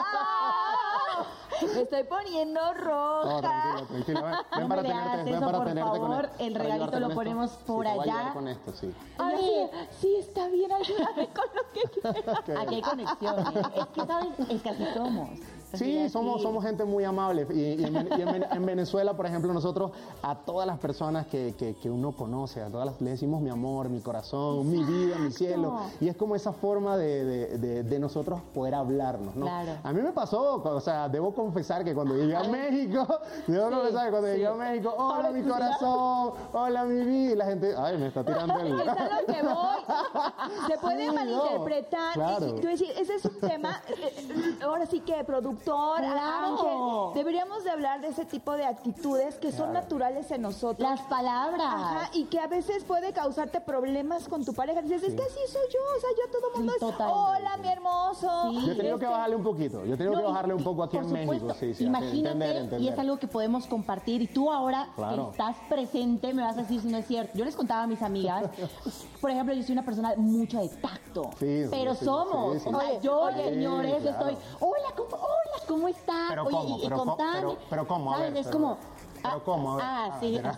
Me 1.74 1.80
estoy 1.82 2.04
poniendo 2.04 2.60
No, 2.60 2.74
roja. 2.74 3.40
tranquilo, 3.40 3.86
tranquilo. 3.88 4.22
Ven, 4.22 4.34
ven 4.50 4.60
No 4.60 4.68
para 4.68 4.82
tenerte, 4.82 5.24
ven 5.24 5.34
eso, 5.34 5.44
para 5.46 5.58
por 5.58 5.66
tenerte 5.66 5.90
favor. 5.98 6.30
El 6.38 6.52
para 6.52 6.64
regalito 6.64 7.00
lo 7.00 7.06
esto. 7.06 7.14
ponemos 7.14 7.50
Sí, 7.50 7.56
por 7.66 7.86
allá. 7.86 8.30
con 8.32 8.48
esto, 8.48 8.72
sí. 8.72 8.94
a 9.18 9.26
ver, 9.28 9.70
sí, 10.00 10.16
está 10.18 10.48
bien, 10.48 10.72
ayúdame 10.72 11.28
con 11.28 11.44
lo 11.54 11.62
que 11.72 12.00
quieras. 12.12 12.38
Aquí 12.62 12.74
hay 12.76 12.82
conexión. 12.82 13.38
Es 13.74 13.86
que, 13.88 14.06
¿sabes? 14.06 14.28
Es 14.50 14.62
que 14.62 14.70
así 14.70 14.84
somos. 14.94 15.30
Sí, 15.74 16.08
somos, 16.08 16.36
sí. 16.38 16.42
somos 16.42 16.64
gente 16.64 16.84
muy 16.84 17.04
amable. 17.04 17.46
Y, 17.50 17.80
y 17.80 17.84
en, 17.84 17.94
y 18.16 18.22
en 18.22 18.44
en 18.50 18.66
Venezuela, 18.66 19.14
por 19.14 19.26
ejemplo, 19.26 19.52
nosotros 19.52 19.90
a 20.22 20.34
todas 20.36 20.66
las 20.66 20.78
personas 20.78 21.26
que, 21.26 21.54
que- 21.58 21.74
que 21.74 21.90
uno 21.90 22.12
conoce, 22.12 22.62
a 22.62 22.68
todas 22.68 22.86
las, 22.86 23.00
le 23.00 23.10
decimos 23.10 23.40
mi 23.42 23.50
amor, 23.50 23.88
mi 23.88 24.00
corazón, 24.00 24.68
mi 24.70 24.82
vida, 24.84 25.18
mi 25.18 25.30
cielo. 25.30 25.80
Y 26.00 26.08
es 26.08 26.16
como 26.16 26.34
esa 26.36 26.52
forma 26.52 26.96
de, 26.96 27.24
de- 27.24 27.58
de- 27.58 27.82
de 27.82 27.98
nosotros 27.98 28.40
poder 28.54 28.74
hablarnos, 28.74 29.36
¿no? 29.36 29.46
Claro. 29.46 29.72
A 29.82 29.92
mí 29.92 30.00
me 30.00 30.12
pasó, 30.12 30.62
o 30.64 30.80
sea, 30.80 31.08
debo 31.08 31.34
confesar 31.34 31.84
que 31.84 31.94
cuando 31.94 32.14
llegué 32.16 32.36
a 32.36 32.44
México, 32.44 33.06
debo 33.46 33.70
confesar 33.70 34.06
que 34.06 34.10
cuando 34.10 34.28
llegué 34.28 34.46
a 34.46 34.54
México, 34.54 34.94
hola 34.96 35.30
mi 35.30 35.42
corazón, 35.42 36.32
hola 36.52 36.84
mi 36.84 37.04
vida, 37.04 37.32
y 37.32 37.36
la 37.36 37.44
gente, 37.46 37.74
ay, 37.76 37.98
me 37.98 38.06
está 38.08 38.24
tirando 38.24 38.58
el... 38.60 38.80
Es 38.80 38.88
a 38.88 39.20
lo 39.20 39.26
que 39.26 39.42
voy. 39.42 40.68
Se 40.72 40.78
puede 40.78 40.98
Sí, 40.98 41.06
no, 41.06 41.12
malinterpretar. 41.14 42.14
claro. 42.14 42.46
Y, 42.48 42.52
quiero 42.54 42.68
decir, 42.70 42.90
ese 42.98 43.14
es 43.16 43.24
un 43.24 43.38
tema. 43.40 43.80
eh, 43.88 44.56
Ahora 44.62 44.86
sí 44.86 45.00
que 45.00 45.14
productor, 45.58 45.98
Claro. 46.00 47.10
Ángel, 47.10 47.14
deberíamos 47.14 47.64
de 47.64 47.70
hablar 47.70 48.00
de 48.00 48.08
ese 48.08 48.24
tipo 48.24 48.52
de 48.52 48.64
actitudes 48.64 49.36
que 49.36 49.52
son 49.52 49.72
naturales 49.72 50.30
en 50.30 50.42
nosotros. 50.42 50.88
Las 50.88 51.00
palabras. 51.02 51.60
Ajá, 51.60 52.10
y 52.14 52.24
que 52.24 52.38
a 52.40 52.46
veces 52.46 52.84
puede 52.84 53.12
causarte 53.12 53.60
problemas 53.60 54.28
con 54.28 54.44
tu 54.44 54.52
pareja. 54.54 54.82
Dices, 54.82 55.02
es 55.02 55.14
que 55.14 55.22
así 55.22 55.38
soy 55.52 55.62
yo, 55.72 55.80
o 55.96 56.00
sea, 56.00 56.10
yo 56.16 56.30
todo 56.32 56.48
el 56.52 56.56
mundo 56.58 56.72
Sí, 56.78 56.84
es, 56.84 56.90
total. 56.92 57.10
hola, 57.12 57.56
mi 57.58 57.68
hermoso. 57.68 58.50
Sí. 58.50 58.66
Yo 58.66 58.72
he 58.72 58.76
tenido 58.76 58.98
que 58.98 59.06
bajarle 59.06 59.36
un 59.36 59.42
poquito, 59.44 59.84
yo 59.84 59.94
he 59.94 59.96
tenido 59.96 60.14
No, 60.14 60.20
que 60.20 60.26
bajarle 60.26 60.54
un 60.54 60.64
poco 60.64 60.82
aquí 60.84 60.96
por 60.98 61.06
en 61.06 61.12
México, 61.28 61.54
sí, 61.58 61.74
sí, 61.74 61.84
Imagínate, 61.84 62.50
entender, 62.58 62.80
y 62.80 62.88
es 62.88 62.98
algo 62.98 63.18
que 63.18 63.26
podemos 63.28 63.66
compartir. 63.66 64.22
Y 64.22 64.26
tú 64.26 64.50
ahora 64.50 64.88
Claro. 64.96 65.26
que 65.26 65.30
estás 65.32 65.56
presente, 65.68 66.32
me 66.34 66.42
vas 66.42 66.56
a 66.56 66.62
decir 66.62 66.80
si 66.80 66.88
no 66.88 66.98
es 66.98 67.06
cierto. 67.06 67.36
Yo 67.36 67.44
les 67.44 67.56
contaba 67.56 67.82
a 67.82 67.86
mis 67.86 68.02
amigas, 68.02 68.44
por 69.20 69.30
ejemplo, 69.30 69.54
yo 69.54 69.62
soy 69.62 69.72
una 69.72 69.84
persona 69.84 70.14
mucho 70.16 70.58
de 70.60 70.68
tacto. 70.68 71.30
Sí, 71.38 71.64
sí, 71.64 71.68
pero 71.70 71.94
sí, 71.94 72.04
somos. 72.04 72.54
sí, 72.54 72.60
sí. 72.60 72.70
O 72.74 72.80
sea, 72.80 73.00
yo, 73.00 73.20
oye, 73.22 73.44
señores, 73.50 74.02
claro. 74.02 74.28
estoy, 74.28 74.36
hola, 74.60 74.88
¿cómo, 74.96 75.08
hola, 75.16 75.47
¿cómo 75.66 75.88
estás? 75.88 76.26
Pero 76.30 76.44
Oye, 76.44 76.56
¿cómo? 76.56 76.68
y, 76.68 76.78
y 76.80 76.82
Pero 76.84 76.96
¿cómo? 76.98 77.16
contame. 77.16 77.38
Pero- 77.40 77.58
pero 77.70 77.88
¿cómo? 77.88 78.10
A 78.12 78.16
¿Sabes? 78.16 78.32
ver, 78.32 78.40
es 78.40 78.46
pero- 78.46 78.58
como... 78.58 78.78
pero 79.22 79.28
ah, 79.36 79.40
¿cómo? 79.44 79.72
A 79.72 79.76
ver. 79.76 79.84
Ah, 79.86 80.08
Ah, 80.12 80.18
sí. 80.20 80.36
entonces, 80.36 80.54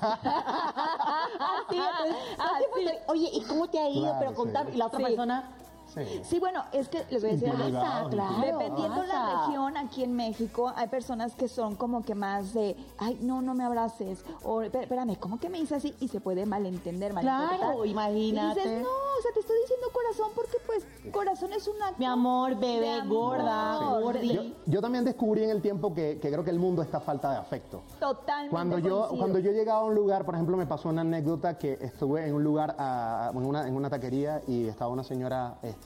pues, 2.72 2.86
Oye, 3.08 3.30
¿y 3.32 3.42
cómo 3.44 3.68
te 3.68 3.78
ha 3.78 3.88
ido? 3.88 4.02
Claro, 4.02 4.16
pero 4.18 4.30
sí. 4.30 4.36
contame. 4.36 4.70
Y 4.72 4.76
la 4.76 4.86
otra 4.86 4.98
Sí. 4.98 5.04
persona... 5.04 5.50
Sí. 5.94 6.20
Sí, 6.24 6.38
bueno, 6.38 6.62
es 6.72 6.88
que 6.88 7.04
les 7.10 7.22
voy 7.22 7.30
a 7.30 7.34
decir 7.34 7.50
claro. 7.50 8.08
Dependiendo 8.08 9.02
la 9.04 9.12
pasa. 9.12 9.46
región, 9.46 9.76
aquí 9.76 10.04
en 10.04 10.14
México 10.14 10.72
hay 10.76 10.88
personas 10.88 11.34
que 11.34 11.48
son 11.48 11.74
como 11.76 12.02
que 12.02 12.14
más 12.14 12.54
de, 12.54 12.76
ay, 12.98 13.18
no, 13.22 13.42
no 13.42 13.54
me 13.54 13.64
abraces, 13.64 14.24
o 14.44 14.62
"Espé- 14.62 14.82
espérame, 14.82 15.16
¿cómo 15.18 15.38
que 15.38 15.48
me 15.48 15.58
dices 15.58 15.78
así? 15.78 15.94
Y 16.00 16.08
se 16.08 16.20
puede 16.20 16.46
malentender, 16.46 17.12
malinterpretar. 17.12 17.58
Claro, 17.58 17.84
imagínate. 17.84 18.60
Y 18.60 18.64
dices, 18.64 18.82
no, 18.82 18.88
o 18.88 19.22
sea, 19.22 19.32
te 19.34 19.40
estoy 19.40 19.56
diciendo 19.62 19.86
corazón 19.92 20.28
porque 20.34 20.58
pues 20.66 20.86
corazón 21.12 21.52
es 21.52 21.66
una... 21.68 21.92
Mi 21.98 22.04
amor, 22.04 22.54
bebé, 22.56 23.00
amor. 23.00 23.38
gorda, 23.38 23.98
gordi. 24.00 24.32
Yo, 24.34 24.42
yo 24.66 24.80
también 24.80 25.04
descubrí 25.04 25.44
en 25.44 25.50
el 25.50 25.60
tiempo 25.62 25.92
que, 25.94 26.18
que 26.20 26.30
creo 26.30 26.44
que 26.44 26.50
el 26.50 26.58
mundo 26.58 26.82
está 26.82 26.98
a 26.98 27.00
falta 27.00 27.30
de 27.32 27.38
afecto. 27.38 27.82
Totalmente 27.98 28.50
Cuando 28.50 28.78
yo, 28.78 28.98
coincido. 29.00 29.18
cuando 29.18 29.38
yo 29.38 29.50
llegaba 29.52 29.80
a 29.80 29.84
un 29.84 29.94
lugar, 29.94 30.24
por 30.24 30.34
ejemplo, 30.34 30.56
me 30.56 30.66
pasó 30.66 30.88
una 30.88 31.00
anécdota 31.02 31.58
que 31.58 31.78
estuve 31.80 32.26
en 32.26 32.34
un 32.34 32.44
lugar, 32.44 32.76
ah, 32.78 33.30
en, 33.34 33.44
una, 33.44 33.66
en 33.66 33.74
una 33.76 33.90
taquería 33.90 34.42
y 34.46 34.66
estaba 34.66 34.90
una 34.90 35.02
señora 35.04 35.58
este, 35.62 35.79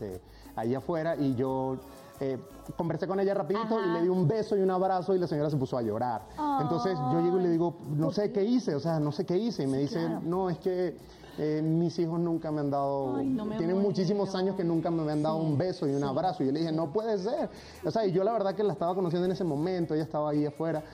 ahí 0.57 0.75
afuera 0.75 1.17
y 1.17 1.35
yo 1.35 1.77
eh, 2.21 2.39
conversé 2.77 3.07
con 3.07 3.19
ella 3.19 3.35
rapidito 3.35 3.77
Ajá. 3.77 3.87
y 3.87 3.91
le 3.91 4.03
di 4.03 4.09
un 4.09 4.29
beso 4.29 4.57
y 4.57 4.61
un 4.61 4.71
abrazo 4.71 5.15
y 5.15 5.19
la 5.19 5.27
señora 5.27 5.51
se 5.51 5.57
puso 5.57 5.77
a 5.77 5.83
llorar. 5.83 6.23
Entonces 6.61 6.97
yo 7.13 7.21
llego 7.21 7.39
y 7.39 7.43
le 7.43 7.51
digo, 7.51 7.77
no 7.97 8.13
sé 8.13 8.33
qué 8.33 8.45
hice, 8.45 8.75
o 8.75 8.81
sea, 8.81 9.01
no 9.01 9.13
sé 9.13 9.25
qué 9.25 9.37
hice. 9.37 9.65
Y 9.65 9.67
me 9.67 9.79
dice, 9.79 10.09
no, 10.23 10.49
es 10.49 10.59
que 10.59 10.97
eh, 11.39 11.61
mis 11.63 11.99
hijos 11.99 12.21
nunca 12.21 12.53
me 12.53 12.61
han 12.61 12.71
dado, 12.71 13.17
Ay, 13.17 13.27
no 13.27 13.45
me 13.45 13.57
tienen 13.57 13.79
muchísimos 13.79 14.35
años 14.37 14.55
que 14.55 14.63
nunca 14.63 14.91
me 14.91 15.11
han 15.11 15.23
dado 15.23 15.39
un 15.39 15.59
beso 15.59 15.89
y 15.89 15.95
un 15.95 16.05
abrazo. 16.05 16.43
Y 16.43 16.47
yo 16.47 16.53
le 16.53 16.61
dije, 16.61 16.73
no 16.73 16.93
puede 16.93 17.19
ser. 17.19 17.51
O 17.85 17.91
sea, 17.91 18.07
y 18.07 18.13
yo 18.13 18.23
la 18.23 18.33
verdad 18.33 18.55
que 18.55 18.63
la 18.63 18.73
estaba 18.73 18.95
conociendo 18.95 19.27
en 19.27 19.33
ese 19.33 19.45
momento, 19.45 19.95
ella 19.95 20.05
estaba 20.05 20.31
ahí 20.31 20.47
afuera. 20.47 20.85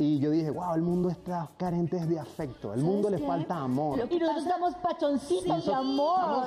Y 0.00 0.18
yo 0.18 0.30
dije, 0.30 0.50
wow, 0.50 0.74
el 0.74 0.80
mundo 0.80 1.10
está 1.10 1.46
carente 1.58 1.96
de 2.06 2.18
afecto, 2.18 2.72
el 2.72 2.80
mundo 2.80 3.10
le 3.10 3.18
qué? 3.18 3.26
falta 3.26 3.56
amor. 3.58 3.98
Y 4.10 4.18
nosotros 4.18 4.44
estamos 4.44 4.74
pachoncitos 4.76 5.66
de 5.66 5.74
amor. 5.74 6.46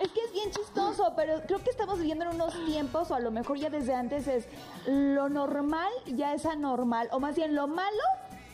Es 0.00 0.08
que 0.08 0.20
es 0.24 0.32
bien 0.32 0.50
chistoso, 0.50 1.12
pero 1.14 1.42
creo 1.46 1.62
que 1.62 1.68
estamos 1.68 1.98
viviendo 1.98 2.24
en 2.24 2.34
unos 2.34 2.54
tiempos, 2.64 3.10
o 3.10 3.14
a 3.14 3.20
lo 3.20 3.30
mejor 3.30 3.58
ya 3.58 3.68
desde 3.68 3.94
antes 3.94 4.26
es 4.26 4.46
lo 4.86 5.28
normal 5.28 5.88
ya 6.06 6.32
es 6.32 6.46
anormal, 6.46 7.08
o 7.12 7.20
más 7.20 7.36
bien 7.36 7.54
lo 7.54 7.66
malo 7.68 7.84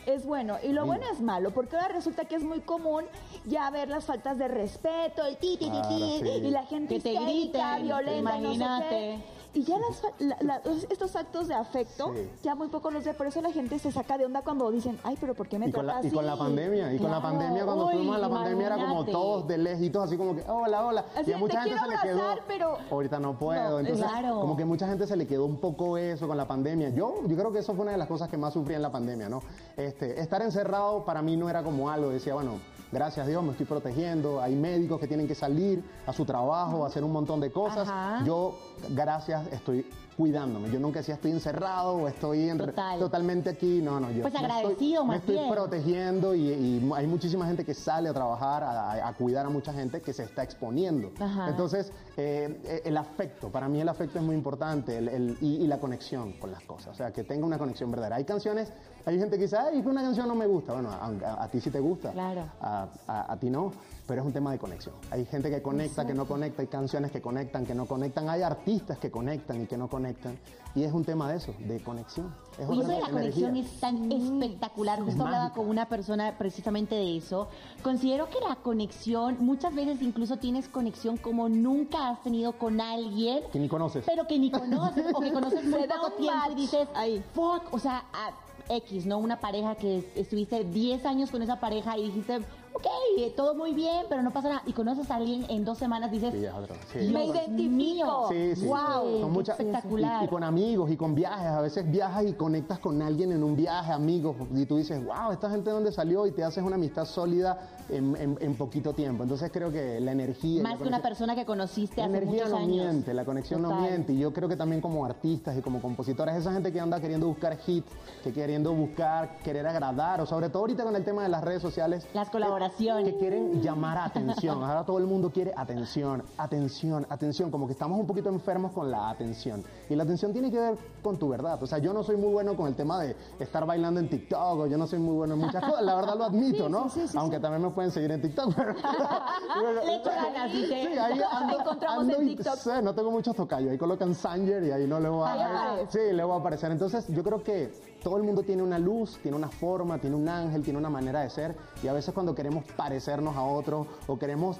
es 0.05 0.25
bueno 0.25 0.57
y 0.61 0.73
lo 0.73 0.85
bueno 0.85 1.05
es 1.13 1.21
malo, 1.21 1.51
porque 1.51 1.77
ahora 1.77 1.87
resulta 1.87 2.25
que 2.25 2.35
es 2.35 2.43
muy 2.43 2.59
común 2.59 3.05
ya 3.45 3.69
ver 3.71 3.87
las 3.89 4.03
faltas 4.05 4.37
de 4.37 4.49
respeto, 4.49 5.25
el 5.25 5.37
ti, 5.37 5.55
ti, 5.57 5.65
ti, 5.65 5.69
Claro, 5.71 5.87
ti, 5.87 6.19
sí. 6.23 6.29
y 6.29 6.51
la 6.51 6.63
gente 6.65 6.95
Que 6.95 7.01
te 7.01 7.19
griten, 7.23 7.83
violenta, 7.83 8.37
y 8.37 8.41
no 8.41 8.49
sé 8.49 8.55
imagínate. 8.55 8.89
qué. 8.89 9.34
Y 9.55 9.63
ya 9.63 9.77
las 9.79 10.01
la- 10.19 10.37
la- 10.41 10.61
estos 10.89 11.15
actos 11.15 11.47
de 11.47 11.53
afecto, 11.55 12.11
Sí. 12.13 12.29
ya 12.43 12.55
muy 12.55 12.67
poco 12.67 12.91
los 12.91 13.05
ve, 13.05 13.13
por 13.13 13.25
eso 13.25 13.41
la 13.41 13.53
gente 13.53 13.79
se 13.79 13.89
saca 13.89 14.17
de 14.17 14.25
onda 14.25 14.41
cuando 14.41 14.69
dicen, 14.69 14.99
ay, 15.03 15.17
pero 15.19 15.33
¿por 15.33 15.47
qué 15.47 15.57
me 15.57 15.69
Y 15.69 15.71
con, 15.71 15.87
la, 15.87 16.01
y 16.03 16.11
con 16.11 16.25
la 16.25 16.33
así?" 16.33 16.41
pandemia, 16.41 16.93
y 16.93 16.97
con 16.97 17.09
la 17.09 17.21
Claro, 17.21 17.37
pandemia, 17.37 17.65
cuando 17.65 17.89
fuimos 17.89 18.15
a 18.17 18.19
la 18.19 18.29
pandemia 18.29 18.67
era 18.67 18.75
como 18.75 19.05
todos 19.05 19.47
de 19.47 19.57
lejitos, 19.57 20.03
así 20.03 20.17
como 20.17 20.35
que, 20.35 20.43
hola, 20.49 20.85
hola. 20.85 21.05
Así 21.15 21.31
y 21.31 21.33
a 21.33 21.37
mucha 21.37 21.63
"Te 21.63 21.69
gente 21.69 21.79
se 21.85 21.87
le 21.89 22.01
quedó, 22.01 22.23
pero- 22.47 22.77
ahorita 22.91 23.19
no 23.19 23.39
puedo. 23.39 23.69
No, 23.69 23.79
Entonces, 23.79 24.05
claro. 24.05 24.41
como 24.41 24.57
que 24.57 24.65
mucha 24.65 24.87
gente 24.89 25.07
se 25.07 25.15
le 25.15 25.25
quedó 25.25 25.45
un 25.45 25.57
poco 25.61 25.97
eso 25.97 26.27
con 26.27 26.35
la 26.35 26.45
pandemia. 26.47 26.89
Yo, 26.89 27.21
yo 27.25 27.35
creo 27.37 27.53
que 27.53 27.59
eso 27.59 27.73
fue 27.75 27.83
una 27.83 27.93
de 27.93 27.97
las 27.97 28.09
cosas 28.09 28.27
que 28.27 28.37
más 28.37 28.53
sufrí 28.53 28.75
en 28.75 28.81
la 28.81 28.91
pandemia, 28.91 29.29
¿no? 29.29 29.41
Este, 29.77 30.19
estar 30.19 30.41
encerrado 30.41 31.05
para 31.05 31.21
mí 31.21 31.37
no 31.37 31.49
era 31.49 31.63
como 31.63 31.89
algo, 31.89 32.09
decía, 32.09 32.33
bueno, 32.33 32.59
gracias 32.95 33.25
a 33.25 33.29
Dios 33.29 33.43
me 33.43 33.51
estoy 33.51 33.65
protegiendo, 33.65 34.41
hay 34.41 34.55
médicos 34.55 34.99
que 35.01 35.07
tienen 35.07 35.27
que 35.27 35.35
salir 35.35 35.83
a 36.07 36.13
su 36.13 36.23
trabajo, 36.25 36.85
a 36.85 36.87
hacer 36.87 37.03
un 37.03 37.11
montón 37.11 37.41
de 37.41 37.51
cosas. 37.51 37.87
Ajá. 37.89 38.23
Yo, 38.25 38.57
gracias, 38.91 39.45
estoy 39.51 39.85
cuidándome. 40.15 40.71
Yo 40.71 40.79
nunca 40.79 40.99
decía 40.99 41.15
estoy 41.15 41.31
encerrado 41.31 41.95
o 41.97 42.07
estoy 42.07 42.49
en- 42.49 42.57
Total. 42.57 42.97
totalmente 42.99 43.49
aquí. 43.49 43.81
No, 43.81 43.99
no, 43.99 44.09
yo 44.11 44.21
Pues 44.21 44.33
me 44.33 44.39
estoy- 44.39 44.55
agradecido, 44.59 45.03
me 45.03 45.07
más 45.09 45.17
estoy 45.29 45.51
protegiendo 45.51 46.33
y, 46.33 46.47
y 46.51 46.91
hay 46.95 47.05
muchísima 47.05 47.45
gente 47.45 47.65
que 47.65 47.73
sale 47.73 48.07
a 48.07 48.13
trabajar, 48.13 48.63
a, 48.63 49.13
cuidar 49.17 49.45
a 49.45 49.49
mucha 49.49 49.73
gente 49.73 50.01
que 50.01 50.13
se 50.13 50.23
está 50.23 50.41
exponiendo. 50.43 51.11
Ajá. 51.19 51.49
Entonces, 51.49 51.91
eh, 52.15 52.61
eh, 52.63 52.81
el 52.85 52.95
afecto, 52.95 53.49
para 53.51 53.67
mí 53.67 53.81
el 53.81 53.89
afecto 53.89 54.17
es 54.19 54.23
muy 54.23 54.35
importante 54.35 54.97
el- 54.97 55.09
el- 55.09 55.37
y, 55.41 55.57
y 55.57 55.67
la 55.67 55.79
conexión 55.79 56.31
con 56.39 56.49
las 56.49 56.63
cosas, 56.63 56.93
o 56.93 56.95
sea, 56.95 57.11
que 57.11 57.25
tenga 57.25 57.45
una 57.45 57.57
conexión 57.57 57.91
verdadera. 57.91 58.15
Hay 58.15 58.23
canciones, 58.23 58.71
hay 59.05 59.19
gente 59.19 59.37
que 59.37 59.43
dice, 59.43 59.57
ay, 59.57 59.77
es 59.77 59.83
que 59.83 59.89
una 59.89 60.01
canción 60.01 60.27
no 60.27 60.35
me 60.35 60.47
gusta. 60.47 60.73
Bueno, 60.73 60.89
a, 60.89 61.05
a- 61.05 61.43
a 61.43 61.47
ti 61.49 61.59
sí 61.61 61.69
te 61.69 61.79
gusta, 61.79 62.11
Claro. 62.11 62.41
a, 62.61 62.87
a- 63.07 63.31
a 63.33 63.37
ti 63.37 63.49
no, 63.49 63.71
pero 64.07 64.21
es 64.21 64.27
un 64.27 64.33
tema 64.33 64.51
de 64.51 64.59
conexión. 64.59 64.95
Hay 65.11 65.25
gente 65.25 65.49
que 65.49 65.61
conecta, 65.61 66.05
que 66.05 66.13
no 66.13 66.25
conecta, 66.25 66.61
hay 66.61 66.67
canciones 66.67 67.11
que 67.11 67.21
conectan, 67.21 67.65
que 67.65 67.73
no 67.75 67.85
conectan, 67.85 68.29
hay 68.29 68.41
artistas 68.41 68.97
que 68.99 69.09
conectan 69.11 69.61
y 69.61 69.65
que 69.67 69.77
no 69.77 69.87
conectan. 69.87 70.37
Y 70.75 70.83
es 70.83 70.91
un 70.91 71.05
tema 71.05 71.29
de 71.31 71.37
eso, 71.37 71.53
de 71.59 71.79
conexión. 71.81 72.35
Es 72.59 72.67
Y 72.69 72.79
eso 72.81 72.89
de 72.89 72.99
la 72.99 73.07
energía. 73.07 73.47
conexión 73.47 73.55
es 73.55 73.79
tan 73.79 74.11
espectacular. 74.11 74.99
Justo 75.01 75.23
hablaba 75.23 75.43
mágica. 75.45 75.55
con 75.61 75.69
una 75.69 75.87
persona 75.87 76.37
precisamente 76.37 76.95
de 76.95 77.17
eso. 77.17 77.47
Considero 77.81 78.27
que 78.29 78.39
la 78.47 78.55
conexión, 78.57 79.37
muchas 79.39 79.73
veces 79.73 80.01
incluso 80.01 80.35
tienes 80.37 80.67
conexión 80.67 81.15
como 81.17 81.47
nunca 81.47 82.09
has 82.09 82.21
tenido 82.23 82.53
con 82.57 82.81
alguien, 82.81 83.43
Que 83.53 83.59
ni 83.59 83.69
conoces. 83.69 84.03
pero 84.05 84.27
que 84.27 84.37
ni 84.37 84.51
conoces 84.51 85.05
o 85.13 85.19
que 85.21 85.31
conoces 85.31 85.63
muy 85.65 85.87
poco 85.87 86.07
un 86.07 86.17
tiempo 86.17 86.51
y 86.51 86.55
dices, 86.55 86.87
ahí. 86.93 87.23
fuck, 87.33 87.73
o 87.73 87.79
sea, 87.79 87.99
a 88.13 88.31
X, 88.69 89.05
¿no? 89.05 89.17
Una 89.17 89.39
pareja 89.39 89.75
que 89.75 90.03
estuviste 90.15 90.63
10 90.63 91.05
años 91.05 91.31
con 91.31 91.41
esa 91.41 91.59
pareja 91.59 91.97
y 91.97 92.05
dijiste, 92.05 92.39
ok, 92.75 92.85
eh, 93.17 93.33
todo 93.35 93.55
muy 93.55 93.73
bien, 93.73 94.05
pero 94.09 94.21
no 94.21 94.31
pasa 94.31 94.49
nada. 94.49 94.61
Y 94.65 94.73
conoces 94.73 95.09
a 95.09 95.15
alguien 95.15 95.45
en 95.49 95.63
dos 95.65 95.77
semanas, 95.77 96.11
dices, 96.11 96.33
Sí, 96.33 96.99
sí. 96.99 97.11
Me 97.13 97.25
identifico. 97.25 97.75
mío, 97.75 98.25
Sí, 98.29 98.55
sí. 98.55 98.65
wow, 98.67 99.21
Son 99.21 99.31
muchas- 99.31 99.59
espectacular. 99.59 100.21
Y, 100.21 100.25
y 100.25 100.27
con 100.27 100.43
amigos 100.43 100.91
y 100.91 100.97
con 100.97 101.15
viajes. 101.15 101.47
A 101.47 101.61
veces 101.61 101.89
viajas 101.89 102.25
y 102.25 102.33
conectas 102.33 102.79
con 102.79 103.01
alguien 103.01 103.31
en 103.31 103.43
un 103.43 103.55
viaje, 103.55 103.91
amigos, 103.91 104.35
y 104.53 104.65
tú 104.65 104.77
dices, 104.77 105.03
wow, 105.03 105.31
esta 105.31 105.49
gente 105.49 105.69
de 105.69 105.73
dónde 105.75 105.91
salió 105.91 106.27
y 106.27 106.31
te 106.31 106.43
haces 106.43 106.63
una 106.63 106.75
amistad 106.75 107.05
sólida 107.05 107.59
en, 107.89 108.15
en- 108.17 108.37
en 108.41 108.55
poquito 108.55 108.93
tiempo. 108.93 109.23
Entonces 109.23 109.49
creo 109.51 109.71
que 109.71 109.99
la 109.99 110.11
energía... 110.11 110.61
la 110.63 110.69
Más 110.69 110.77
que 110.81 110.87
una 110.87 111.01
persona 111.01 111.35
que 111.35 111.45
conociste 111.45 111.97
la 112.01 112.07
hace 112.07 112.17
energía 112.17 112.43
muchos 112.45 112.49
no 112.51 112.57
años. 112.57 112.69
miente, 112.85 113.13
la 113.13 113.25
conexión 113.25 113.61
no 113.61 113.79
miente. 113.81 114.13
Y 114.13 114.19
yo 114.19 114.33
creo 114.33 114.49
que 114.49 114.55
también 114.55 114.81
como 114.81 115.05
artistas 115.05 115.57
y 115.57 115.61
como 115.61 115.81
compositores, 115.81 116.35
esa 116.35 116.51
gente 116.51 116.71
que 116.73 116.79
anda 116.79 116.99
queriendo 116.99 117.27
buscar 117.27 117.57
hits, 117.65 117.91
que 118.23 118.33
queriendo 118.33 118.73
buscar, 118.73 119.37
querer 119.43 119.65
agradar, 119.67 120.19
o 120.21 120.25
sobre 120.25 120.49
todo 120.49 120.59
ahorita 120.63 120.83
con 120.83 120.95
el 120.95 121.03
tema 121.03 121.23
de 121.23 121.29
las 121.29 121.43
redes 121.43 121.61
sociales. 121.61 122.05
Las 122.13 122.29
que- 122.29 122.35
Que, 122.77 123.15
quieren 123.17 123.61
llamar 123.61 123.97
atención. 123.97 124.63
Ahora 124.63 124.83
todo 124.83 124.97
el 124.97 125.05
mundo 125.05 125.29
quiere 125.31 125.53
atención, 125.55 126.23
atención, 126.37 127.05
atención. 127.09 127.51
Como 127.51 127.67
que 127.67 127.73
estamos 127.73 127.99
un 127.99 128.07
poquito 128.07 128.29
enfermos 128.29 128.71
con 128.71 128.89
la 128.89 129.09
atención. 129.09 129.63
Y 129.89 129.95
la 129.95 130.03
atención 130.03 130.33
tiene 130.33 130.49
que 130.51 130.59
ver 130.59 130.77
con 131.03 131.17
tu 131.17 131.29
verdad. 131.29 131.61
O 131.61 131.67
sea, 131.67 131.77
yo 131.77 131.93
no 131.93 132.03
soy 132.03 132.17
muy 132.17 132.31
bueno 132.33 132.55
con 132.55 132.67
el 132.67 132.75
tema 132.75 132.99
de 133.01 133.15
estar 133.39 133.65
bailando 133.65 133.99
en 133.99 134.09
TikTok, 134.09 134.59
o 134.59 134.67
yo 134.67 134.77
no 134.77 134.87
soy 134.87 134.99
muy 134.99 135.13
bueno 135.15 135.35
en 135.35 135.41
muchas 135.41 135.63
cosas. 135.63 135.83
La 135.83 135.95
verdad 135.95 136.15
lo 136.17 136.23
admito, 136.25 136.67
¿no? 136.69 136.89
sí, 136.89 137.01
sí, 137.01 137.07
sí, 137.09 137.17
Aunque 137.17 137.39
también 137.39 137.61
me 137.61 137.69
pueden 137.69 137.91
seguir 137.91 138.11
en 138.11 138.21
TikTok. 138.21 138.53
pero- 138.55 138.73
Le 139.85 139.95
echo 139.95 140.09
ganas. 140.09 140.51
Sí, 140.51 140.73
ahí 140.73 141.19
ando, 141.31 141.59
encontramos 141.59 141.99
ando 141.99 142.15
en 142.17 142.29
y- 142.29 142.35
TikTok. 142.35 142.55
sí, 142.55 142.69
no 142.83 142.93
tengo 142.95 143.11
muchos 143.11 143.35
tocayos. 143.35 143.71
Ahí 143.71 143.77
colocan 143.77 144.13
Sanger 144.15 144.63
y 144.63 144.71
ahí 144.71 144.87
no 144.87 144.99
le 144.99 145.09
voy 145.09 145.27
a 145.27 145.73
Ahí. 145.75 145.85
Sí, 145.89 145.99
le 146.11 146.23
voy 146.23 146.35
a 146.35 146.39
aparecer. 146.39 146.71
Entonces, 146.71 147.05
yo 147.09 147.23
creo 147.23 147.43
que 147.43 147.71
todo 148.05 148.17
el 148.17 148.23
mundo 148.23 148.43
tiene 148.43 148.61
una 148.61 148.77
luz, 148.77 149.17
tiene 149.23 149.35
una 149.35 149.49
forma, 149.49 149.97
tiene 149.97 150.15
un 150.15 150.29
ángel, 150.29 150.61
tiene 150.61 150.77
una 150.77 150.91
manera 150.91 151.21
de 151.21 151.29
ser. 151.31 151.55
Y 151.81 151.87
a 151.87 151.93
veces 151.93 152.13
cuando 152.13 152.35
queremos 152.35 152.63
parecernos 152.77 153.35
a 153.35 153.41
otro 153.41 153.87
o 154.05 154.19
queremos 154.19 154.57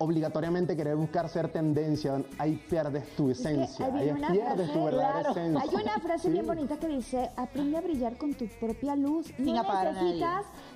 obligatoriamente 0.00 0.76
querer 0.76 0.96
buscar 0.96 1.28
ser 1.28 1.48
tendencia, 1.52 2.20
ahí 2.38 2.56
pierdes 2.68 3.14
tu 3.16 3.30
Es 3.30 3.38
que 3.40 3.50
esencia, 3.52 3.86
ahí 3.86 4.12
pierdes 4.32 4.68
frase- 4.68 4.72
tu 4.72 4.84
verdadera 4.84 5.12
claro, 5.20 5.30
esencia. 5.30 5.62
Hay 5.62 5.82
una 5.82 5.98
frase 6.00 6.22
Sí. 6.24 6.30
bien 6.30 6.46
bonita 6.46 6.76
que 6.76 6.88
dice, 6.88 7.30
aprende 7.36 7.76
a 7.78 7.80
brillar 7.80 8.16
con 8.16 8.34
tu 8.34 8.46
propia 8.60 8.94
luz. 8.96 9.26
Sin 9.36 9.46
no 9.54 9.60
apagar 9.60 9.88
a 9.88 9.92
nadie. 9.92 10.20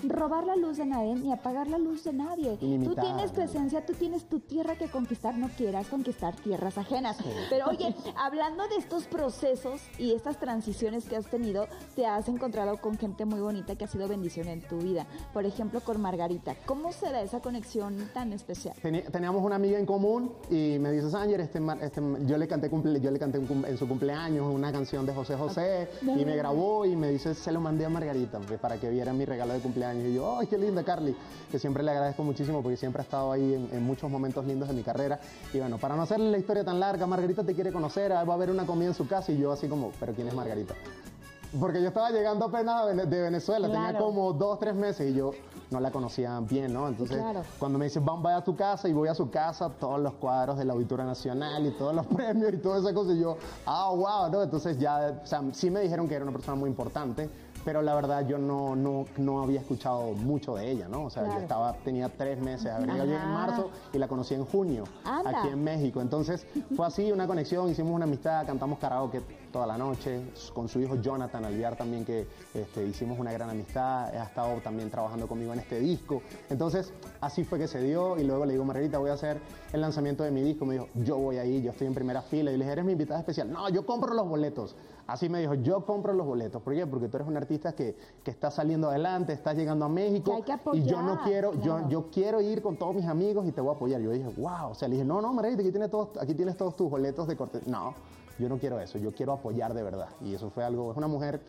Robar 0.02 0.44
la 0.44 0.56
luz 0.56 0.76
de 0.78 0.86
nadie 0.86 1.14
ni 1.14 1.32
apagar 1.32 1.68
la 1.68 1.78
luz 1.78 2.04
de 2.04 2.12
nadie. 2.12 2.56
Tú 2.84 2.94
tienes 3.02 3.32
tu 3.32 3.40
esencia, 3.40 3.84
tú 3.86 3.92
tienes 3.94 4.24
tu 4.28 4.40
tierra 4.40 4.76
que 4.76 4.88
conquistar, 4.88 5.36
no 5.36 5.48
quieras 5.56 5.86
conquistar 5.88 6.34
tierras 6.36 6.78
ajenas. 6.78 7.16
Pero 7.50 7.66
oye, 7.68 7.94
hablando 8.16 8.66
de 8.68 8.76
estos 8.76 9.04
procesos 9.06 9.80
y 9.98 10.12
estas 10.12 10.38
transiciones 10.38 11.04
que 11.04 11.16
has 11.16 11.26
tenido, 11.26 11.66
te 11.94 12.06
has 12.06 12.28
encontrado 12.28 12.78
con 12.80 12.98
gente 12.98 13.24
muy 13.24 13.40
bonita 13.40 13.76
que 13.76 13.84
ha 13.84 13.88
sido 13.88 14.08
bendición 14.08 14.48
en 14.48 14.60
tu 14.62 14.78
vida. 14.78 15.06
Por 15.32 15.46
ejemplo, 15.46 15.80
con 15.80 16.00
Margarita. 16.00 16.54
¿Cómo 16.66 16.92
se 16.92 17.10
da 17.10 17.22
esa 17.22 17.40
conexión 17.40 18.10
tan 18.12 18.32
especial? 18.32 18.74
Teníamos 18.82 19.42
una 19.44 19.56
amiga 19.56 19.78
en 19.78 19.86
común 19.86 20.32
y 20.50 20.78
me 20.78 20.90
dice 20.92 21.10
Sanger, 21.10 21.40
este, 21.40 21.60
este 21.80 22.00
yo 22.26 22.38
le 22.38 22.48
canté, 22.48 22.70
cumple- 22.70 23.00
yo 23.00 23.10
le 23.10 23.18
canté 23.18 23.38
un 23.38 23.64
en 23.66 23.76
su 23.76 23.86
cumpleaños 23.86 24.46
una 24.52 24.72
canción 24.72 25.04
de 25.06 25.12
José 25.14 25.36
José 25.36 25.88
y 26.02 26.24
me 26.24 26.36
grabó 26.36 26.84
y 26.86 26.96
me 26.96 27.10
dice, 27.10 27.34
se 27.34 27.52
lo 27.52 27.60
mandé 27.60 27.84
a 27.84 27.88
Margarita 27.88 28.40
pues, 28.40 28.58
para 28.58 28.78
que 28.78 28.88
viera 28.90 29.12
mi 29.12 29.24
regalo 29.24 29.52
de 29.52 29.60
cumpleaños. 29.60 29.91
Y 30.00 30.14
yo, 30.14 30.38
¡ay, 30.38 30.46
qué 30.46 30.58
linda, 30.58 30.82
Carly! 30.82 31.16
Que 31.50 31.58
siempre 31.58 31.82
le 31.82 31.90
agradezco 31.90 32.22
muchísimo 32.22 32.62
porque 32.62 32.76
siempre 32.76 33.00
ha 33.00 33.04
estado 33.04 33.32
ahí 33.32 33.54
en, 33.54 33.68
en 33.72 33.82
muchos 33.82 34.10
momentos 34.10 34.44
lindos 34.46 34.68
de 34.68 34.74
mi 34.74 34.82
carrera. 34.82 35.18
Y 35.52 35.58
bueno, 35.58 35.78
para 35.78 35.96
no 35.96 36.02
hacerle 36.02 36.30
la 36.30 36.38
historia 36.38 36.64
tan 36.64 36.80
larga, 36.80 37.06
Margarita 37.06 37.44
te 37.44 37.54
quiere 37.54 37.72
conocer, 37.72 38.12
ah, 38.12 38.24
va 38.24 38.32
a 38.34 38.36
haber 38.36 38.50
una 38.50 38.64
comida 38.66 38.88
en 38.88 38.94
su 38.94 39.06
casa 39.06 39.32
y 39.32 39.38
yo 39.38 39.52
así 39.52 39.68
como, 39.68 39.90
¿pero 40.00 40.12
quién 40.14 40.28
es 40.28 40.34
Margarita? 40.34 40.74
Porque 41.60 41.82
yo 41.82 41.88
estaba 41.88 42.10
llegando 42.10 42.46
apenas 42.46 42.86
de 42.86 42.94
Vene- 42.94 43.06
de 43.06 43.20
Venezuela, 43.22 43.66
tenía 43.68 43.90
Claro. 43.90 44.06
como 44.06 44.32
dos, 44.32 44.58
tres 44.58 44.74
meses 44.74 45.10
y 45.10 45.14
yo 45.14 45.32
no 45.70 45.80
la 45.80 45.90
conocía 45.90 46.40
bien, 46.40 46.72
¿no? 46.72 46.88
Entonces, 46.88 47.18
Claro. 47.18 47.42
cuando 47.58 47.78
me 47.78 47.84
dicen, 47.86 48.02
van, 48.06 48.22
vaya 48.22 48.38
a 48.38 48.44
tu 48.44 48.56
casa 48.56 48.88
y 48.88 48.94
voy 48.94 49.08
a 49.10 49.14
su 49.14 49.28
casa, 49.30 49.68
todos 49.68 50.00
los 50.00 50.14
cuadros 50.14 50.56
del 50.56 50.70
Auditorio 50.70 51.04
Nacional 51.04 51.66
y 51.66 51.70
todos 51.72 51.94
los 51.94 52.06
premios 52.16 52.54
y 52.54 52.56
toda 52.56 52.78
esa 52.78 52.94
cosa, 52.94 53.12
y 53.12 53.20
yo, 53.20 53.36
ah, 53.66 53.90
wow, 53.94 54.30
¿no? 54.32 54.42
Entonces 54.42 54.78
ya, 54.78 55.20
o 55.22 55.26
sea, 55.26 55.42
sí 55.52 55.68
me 55.70 55.80
dijeron 55.80 56.08
que 56.08 56.14
era 56.14 56.24
una 56.24 56.32
persona 56.32 56.56
muy 56.56 56.70
importante, 56.70 57.28
pero 57.64 57.82
la 57.82 57.94
verdad 57.94 58.26
yo 58.26 58.38
no, 58.38 58.76
no, 58.76 59.06
no 59.16 59.42
había 59.42 59.60
escuchado 59.60 60.12
mucho 60.12 60.54
de 60.54 60.70
ella, 60.70 60.88
¿no? 60.88 61.04
O 61.04 61.10
sea, 61.10 61.26
yo 61.26 61.38
estaba, 61.40 61.74
tenía 61.84 62.08
tres 62.08 62.38
meses, 62.40 62.70
habría 62.70 62.94
Ajá. 62.94 63.04
llegado 63.04 63.24
en 63.24 63.32
marzo 63.32 63.70
y 63.92 63.98
la 63.98 64.08
conocí 64.08 64.34
en 64.34 64.44
junio, 64.44 64.84
Anda. 65.04 65.40
aquí 65.40 65.48
en 65.48 65.62
México. 65.62 66.00
Entonces, 66.00 66.46
fue 66.76 66.86
así, 66.86 67.12
una 67.12 67.26
conexión, 67.26 67.68
hicimos 67.68 67.92
una 67.92 68.04
amistad, 68.04 68.46
cantamos 68.46 68.78
karaoke 68.78 69.22
toda 69.52 69.66
la 69.66 69.76
noche, 69.76 70.22
con 70.54 70.68
su 70.68 70.80
hijo 70.80 70.96
Jonathan 70.96 71.44
Alviar 71.44 71.76
también, 71.76 72.04
que 72.04 72.26
este, 72.54 72.86
hicimos 72.86 73.18
una 73.18 73.32
gran 73.32 73.50
amistad, 73.50 74.06
ha 74.06 74.24
estado 74.24 74.60
también 74.62 74.90
trabajando 74.90 75.28
conmigo 75.28 75.52
en 75.52 75.60
este 75.60 75.78
disco. 75.78 76.22
Entonces, 76.48 76.92
así 77.20 77.44
fue 77.44 77.58
que 77.58 77.68
se 77.68 77.82
dio 77.82 78.18
y 78.18 78.24
luego 78.24 78.46
le 78.46 78.52
digo, 78.52 78.64
Margarita, 78.64 78.98
voy 78.98 79.10
a 79.10 79.14
hacer 79.14 79.40
el 79.72 79.80
lanzamiento 79.82 80.24
de 80.24 80.30
mi 80.30 80.42
disco. 80.42 80.64
Me 80.64 80.74
dijo, 80.74 80.88
yo 80.94 81.18
voy 81.18 81.36
ahí, 81.36 81.62
yo 81.62 81.70
estoy 81.70 81.86
en 81.86 81.94
primera 81.94 82.22
fila. 82.22 82.50
Y 82.50 82.56
le 82.56 82.64
dije, 82.64 82.72
eres 82.72 82.84
mi 82.84 82.92
invitada 82.92 83.20
especial. 83.20 83.52
No, 83.52 83.68
yo 83.68 83.84
compro 83.84 84.14
los 84.14 84.26
boletos. 84.26 84.74
Así 85.06 85.28
me 85.28 85.40
dijo, 85.40 85.54
yo 85.54 85.84
compro 85.84 86.12
los 86.12 86.26
boletos. 86.26 86.62
¿Por 86.62 86.74
qué? 86.74 86.86
Porque 86.86 87.08
tú 87.08 87.16
eres 87.16 87.28
un 87.28 87.36
artista 87.36 87.72
que, 87.72 87.96
que 88.22 88.30
está 88.30 88.50
saliendo 88.50 88.88
adelante, 88.88 89.32
estás 89.32 89.56
llegando 89.56 89.84
a 89.84 89.88
México. 89.88 90.34
Hay 90.34 90.42
que 90.42 90.52
y 90.74 90.84
yo 90.84 91.02
no 91.02 91.12
apoyar, 91.12 91.24
quiero, 91.24 91.50
claro. 91.52 91.64
yo, 91.64 91.88
yo 91.88 92.10
quiero 92.10 92.40
ir 92.40 92.62
con 92.62 92.76
todos 92.76 92.94
mis 92.94 93.06
amigos 93.06 93.46
y 93.46 93.52
te 93.52 93.60
voy 93.60 93.72
a 93.72 93.76
apoyar. 93.76 94.00
Yo 94.00 94.10
dije, 94.10 94.28
wow. 94.36 94.70
O 94.70 94.74
sea, 94.74 94.88
le 94.88 94.94
dije, 94.94 95.04
no, 95.04 95.20
no, 95.20 95.32
Margarita, 95.32 95.62
aquí 95.62 95.70
tienes 95.70 95.90
todos, 95.90 96.16
aquí 96.20 96.34
tienes 96.34 96.56
todos 96.56 96.76
tus 96.76 96.88
boletos 96.90 97.26
de 97.26 97.36
corte. 97.36 97.60
No, 97.66 97.94
yo 98.38 98.48
no 98.48 98.58
quiero 98.58 98.78
eso, 98.80 98.98
yo 98.98 99.12
quiero 99.12 99.32
apoyar 99.32 99.74
de 99.74 99.82
verdad. 99.82 100.08
Y 100.20 100.34
eso 100.34 100.50
fue 100.50 100.64
algo, 100.64 100.92
es 100.92 100.96
una 100.96 101.08
mujer 101.08 101.40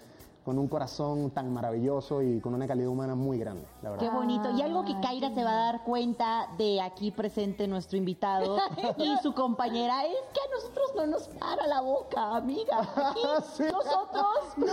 con 0.43 0.59
un 0.59 0.67
corazón 0.67 1.31
tan 1.31 1.53
maravilloso 1.53 2.21
y 2.21 2.39
con 2.41 2.53
una 2.53 2.67
calidad 2.67 2.89
humana 2.89 3.15
muy 3.15 3.37
grande, 3.37 3.65
la 3.81 3.91
verdad. 3.91 4.05
Qué 4.05 4.15
bonito. 4.15 4.51
Y 4.51 4.61
algo 4.61 4.83
que 4.83 4.93
Ay, 4.93 5.01
Kaira 5.01 5.33
se 5.33 5.43
va 5.43 5.51
a 5.51 5.71
dar 5.71 5.83
cuenta 5.83 6.49
de 6.57 6.81
aquí 6.81 7.11
presente 7.11 7.67
nuestro 7.67 7.97
invitado 7.97 8.57
y 8.97 9.15
su 9.21 9.33
compañera 9.33 10.05
es 10.05 10.17
que 10.33 10.39
a 10.41 10.55
nosotros 10.55 10.91
no 10.95 11.07
nos 11.07 11.27
para 11.29 11.67
la 11.67 11.81
boca, 11.81 12.35
amiga. 12.35 12.81
Aquí 12.95 13.19
Sí. 13.55 13.63
Nosotros 13.71 14.57
no, 14.57 14.67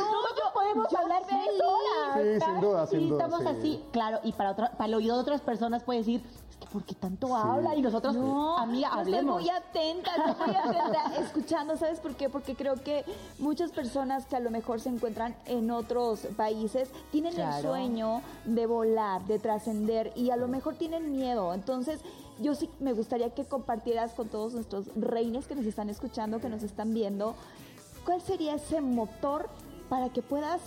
podemos 0.53 0.89
yo 0.91 0.99
hablar 0.99 1.23
feliz. 1.25 1.45
seis 1.45 1.63
horas. 1.63 2.41
Sí, 2.41 2.45
sin 2.45 2.61
duda, 2.61 2.87
sin 2.87 3.01
y 3.01 3.09
duda, 3.09 3.25
estamos 3.25 3.41
sí. 3.43 3.59
así, 3.59 3.85
claro, 3.93 4.21
y 4.23 4.33
para, 4.33 4.51
otra, 4.51 4.71
para 4.73 4.87
el 4.87 4.95
oído 4.95 5.17
de 5.17 5.23
otras 5.23 5.41
personas 5.41 5.83
puede 5.83 6.01
decir, 6.01 6.23
es 6.51 6.57
que 6.57 6.67
¿por 6.67 6.85
qué 6.85 6.95
tanto 6.95 7.35
habla? 7.37 7.75
Y 7.75 7.83
nosotros, 7.83 8.17
amiga, 8.59 8.91
yo 8.93 9.01
hablemos. 9.01 9.41
Estoy 9.41 9.51
muy 9.51 9.51
atenta, 9.51 10.11
estoy 10.17 10.47
muy 10.47 10.57
atenta, 10.57 11.17
escuchando, 11.21 11.77
¿sabes 11.77 12.01
por 12.01 12.15
qué? 12.15 12.29
Porque 12.29 12.55
creo 12.55 12.75
que 12.77 13.05
muchas 13.39 13.71
personas 13.73 14.27
que 14.27 14.37
a 14.37 14.41
lo 14.41 14.51
mejor 14.51 14.81
se 14.81 14.89
encuentran 14.89 15.37
en 15.61 15.71
otros 15.71 16.21
países 16.37 16.89
tienen 17.13 17.39
el 17.39 17.63
sueño 17.63 18.23
de 18.45 18.67
volar, 18.67 19.25
de 19.27 19.39
trascender 19.39 20.13
y 20.17 20.31
a 20.31 20.37
lo 20.37 20.49
mejor 20.49 20.75
tienen 20.75 21.13
miedo. 21.13 21.55
Entonces, 21.55 22.01
yo 22.41 22.55
sí 22.55 22.69
me 22.81 22.93
gustaría 22.93 23.31
que 23.31 23.45
compartieras 23.45 24.13
con 24.13 24.29
todos 24.29 24.55
nuestros 24.55 24.87
reines 24.97 25.47
que 25.47 25.55
nos 25.55 25.67
están 25.67 25.89
escuchando, 25.91 26.41
que 26.41 26.49
nos 26.49 26.63
están 26.63 26.93
viendo, 26.93 27.35
¿cuál 28.05 28.21
sería 28.23 28.55
ese 28.55 28.81
motor 28.81 29.49
para 29.89 30.09
que 30.09 30.23
puedas 30.23 30.61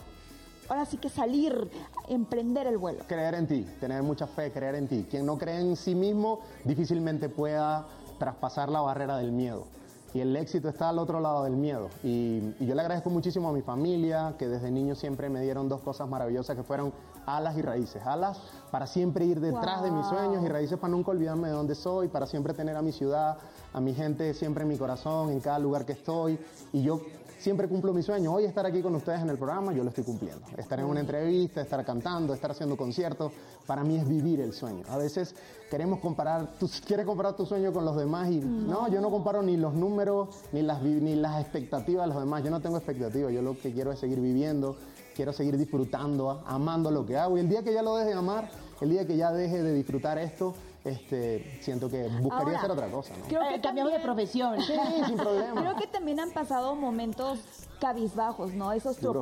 ahora 0.70 0.86
sí 0.86 0.98
que 0.98 1.10
salir, 1.10 1.70
emprender 2.08 2.68
el 2.68 2.78
vuelo? 2.78 3.04
creer 3.08 3.34
en 3.36 3.48
ti, 3.48 3.66
tener 3.80 4.04
mucha 4.04 4.28
fe, 4.28 4.52
creer 4.52 4.76
en 4.76 4.88
ti. 4.88 5.06
Quien 5.10 5.26
no 5.26 5.38
cree 5.38 5.60
en 5.60 5.76
sí 5.76 5.96
mismo 5.96 6.42
difícilmente 6.64 7.28
pueda 7.28 7.88
traspasar 8.20 8.70
la 8.70 8.82
barrera 8.82 9.18
del 9.18 9.32
miedo. 9.32 9.66
Y 10.14 10.20
el 10.20 10.36
éxito 10.36 10.70
está 10.70 10.90
al 10.90 11.00
otro 11.00 11.20
lado 11.20 11.44
del 11.44 11.56
miedo. 11.56 11.90
Y, 12.04 12.54
y 12.60 12.66
yo 12.66 12.76
le 12.76 12.82
agradezco 12.82 13.10
muchísimo 13.10 13.50
a 13.50 13.54
mi 13.54 13.62
familia, 13.62 14.36
que 14.38 14.48
desde 14.48 14.70
niño 14.70 14.96
siempre 14.96 15.30
me 15.30 15.42
dieron 15.42 15.68
dos 15.68 15.82
cosas 15.82 16.08
maravillosas, 16.08 16.56
que 16.56 16.64
fueron 16.64 16.94
alas 17.26 17.58
y 17.58 17.62
raíces. 17.62 18.04
Alas 18.06 18.40
para 18.72 18.88
siempre 18.88 19.26
ir 19.26 19.40
detrás 19.40 19.84
de 19.84 19.92
mis 19.92 20.06
sueños 20.08 20.44
y 20.44 20.48
raíces 20.48 20.78
para 20.78 20.92
nunca 20.92 21.12
olvidarme 21.12 21.48
de 21.48 21.54
dónde 21.54 21.76
soy, 21.76 22.08
para 22.08 22.26
siempre 22.26 22.54
tener 22.54 22.76
a 22.76 22.82
mi 22.82 22.92
ciudad, 22.92 23.38
a 23.72 23.80
mi 23.80 23.94
gente 23.94 24.34
siempre 24.34 24.64
en 24.64 24.70
mi 24.70 24.78
corazón, 24.78 25.30
en 25.30 25.40
cada 25.40 25.60
lugar 25.60 25.86
que 25.86 25.94
estoy. 25.94 26.40
Y 26.72 26.84
yo 26.84 27.02
siempre 27.44 27.68
cumplo 27.68 27.94
mi 27.94 28.02
sueño. 28.02 28.32
Hoy 28.34 28.46
estar 28.46 28.66
aquí 28.66 28.82
con 28.82 28.96
ustedes 28.96 29.22
en 29.22 29.30
el 29.30 29.38
programa, 29.38 29.74
yo 29.74 29.84
lo 29.84 29.90
estoy 29.90 30.06
cumpliendo. 30.06 30.46
Estar 30.58 30.80
en 30.80 30.86
una 30.86 31.02
entrevista, 31.02 31.60
estar 31.60 31.84
cantando, 31.84 32.34
estar 32.34 32.52
haciendo 32.52 32.78
conciertos, 32.78 33.34
para 33.68 33.84
mí 33.84 33.98
es 33.98 34.08
vivir 34.08 34.40
el 34.40 34.54
sueño. 34.54 34.86
A 34.88 34.98
veces 34.98 35.36
queremos 35.70 36.00
comparar, 36.00 36.54
tú 36.58 36.70
quieres 36.88 37.06
comparar 37.06 37.36
tu 37.36 37.46
sueño 37.46 37.74
con 37.74 37.84
los 37.84 37.98
demás 37.98 38.32
y 38.32 38.38
no, 38.38 38.88
yo 38.88 39.02
no 39.02 39.12
comparo 39.12 39.44
ni 39.44 39.58
los 39.58 39.74
números, 39.74 40.30
ni 40.54 40.62
las, 40.62 40.82
ni 40.82 41.16
las 41.16 41.42
expectativas 41.42 42.06
de 42.06 42.14
los 42.14 42.24
demás. 42.24 42.46
Yo 42.46 42.50
no 42.50 42.62
tengo 42.62 42.78
expectativas, 42.78 43.34
yo 43.34 43.42
lo 43.42 43.60
que 43.60 43.74
quiero 43.74 43.92
es 43.92 44.00
seguir 44.00 44.22
viviendo, 44.22 44.78
quiero 45.14 45.34
seguir 45.34 45.58
disfrutando, 45.58 46.44
amando 46.46 46.92
lo 46.92 47.06
que 47.06 47.18
hago. 47.18 47.36
Y 47.36 47.42
el 47.42 47.50
día 47.50 47.62
que 47.62 47.74
ya 47.74 47.82
lo 47.82 47.98
deje 47.98 48.12
de 48.12 48.16
amar, 48.16 48.50
el 48.80 48.90
día 48.90 49.06
que 49.06 49.18
ya 49.18 49.34
deje 49.34 49.62
de 49.62 49.74
disfrutar 49.74 50.18
esto, 50.18 50.56
este, 50.86 51.60
siento 51.62 51.90
que 51.90 52.04
buscaría 52.10 52.38
Ahora, 52.46 52.58
hacer 52.58 52.72
otra 52.72 52.88
cosa. 52.92 53.14
¿no? 53.18 53.26
Creo 53.26 53.42
que 53.48 53.56
Eh, 53.56 53.62
cambiamos 53.62 53.94
de 53.94 54.00
profesión. 54.00 54.62
Sí, 54.62 54.74
sin 55.06 55.18
problema. 55.18 55.62
Creo 55.62 55.76
que 55.76 55.88
también 55.88 56.20
han 56.20 56.32
pasado 56.32 56.76
momentos 56.76 57.40
cabizbajos, 57.80 58.54
¿no? 58.54 58.72
Esos 58.72 59.00
Duro. 59.00 59.22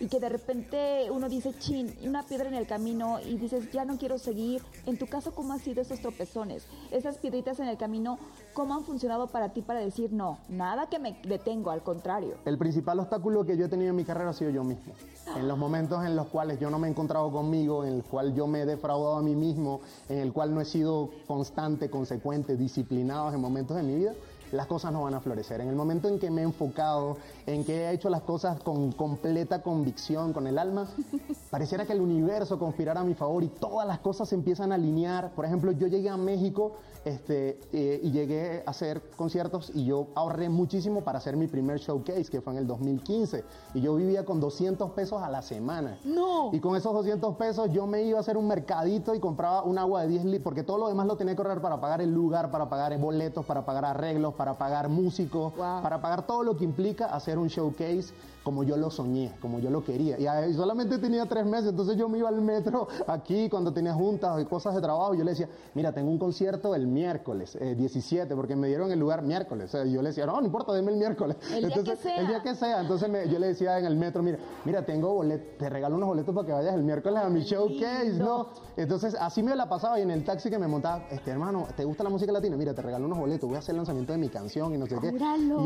Y 0.00 0.08
que 0.08 0.18
de 0.18 0.30
repente 0.30 1.10
uno 1.10 1.28
dice, 1.28 1.52
chin, 1.58 1.94
una 2.02 2.22
piedra 2.22 2.48
en 2.48 2.54
el 2.54 2.66
camino 2.66 3.20
y 3.20 3.36
dices, 3.36 3.70
ya 3.70 3.84
no 3.84 3.98
quiero 3.98 4.18
seguir. 4.18 4.62
En 4.86 4.98
tu 4.98 5.06
caso, 5.06 5.32
¿cómo 5.32 5.52
han 5.52 5.60
sido 5.60 5.82
esos 5.82 6.00
tropezones? 6.00 6.66
Esas 6.90 7.18
piedritas 7.18 7.60
en 7.60 7.68
el 7.68 7.76
camino, 7.76 8.18
¿cómo 8.54 8.74
han 8.74 8.84
funcionado 8.84 9.26
para 9.26 9.50
ti 9.50 9.60
para 9.60 9.80
decir, 9.80 10.10
no, 10.12 10.38
nada 10.48 10.88
que 10.88 10.98
me 10.98 11.20
detengo, 11.22 11.70
al 11.70 11.82
contrario? 11.82 12.34
El 12.46 12.56
principal 12.56 12.98
obstáculo 12.98 13.44
que 13.44 13.58
yo 13.58 13.66
he 13.66 13.68
tenido 13.68 13.90
en 13.90 13.96
mi 13.96 14.04
carrera 14.04 14.30
ha 14.30 14.34
sido 14.34 14.50
yo 14.50 14.64
mismo. 14.64 14.94
En 15.36 15.46
los 15.46 15.58
momentos 15.58 16.04
en 16.04 16.16
los 16.16 16.28
cuales 16.28 16.58
yo 16.58 16.70
no 16.70 16.78
me 16.78 16.88
he 16.88 16.90
encontrado 16.90 17.30
conmigo, 17.30 17.84
en 17.84 17.94
el 17.94 18.02
cual 18.02 18.34
yo 18.34 18.46
me 18.46 18.62
he 18.62 18.66
defraudado 18.66 19.16
a 19.16 19.22
mí 19.22 19.36
mismo, 19.36 19.80
en 20.08 20.18
el 20.18 20.32
cual 20.32 20.54
no 20.54 20.62
he 20.62 20.64
sido 20.64 21.10
constante, 21.26 21.90
consecuente, 21.90 22.56
disciplinado 22.56 23.32
en 23.32 23.40
momentos 23.40 23.76
de 23.76 23.82
mi 23.82 23.94
vida, 23.96 24.14
las 24.52 24.66
cosas 24.66 24.92
no 24.92 25.02
van 25.02 25.14
a 25.14 25.20
florecer. 25.20 25.60
En 25.60 25.68
el 25.68 25.76
momento 25.76 26.08
en 26.08 26.18
que 26.18 26.30
me 26.30 26.42
he 26.42 26.44
enfocado, 26.44 27.16
en 27.46 27.64
que 27.64 27.84
he 27.84 27.92
hecho 27.92 28.08
las 28.08 28.22
cosas 28.22 28.60
con 28.60 28.92
completa 28.92 29.62
convicción, 29.62 30.32
con 30.32 30.46
el 30.46 30.58
alma, 30.58 30.88
pareciera 31.50 31.86
que 31.86 31.92
el 31.92 32.00
universo 32.00 32.58
conspirara 32.58 33.00
a 33.00 33.04
mi 33.04 33.14
favor 33.14 33.42
y 33.42 33.48
todas 33.48 33.86
las 33.86 34.00
cosas 34.00 34.28
se 34.28 34.34
empiezan 34.34 34.72
a 34.72 34.76
alinear. 34.76 35.32
Por 35.32 35.44
ejemplo, 35.44 35.72
yo 35.72 35.86
llegué 35.86 36.08
a 36.08 36.16
México 36.16 36.76
este, 37.04 37.58
eh, 37.72 38.00
y 38.02 38.10
llegué 38.10 38.62
a 38.66 38.70
hacer 38.70 39.00
conciertos 39.16 39.70
y 39.74 39.84
yo 39.86 40.08
ahorré 40.14 40.48
muchísimo 40.48 41.02
para 41.02 41.18
hacer 41.18 41.36
mi 41.36 41.46
primer 41.46 41.78
showcase, 41.78 42.24
que 42.30 42.40
fue 42.40 42.52
en 42.52 42.58
el 42.58 42.66
2015. 42.66 43.44
Y 43.74 43.80
yo 43.80 43.94
vivía 43.96 44.24
con 44.24 44.38
200 44.40 44.90
pesos 44.90 45.22
a 45.22 45.30
la 45.30 45.40
semana. 45.42 45.98
No. 46.04 46.50
Y 46.52 46.60
con 46.60 46.76
esos 46.76 46.92
200 46.92 47.36
pesos 47.36 47.70
yo 47.72 47.86
me 47.86 48.02
iba 48.02 48.18
a 48.18 48.20
hacer 48.20 48.36
un 48.36 48.46
mercadito 48.46 49.14
y 49.14 49.20
compraba 49.20 49.62
un 49.62 49.78
agua 49.78 50.02
de 50.02 50.08
10 50.08 50.24
litros, 50.26 50.42
porque 50.44 50.62
todo 50.62 50.78
lo 50.78 50.88
demás 50.88 51.06
lo 51.06 51.16
tenía 51.16 51.32
que 51.34 51.42
correr 51.42 51.60
para 51.60 51.80
pagar 51.80 52.02
el 52.02 52.12
lugar, 52.12 52.50
para 52.50 52.68
pagar 52.68 52.96
boletos, 52.98 53.44
para 53.46 53.64
pagar 53.64 53.84
arreglos, 53.84 54.34
para 54.34 54.54
pagar 54.54 54.88
músicos, 54.88 55.54
Wow. 55.56 55.82
para 55.82 56.00
pagar 56.02 56.26
todo 56.26 56.42
lo 56.42 56.56
que 56.56 56.64
implica 56.64 57.06
hacer 57.06 57.38
un 57.38 57.48
showcase 57.48 58.12
como 58.42 58.62
yo 58.64 58.76
lo 58.76 58.90
soñé, 58.90 59.32
como 59.40 59.58
yo 59.60 59.70
lo 59.70 59.84
quería. 59.84 60.18
Y 60.18 60.26
ahí 60.26 60.54
solamente 60.54 60.98
tenía 60.98 61.26
tres 61.26 61.44
meses, 61.44 61.68
entonces 61.70 61.96
yo 61.96 62.08
me 62.08 62.18
iba 62.18 62.28
al 62.28 62.40
metro 62.40 62.88
aquí 63.06 63.48
cuando 63.50 63.72
tenía 63.72 63.92
juntas 63.92 64.40
y 64.40 64.44
cosas 64.46 64.74
de 64.74 64.80
trabajo. 64.80 65.14
Yo 65.14 65.24
le 65.24 65.32
decía, 65.32 65.48
mira, 65.74 65.92
tengo 65.92 66.10
un 66.10 66.18
concierto 66.18 66.74
el 66.74 66.86
miércoles, 66.86 67.56
eh, 67.60 67.74
17, 67.76 68.34
porque 68.34 68.56
me 68.56 68.68
dieron 68.68 68.90
el 68.90 68.98
lugar 68.98 69.22
miércoles. 69.22 69.66
O 69.66 69.68
sea, 69.78 69.84
yo 69.84 70.00
le 70.02 70.08
decía, 70.08 70.26
no, 70.26 70.40
no 70.40 70.46
importa, 70.46 70.72
deme 70.72 70.90
el 70.92 70.96
miércoles. 70.98 71.36
El 71.54 71.66
día 71.68 71.76
que 71.84 71.96
sea. 71.96 72.16
El 72.16 72.26
día 72.28 72.42
que 72.42 72.54
sea. 72.54 72.80
Entonces 72.80 73.08
me- 73.10 73.28
yo 73.28 73.38
le 73.38 73.48
decía 73.48 73.78
en 73.78 73.84
el 73.84 73.96
metro, 73.96 74.22
mira, 74.22 74.38
mira, 74.64 74.84
tengo 74.86 75.12
boletos, 75.14 75.58
te 75.58 75.68
regalo 75.68 75.96
unos 75.96 76.08
boletos 76.08 76.34
para 76.34 76.46
que 76.46 76.52
vayas 76.52 76.74
el 76.74 76.82
miércoles 76.82 77.22
a 77.22 77.28
mi 77.28 77.42
showcase, 77.42 78.14
¿no? 78.14 78.48
Entonces 78.76 79.14
así 79.20 79.42
me 79.42 79.54
la 79.54 79.68
pasaba 79.68 79.98
y 79.98 80.02
en 80.02 80.10
el 80.10 80.24
taxi 80.24 80.48
que 80.50 80.58
me 80.58 80.66
montaba, 80.66 81.04
este 81.10 81.30
hermano, 81.30 81.66
¿te 81.76 81.84
gusta 81.84 82.02
la 82.04 82.10
música 82.10 82.32
latina? 82.32 82.56
Mira, 82.56 82.72
te 82.74 82.80
regalo 82.82 83.04
unos 83.04 83.18
boletos, 83.18 83.48
voy 83.48 83.56
a 83.56 83.58
hacer 83.58 83.72
el 83.74 83.76
lanzamiento 83.78 84.12
de 84.12 84.18
mi 84.18 84.28
canción 84.28 84.74
y 84.74 84.78
no 84.78 84.86
sé 84.86 84.96
qué. 85.00 85.12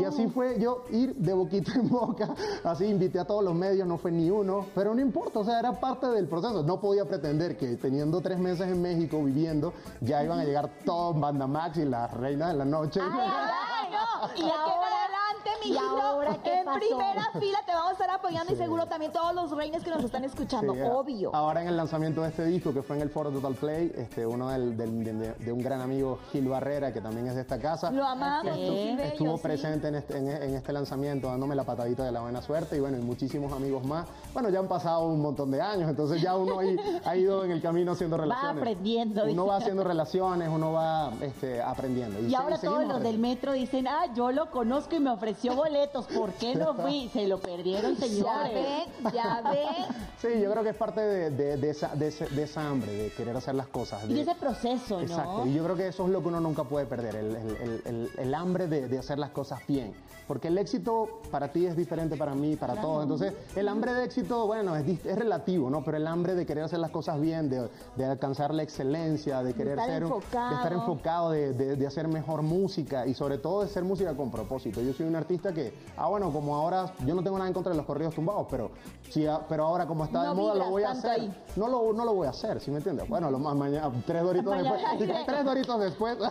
Y 0.01 0.03
así 0.03 0.27
fue 0.27 0.59
yo 0.59 0.83
ir 0.91 1.15
de 1.15 1.33
boquita 1.33 1.73
en 1.75 1.87
boca, 1.89 2.33
así 2.65 2.85
invité 2.85 3.19
a 3.19 3.25
todos 3.25 3.43
los 3.43 3.53
medios, 3.53 3.87
no 3.87 3.97
fue 3.97 4.11
ni 4.11 4.29
uno, 4.29 4.65
pero 4.73 4.93
no 4.93 5.01
importa, 5.01 5.39
o 5.39 5.43
sea, 5.43 5.59
era 5.59 5.73
parte 5.79 6.07
del 6.07 6.27
proceso. 6.27 6.63
No 6.63 6.79
podía 6.79 7.05
pretender 7.05 7.57
que 7.57 7.75
teniendo 7.77 8.21
tres 8.21 8.39
meses 8.39 8.67
en 8.67 8.81
México 8.81 9.23
viviendo, 9.23 9.73
ya 10.01 10.23
iban 10.23 10.39
a 10.39 10.43
llegar 10.43 10.69
todos 10.83 11.19
Banda 11.19 11.47
Max 11.47 11.77
y 11.77 11.85
las 11.85 12.11
reinas 12.13 12.49
de 12.49 12.57
la 12.57 12.65
noche. 12.65 12.99
Ay, 13.01 13.89
no. 13.91 14.35
¿Y 14.47 14.49
ahora? 14.49 14.95
adelante, 15.05 15.49
¿Y 15.67 15.77
ahora 15.77 16.37
qué 16.43 16.59
en 16.59 16.65
pasó? 16.65 16.79
primera 16.79 17.29
fila 17.39 17.57
te 17.65 17.71
vamos 17.73 17.89
a 17.89 17.91
estar 17.93 18.09
apoyando 18.09 18.53
y 18.53 18.55
seguro 18.55 18.85
también 18.87 19.11
todos 19.11 19.33
los 19.33 19.51
reines 19.51 19.83
que 19.83 19.89
nos 19.91 20.03
están 20.03 20.23
escuchando, 20.23 20.73
Sí, 20.73 20.79
obvio. 20.81 21.35
Ahora 21.35 21.61
en 21.61 21.67
el 21.67 21.77
lanzamiento 21.77 22.21
de 22.21 22.29
este 22.29 22.45
disco, 22.45 22.73
que 22.73 22.81
fue 22.83 22.95
en 22.97 23.01
el 23.01 23.09
Foro 23.09 23.31
Total 23.31 23.53
Play, 23.55 23.91
este, 23.95 24.25
uno 24.25 24.49
del- 24.49 24.75
del- 24.77 25.03
de, 25.03 25.33
de- 25.33 25.51
un 25.51 25.61
gran 25.61 25.81
amigo, 25.81 26.19
Gil 26.31 26.47
Barrera, 26.47 26.91
que 26.93 27.01
también 27.01 27.27
es 27.27 27.35
de 27.35 27.41
esta 27.41 27.59
casa. 27.59 27.91
Lo 27.91 28.05
amamos, 28.05 28.53
Sí. 28.55 28.95
Estuvo 29.01 29.37
presente 29.37 29.87
en 29.87 29.95
este, 29.95 30.17
en, 30.17 30.27
en 30.29 30.53
este 30.55 30.71
lanzamiento, 30.73 31.27
dándome 31.27 31.55
la 31.55 31.63
patadita 31.63 32.03
de 32.03 32.11
la 32.11 32.21
buena 32.21 32.41
suerte 32.41 32.77
y 32.77 32.79
bueno, 32.79 32.97
y 32.97 33.01
muchísimos 33.01 33.51
amigos 33.53 33.83
más. 33.85 34.05
Bueno, 34.33 34.49
ya 34.49 34.59
han 34.59 34.67
pasado 34.67 35.07
un 35.07 35.21
montón 35.21 35.51
de 35.51 35.61
años, 35.61 35.89
entonces 35.89 36.21
ya 36.21 36.35
uno 36.35 36.59
ahí 36.59 36.77
ha 37.05 37.15
ido 37.15 37.43
en 37.43 37.51
el 37.51 37.61
camino 37.61 37.93
haciendo 37.93 38.17
relaciones. 38.17 38.57
aprendiendo, 38.57 39.23
Uno 39.23 39.31
dice. 39.31 39.47
va 39.49 39.55
haciendo 39.57 39.83
relaciones, 39.83 40.49
uno 40.49 40.71
va 40.73 41.11
este, 41.21 41.61
aprendiendo. 41.61 42.19
Y 42.19 42.29
se- 42.29 42.35
ahora 42.35 42.57
todos 42.59 42.85
los 42.85 43.01
del 43.01 43.19
metro 43.19 43.53
dicen, 43.53 43.87
ah, 43.87 44.05
yo 44.13 44.31
lo 44.31 44.49
conozco 44.51 44.95
y 44.95 44.99
me 44.99 45.09
ofreció 45.11 45.54
boletos, 45.55 46.05
¿por 46.07 46.31
qué 46.33 46.55
no 46.55 46.73
fui? 46.75 47.09
Se 47.13 47.27
lo 47.27 47.39
perdieron, 47.39 47.95
Ya 47.95 48.07
señores. 48.07 48.53
ven, 48.53 49.13
ya 49.13 49.41
ven. 49.49 49.95
Sí, 50.21 50.39
yo 50.41 50.49
creo 50.51 50.63
que 50.63 50.69
es 50.69 50.75
parte 50.75 51.01
de, 51.01 51.29
de- 51.29 51.57
de 51.57 51.69
esa, 51.69 51.89
de, 51.95 52.07
ese- 52.07 52.27
esa 52.41 52.67
hambre, 52.67 52.91
de 52.91 53.09
querer 53.11 53.35
hacer 53.37 53.53
las 53.55 53.67
cosas. 53.67 54.03
Y 54.09 54.13
de 54.13 54.21
ese 54.21 54.33
proceso, 54.35 54.95
¿no? 54.95 55.01
Exacto, 55.01 55.45
y 55.45 55.53
yo 55.53 55.63
creo 55.63 55.75
que 55.75 55.87
eso 55.87 56.03
es 56.05 56.09
lo 56.09 56.21
que 56.21 56.27
uno 56.29 56.39
nunca 56.39 56.63
puede 56.63 56.85
perder, 56.85 57.15
el, 57.17 57.35
el- 57.35 57.55
el- 57.57 57.81
el- 57.85 58.09
el 58.17 58.33
hambre 58.33 58.67
de, 58.67 58.97
hacer 58.97 59.19
las 59.19 59.29
cosas 59.31 59.59
bien. 59.67 59.93
Porque 60.27 60.47
el 60.47 60.57
éxito 60.57 61.19
para 61.29 61.51
ti 61.51 61.67
es 61.67 61.75
diferente 61.77 62.17
para 62.17 62.33
mí, 62.33 62.55
para 62.55 62.81
todos. 62.81 63.03
Entonces, 63.03 63.33
el 63.55 63.67
hambre 63.67 63.93
de 63.93 64.05
éxito, 64.05 64.47
bueno, 64.47 64.75
es, 64.75 65.05
es 65.05 65.19
relativo, 65.19 65.69
¿no? 65.69 65.83
Pero 65.83 65.97
el 65.97 66.07
hambre 66.07 66.33
de 66.33 66.47
querer 66.47 66.63
hacer 66.63 66.79
las 66.79 66.89
cosas 66.89 67.21
bien, 67.21 67.47
de, 67.47 67.69
alcanzar 68.03 68.51
la 68.51 68.63
excelencia, 68.63 69.43
de 69.43 69.53
querer 69.53 69.73
estar 69.77 69.87
ser, 69.87 70.01
enfocado. 70.01 70.49
de 70.49 70.55
estar 70.55 70.73
enfocado, 70.73 71.29
de 71.31 71.85
hacer 71.85 72.07
mejor 72.07 72.41
música 72.41 73.05
y 73.05 73.13
sobre 73.13 73.37
todo 73.37 73.59
de 73.59 73.65
hacer 73.67 73.83
música 73.83 74.15
con 74.15 74.31
propósito. 74.31 74.81
Yo 74.81 74.93
soy 74.93 75.05
un 75.05 75.15
artista 75.15 75.44
que, 75.53 75.73
ah, 75.97 76.07
bueno, 76.07 76.31
como 76.31 76.55
ahora, 76.55 76.93
yo 77.05 77.13
no 77.15 77.23
tengo 77.23 77.37
nada 77.37 77.47
en 77.47 77.53
contra 77.53 77.71
de 77.71 77.77
los 77.77 77.85
corridos 77.85 78.13
tumbados, 78.15 78.47
pero, 78.49 78.71
sí, 79.09 79.25
ah, 79.27 79.41
pero 79.47 79.65
ahora 79.65 79.85
como 79.85 80.05
está 80.05 80.23
No 80.23 80.29
de 80.29 80.35
moda, 80.41 80.55
lo 80.55 80.69
voy 80.69 80.83
a 80.83 80.91
hacer. 80.91 81.11
ahí. 81.11 81.43
No 81.55 81.67
lo, 81.67 81.93
no 81.93 82.05
lo 82.05 82.13
voy 82.13 82.27
a 82.27 82.31
hacer, 82.31 82.59
¿sí 82.59 82.71
me 82.71 82.77
entiendes? 82.77 83.07
Bueno, 83.07 83.29
lo 83.31 83.39
más 83.39 83.55
mañana, 83.55 83.91
tres 84.05 84.23
doritos 84.23 84.55
Mañana. 84.55 84.93
después. 84.97 85.25
tres 85.25 85.45
doritos 85.45 85.79
después. 85.79 86.17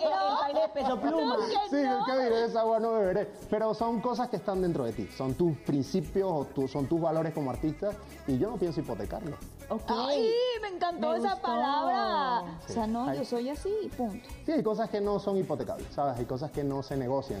El 0.00 0.36
baile 0.40 0.60
de 0.60 0.68
peso 0.68 1.00
pluma. 1.00 1.36
sí, 1.70 1.76
¿qué 2.06 2.18
diré? 2.24 2.44
Esa 2.44 2.60
agua 2.60 2.78
no 2.80 2.92
beberé. 2.92 3.30
Pero 3.48 3.74
son 3.74 4.00
cosas 4.00 4.28
que 4.28 4.36
están 4.36 4.62
dentro 4.62 4.84
de 4.84 4.92
ti. 4.92 5.08
Son 5.16 5.34
tus 5.34 5.56
principios 5.58 6.28
o 6.30 6.44
tu- 6.46 6.68
son 6.68 6.86
tus 6.86 7.00
valores 7.00 7.32
como 7.34 7.50
artista 7.50 7.90
y 8.26 8.38
yo 8.38 8.50
no 8.50 8.56
pienso 8.56 8.80
hipotecarlos. 8.80 9.38
Ok. 9.68 9.82
Ay, 9.88 10.30
me 10.62 10.68
encantó 10.68 11.10
Me 11.12 11.18
esa 11.18 11.32
gustó. 11.34 11.46
palabra. 11.46 12.58
Sí. 12.66 12.72
O 12.72 12.74
sea, 12.74 12.86
no, 12.86 13.04
Ay. 13.08 13.18
yo 13.18 13.24
soy 13.24 13.48
así, 13.50 13.72
punto. 13.96 14.28
Sí, 14.44 14.52
hay 14.52 14.62
cosas 14.62 14.90
que 14.90 15.00
no 15.00 15.18
son 15.18 15.36
hipotecables, 15.36 15.86
¿sabes? 15.94 16.18
Hay 16.18 16.24
cosas 16.24 16.50
que 16.50 16.64
no 16.64 16.82
se 16.82 16.96
negocian. 16.96 17.40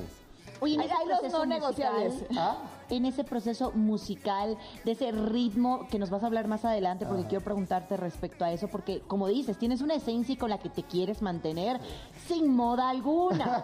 Oye, 0.60 0.74
en 0.74 0.80
Hay- 0.82 0.88
los 1.06 1.32
no 1.32 1.46
negociables. 1.46 2.24
¿Ah? 2.36 2.56
En 2.90 3.06
ese 3.06 3.24
proceso 3.24 3.72
musical, 3.72 4.56
de 4.84 4.92
ese 4.92 5.12
ritmo 5.12 5.86
que 5.90 5.98
nos 5.98 6.10
vas 6.10 6.22
a 6.22 6.26
hablar 6.26 6.48
más 6.48 6.64
adelante, 6.64 7.06
porque 7.06 7.26
quiero 7.26 7.44
preguntarte 7.44 7.96
respecto 7.96 8.44
a 8.44 8.52
eso, 8.52 8.68
porque 8.68 9.00
como 9.06 9.28
dices, 9.28 9.58
tienes 9.58 9.80
una 9.80 9.94
esencia 9.94 10.36
con 10.38 10.50
la 10.50 10.58
que 10.58 10.68
te 10.68 10.82
quieres 10.82 11.22
mantener 11.22 11.80
sin 12.26 12.54
moda 12.54 12.90
alguna. 12.90 13.62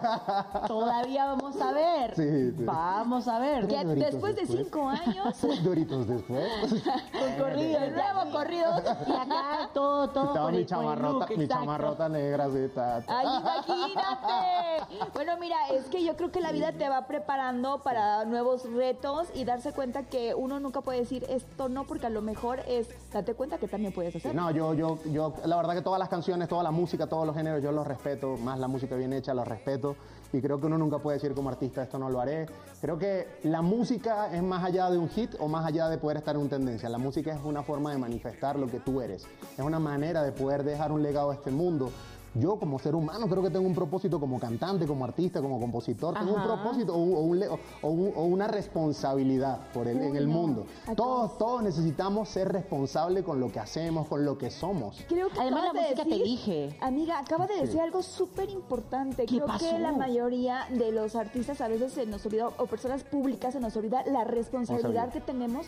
Todavía 0.67 1.25
vamos 1.25 1.59
a 1.61 1.71
ver. 1.71 2.15
Sí, 2.15 2.51
sí. 2.57 2.63
Vamos 2.63 3.27
a 3.27 3.39
ver. 3.39 3.67
Después 3.67 4.35
de 4.35 4.45
cinco 4.45 4.87
años, 4.89 5.35
Tres 5.41 5.63
doritos 5.63 6.07
después. 6.07 6.47
Con 7.11 7.33
corrido, 7.37 7.79
el 7.79 7.93
nuevo 7.93 8.31
corrido. 8.31 8.71
Y 9.07 9.11
acá 9.11 9.69
todo, 9.73 10.09
todo. 10.09 10.27
Estaba 10.27 10.51
mi 10.51 10.57
el- 10.57 10.65
chamarrota, 10.65 11.25
look, 11.27 11.37
mi 11.37 11.47
chamarrota 11.47 12.09
negra 12.09 12.47
ta, 12.73 13.01
ta. 13.01 13.19
Ay, 13.19 13.27
imagínate. 13.39 15.09
Bueno, 15.13 15.33
mira, 15.39 15.57
es 15.71 15.85
que 15.85 16.03
yo 16.03 16.15
creo 16.15 16.31
que 16.31 16.41
la 16.41 16.51
vida 16.51 16.71
te 16.71 16.87
va 16.89 17.07
preparando 17.07 17.79
para 17.83 18.25
nuevos 18.25 18.63
retos 18.71 19.16
y 19.33 19.45
darse 19.45 19.71
cuenta 19.71 20.03
que 20.03 20.33
uno 20.35 20.59
nunca 20.59 20.81
puede 20.81 20.99
decir 20.99 21.25
esto 21.29 21.69
no, 21.69 21.85
porque 21.85 22.07
a 22.07 22.09
lo 22.09 22.21
mejor 22.21 22.59
es 22.67 22.87
date 23.11 23.33
cuenta 23.33 23.57
que 23.57 23.67
también 23.67 23.93
puedes 23.93 24.15
hacer. 24.15 24.33
No, 24.35 24.51
yo, 24.51 24.73
yo, 24.73 24.99
yo, 25.11 25.33
la 25.45 25.57
verdad 25.57 25.75
que 25.75 25.81
todas 25.81 25.99
las 25.99 26.09
canciones, 26.09 26.47
toda 26.47 26.63
la 26.63 26.71
música, 26.71 27.07
todos 27.07 27.25
los 27.25 27.35
géneros, 27.35 27.61
yo 27.63 27.71
los 27.71 27.87
respeto, 27.87 28.37
más 28.37 28.59
la 28.59 28.67
música 28.67 28.95
bien 28.95 29.13
hecha, 29.13 29.33
los 29.33 29.47
respeto. 29.47 29.95
Y 30.33 30.41
creo 30.41 30.59
que 30.59 30.65
uno 30.65 30.77
nunca 30.77 30.99
puede 30.99 31.17
decir 31.17 31.33
como 31.33 31.49
artista, 31.49 31.83
esto 31.83 31.97
no 31.97 32.09
lo 32.09 32.19
haré. 32.19 32.47
Creo 32.81 32.97
que 32.97 33.27
la 33.43 33.61
música 33.61 34.33
es 34.35 34.43
más 34.43 34.63
allá 34.63 34.89
de 34.89 34.97
un 34.97 35.09
hit 35.09 35.35
o 35.39 35.47
más 35.47 35.65
allá 35.65 35.87
de 35.89 35.97
poder 35.97 36.17
estar 36.17 36.35
en 36.35 36.41
una 36.41 36.49
tendencia. 36.49 36.89
La 36.89 36.97
música 36.97 37.33
es 37.33 37.39
una 37.43 37.63
forma 37.63 37.91
de 37.91 37.97
manifestar 37.97 38.57
lo 38.57 38.67
que 38.67 38.79
tú 38.79 39.01
eres. 39.01 39.25
Es 39.57 39.63
una 39.63 39.79
manera 39.79 40.23
de 40.23 40.31
poder 40.31 40.63
dejar 40.63 40.91
un 40.91 41.01
legado 41.01 41.31
a 41.31 41.33
este 41.33 41.51
mundo. 41.51 41.91
Yo 42.39 42.57
como 42.57 42.77
ser 42.79 42.95
humano 42.95 43.27
creo 43.27 43.41
que 43.43 43.49
tengo 43.49 43.65
un 43.67 43.73
propósito 43.75 44.19
como 44.19 44.39
cantante, 44.39 44.85
como 44.85 45.05
artista, 45.05 45.41
como 45.41 45.59
compositor. 45.59 46.13
Tengo 46.17 46.33
un 46.35 46.43
propósito 46.43 46.93
o, 46.93 46.97
un- 46.97 47.15
o 47.15 47.19
un 47.21 47.39
le- 47.39 47.47
o 47.49 47.57
un- 47.89 48.13
o 48.15 48.23
una 48.25 48.47
responsabilidad 48.47 49.59
por 49.73 49.87
el, 49.87 50.01
en 50.01 50.15
el 50.15 50.27
mundo. 50.27 50.65
A 50.87 50.95
Todos, 50.95 51.37
todos 51.37 51.63
necesitamos 51.63 52.29
ser 52.29 52.49
responsables 52.51 53.23
con 53.23 53.39
lo 53.39 53.51
que 53.51 53.59
hacemos, 53.59 54.07
con 54.07 54.23
lo 54.25 54.37
que 54.37 54.49
somos. 54.51 55.03
Creo 55.07 55.29
que 55.29 55.39
Además, 55.39 55.65
la 55.65 55.73
de 55.73 55.79
música 55.81 56.03
te 56.03 56.09
decir- 56.09 56.21
elige. 56.21 56.77
Amiga, 56.81 57.19
acaba 57.19 57.47
de 57.47 57.55
decir 57.61 57.79
algo 57.81 58.01
súper 58.03 58.49
importante. 58.49 59.25
¿Qué 59.25 59.35
Creo 59.37 59.45
pasó? 59.47 59.69
que 59.69 59.79
la 59.79 59.91
mayoría 59.91 60.65
de 60.71 60.91
los 60.91 61.15
artistas 61.15 61.61
a 61.61 61.67
veces 61.67 61.93
se 61.93 62.05
nos 62.05 62.25
olvida, 62.25 62.47
o 62.47 62.65
personas 62.67 63.03
públicas 63.03 63.53
se 63.53 63.59
nos 63.59 63.75
olvida 63.75 64.03
la 64.05 64.23
responsabilidad 64.23 64.67
Responsabilidad. 65.07 65.13
que 65.13 65.21
tenemos 65.21 65.65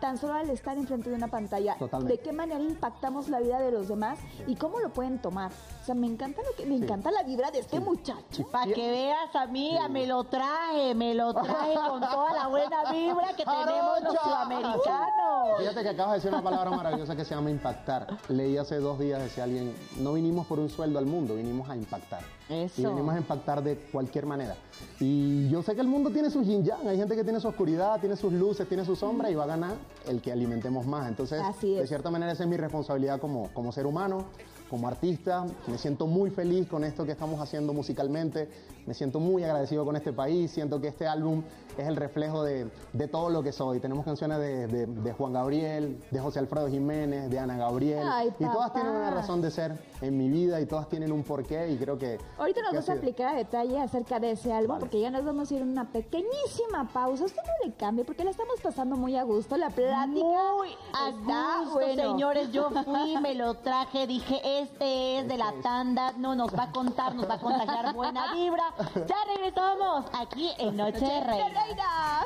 tan 0.00 0.18
solo 0.18 0.34
al 0.34 0.50
estar 0.50 0.76
enfrente 0.76 1.10
de 1.10 1.16
una 1.16 1.28
pantalla. 1.28 1.76
Totalmente. 1.78 2.16
De 2.16 2.22
qué 2.22 2.32
manera 2.32 2.60
impactamos 2.62 3.28
la 3.28 3.40
vida 3.40 3.58
de 3.60 3.70
los 3.72 3.88
demás 3.88 4.18
y 4.46 4.56
cómo 4.56 4.78
lo 4.80 4.90
pueden 4.90 5.20
tomar. 5.20 5.50
O 5.82 5.84
sea, 5.84 5.94
me 5.94 6.06
encanta 6.10 6.42
lo 6.42 6.54
que 6.56 6.66
me 6.66 6.76
encanta 6.76 7.10
la 7.10 7.22
vibra 7.22 7.50
de 7.50 7.60
este 7.60 7.80
muchacho. 7.80 8.46
Para 8.50 8.72
que 8.72 8.90
veas, 8.90 9.34
amiga, 9.34 9.88
me 9.88 10.06
lo 10.06 10.24
traje, 10.24 10.94
me 10.94 11.14
lo 11.14 11.32
traje 11.32 11.74
con 11.74 12.00
toda 12.00 12.32
la 12.32 12.48
buena 12.48 12.92
vibra 12.92 13.28
que 13.36 13.44
tenemos 13.44 14.02
los 14.02 14.16
sudamericanos. 14.22 15.58
Fíjate 15.58 15.82
que 15.82 15.88
acabas 15.88 16.12
de 16.12 16.18
decir 16.18 16.32
una 16.32 16.42
palabra 16.42 16.70
maravillosa 16.70 17.16
que 17.16 17.24
se 17.24 17.34
llama 17.34 17.50
impactar. 17.50 18.06
Leí 18.28 18.56
hace 18.56 18.76
dos 18.76 18.98
días, 18.98 19.20
decía 19.20 19.44
alguien, 19.44 19.74
no 19.98 20.12
vinimos 20.12 20.46
por 20.46 20.58
un 20.58 20.68
sueldo 20.68 20.98
al 20.98 21.06
mundo, 21.06 21.34
vinimos 21.36 21.68
a 21.68 21.76
impactar. 21.76 22.22
Eso. 22.48 22.80
Y 22.80 22.84
venimos 22.84 23.14
a 23.14 23.18
impactar 23.18 23.62
de 23.62 23.76
cualquier 23.76 24.26
manera. 24.26 24.56
Y 24.98 25.48
yo 25.48 25.62
sé 25.62 25.74
que 25.74 25.80
el 25.80 25.86
mundo 25.86 26.10
tiene 26.10 26.30
su 26.30 26.42
yin 26.42 26.64
yang, 26.64 26.86
hay 26.86 26.96
gente 26.96 27.14
que 27.14 27.24
tiene 27.24 27.40
su 27.40 27.48
oscuridad, 27.48 28.00
tiene 28.00 28.16
sus 28.16 28.32
luces, 28.32 28.68
tiene 28.68 28.84
su 28.84 28.96
sombra 28.96 29.30
y 29.30 29.34
va 29.34 29.44
a 29.44 29.46
ganar 29.46 29.74
el 30.06 30.20
que 30.20 30.32
alimentemos 30.32 30.86
más. 30.86 31.08
Entonces, 31.08 31.40
Así 31.44 31.74
es. 31.74 31.82
de 31.82 31.86
cierta 31.86 32.10
manera 32.10 32.32
esa 32.32 32.42
es 32.42 32.48
mi 32.48 32.56
responsabilidad 32.56 33.20
como, 33.20 33.48
como 33.54 33.72
ser 33.72 33.86
humano, 33.86 34.24
como 34.70 34.86
artista. 34.88 35.44
Me 35.66 35.76
siento 35.76 36.06
muy 36.06 36.30
feliz 36.30 36.68
con 36.68 36.84
esto 36.84 37.04
que 37.04 37.12
estamos 37.12 37.40
haciendo 37.40 37.72
musicalmente. 37.74 38.48
Me 38.86 38.94
siento 38.94 39.18
muy 39.20 39.42
agradecido 39.44 39.84
con 39.84 39.96
este 39.96 40.12
país. 40.12 40.50
Siento 40.52 40.80
que 40.80 40.88
este 40.88 41.06
álbum 41.06 41.42
es 41.76 41.86
el 41.88 41.96
reflejo 41.96 42.42
de, 42.44 42.70
de 42.92 43.08
todo 43.08 43.28
lo 43.30 43.42
que 43.42 43.52
soy. 43.52 43.80
Tenemos 43.80 44.04
canciones 44.04 44.38
de, 44.38 44.66
de- 44.68 44.86
de 44.86 45.12
Juan 45.12 45.32
Gabriel, 45.32 46.00
de 46.10 46.20
José 46.20 46.38
Alfredo 46.38 46.68
Jiménez, 46.68 47.28
de 47.30 47.38
Ana 47.38 47.56
Gabriel. 47.56 48.06
Ay, 48.10 48.32
y 48.38 48.44
todas 48.44 48.72
tienen 48.72 48.92
una 48.92 49.10
razón 49.10 49.42
de 49.42 49.50
ser 49.50 49.76
en 50.00 50.16
mi 50.16 50.28
vida 50.28 50.60
y 50.60 50.66
todas 50.66 50.88
tienen 50.88 51.12
un 51.12 51.22
porqué 51.22 51.70
y 51.70 51.76
creo 51.76 51.98
que... 51.98 52.18
Ahorita 52.38 52.62
nos 52.62 52.74
vas 52.74 52.88
a 52.88 52.92
explicar 52.92 53.34
a 53.34 53.38
detalle 53.38 53.78
acerca 53.78 54.18
de 54.18 54.32
ese 54.32 54.52
álbum, 54.52 54.68
Vale. 54.76 54.80
porque 54.80 55.00
ya 55.00 55.10
nos 55.10 55.24
vamos 55.24 55.50
a 55.50 55.54
ir 55.54 55.62
a 55.62 55.64
una 55.64 55.84
pequeñísima 55.90 56.88
pausa. 56.92 57.24
Usted 57.24 57.42
no 57.42 57.68
le 57.68 57.74
cambie, 57.74 58.04
porque 58.04 58.24
la 58.24 58.30
estamos 58.30 58.60
pasando 58.62 58.96
muy 58.96 59.16
a 59.16 59.22
gusto. 59.22 59.56
La 59.56 59.70
plática 59.70 60.06
Muy 60.06 60.70
a 60.92 61.08
está 61.10 61.58
gusto, 61.60 61.74
bueno. 61.74 62.02
señores. 62.12 62.52
Yo 62.52 62.70
fui, 62.84 63.16
me 63.18 63.34
lo 63.34 63.54
traje, 63.54 64.06
dije, 64.06 64.40
este 64.60 65.18
es 65.18 65.28
de 65.28 65.36
la 65.36 65.52
tanda, 65.62 66.12
no 66.16 66.34
nos 66.34 66.54
va 66.54 66.64
a 66.64 66.72
contar, 66.72 67.14
nos 67.14 67.28
va 67.28 67.34
a 67.34 67.40
contagiar 67.40 67.94
buena 67.94 68.32
vibra. 68.34 68.74
Ya 68.94 69.16
regresamos 69.34 70.06
aquí 70.12 70.50
en 70.58 70.76
Noche 70.76 70.98
de 71.00 71.06
¡De 71.06 71.20
Reina. 71.20 72.24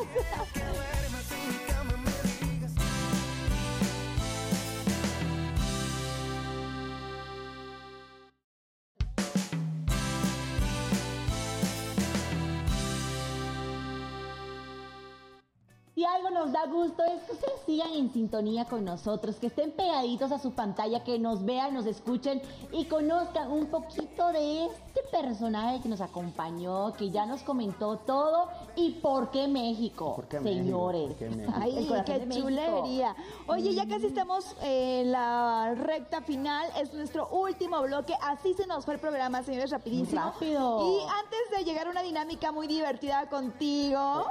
Si 15.95 16.05
algo 16.05 16.29
nos 16.31 16.51
da 16.51 16.67
gusto 16.67 17.05
es 17.05 17.23
que 17.23 17.33
ustedes 17.35 17.61
sigan 17.67 17.93
en 17.93 18.13
sintonía 18.13 18.65
con 18.65 18.85
nosotros, 18.85 19.37
que 19.37 19.47
estén 19.47 19.71
pegaditos 19.71 20.33
a 20.33 20.41
su 20.41 20.51
pantalla, 20.51 21.05
que 21.05 21.21
nos 21.21 21.45
vean, 21.45 21.73
nos 21.73 21.87
escuchen 21.87 22.43
y 22.73 22.87
conozcan 22.87 23.53
un 23.53 23.67
poquito 23.67 24.33
de 24.33 24.67
este 24.67 25.03
personaje 25.13 25.81
que 25.81 25.89
nos 25.89 26.01
acompañó, 26.01 26.93
que 26.95 27.11
ya 27.11 27.27
nos 27.27 27.45
comentó 27.45 27.99
todo 27.99 28.49
y 28.75 28.95
por 28.95 29.31
qué 29.31 29.47
México, 29.47 30.17
¿Por 30.17 30.27
qué 30.27 30.41
México? 30.41 30.63
señores. 30.65 31.07
¿Por 31.11 31.17
qué 31.17 31.31
México? 31.31 31.53
Ay, 31.55 32.03
qué 32.05 32.27
México. 32.27 32.49
chulería. 32.49 33.17
Oye, 33.47 33.75
ya 33.75 33.87
casi 33.87 34.07
estamos 34.07 34.57
en 34.63 35.13
la 35.13 35.75
recta 35.77 36.23
final. 36.23 36.67
Es 36.77 36.93
nuestro 36.93 37.29
último 37.29 37.81
bloque. 37.83 38.15
Así 38.21 38.53
se 38.55 38.67
nos 38.67 38.85
fue 38.85 38.95
el 38.95 39.01
programa, 39.01 39.45
señores, 39.45 39.71
rapidísimo. 39.71 40.21
Rápido. 40.21 40.89
Y 40.91 41.03
antes 41.03 41.57
de 41.57 41.65
llegar 41.65 41.87
a 41.87 41.91
una 41.91 42.03
dinámica 42.03 42.51
muy 42.51 42.67
divertida 42.67 43.29
contigo, 43.29 44.27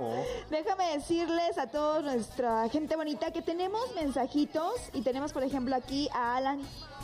déjame 0.49 0.91
decirles 0.97 1.52
a 1.57 1.67
toda 1.67 2.01
nuestra 2.01 2.67
gente 2.69 2.95
bonita 2.95 3.31
que 3.31 3.41
tenemos 3.41 3.93
mensajitos 3.95 4.73
y 4.93 5.01
tenemos, 5.01 5.33
por 5.33 5.43
ejemplo, 5.43 5.75
aquí 5.75 6.09
a 6.13 6.35
Alan. 6.35 6.61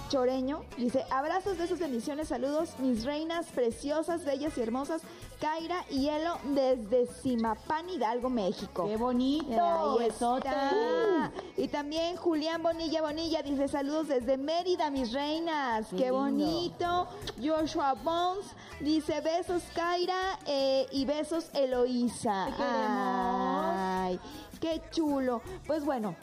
Choreño 0.09 0.63
dice, 0.75 1.05
abrazos 1.11 1.59
de 1.59 1.67
sus 1.67 1.77
bendiciones, 1.77 2.29
saludos, 2.29 2.71
mis 2.79 3.05
reinas 3.05 3.45
preciosas, 3.47 4.25
bellas 4.25 4.57
y 4.57 4.61
hermosas, 4.61 5.03
Kaira 5.39 5.85
y 5.89 6.01
Hielo 6.01 6.37
desde 6.55 7.05
Simapán, 7.21 7.87
Hidalgo, 7.89 8.27
México. 8.27 8.87
¡Qué 8.87 8.97
bonito! 8.97 9.99
Ahí 9.99 10.07
está. 10.07 11.31
Y 11.57 11.67
también 11.67 12.15
Julián 12.15 12.63
Bonilla 12.63 13.03
Bonilla 13.03 13.43
dice 13.43 13.67
saludos 13.67 14.07
desde 14.07 14.37
Mérida, 14.37 14.89
mis 14.89 15.13
reinas. 15.13 15.87
Qué, 15.95 16.09
bonito. 16.09 17.07
Joshua 17.41 17.93
Bones 17.93 18.47
dice 18.79 19.21
besos 19.21 19.61
Kaira 19.75 20.39
eh, 20.47 20.87
y 20.91 21.05
besos 21.05 21.49
Eloísa. 21.53 22.47
Te 22.47 22.53
queremos. 22.53 23.98
Ay, 24.09 24.19
qué 24.59 24.81
chulo. 24.91 25.41
Pues 25.67 25.85
bueno. 25.85 26.15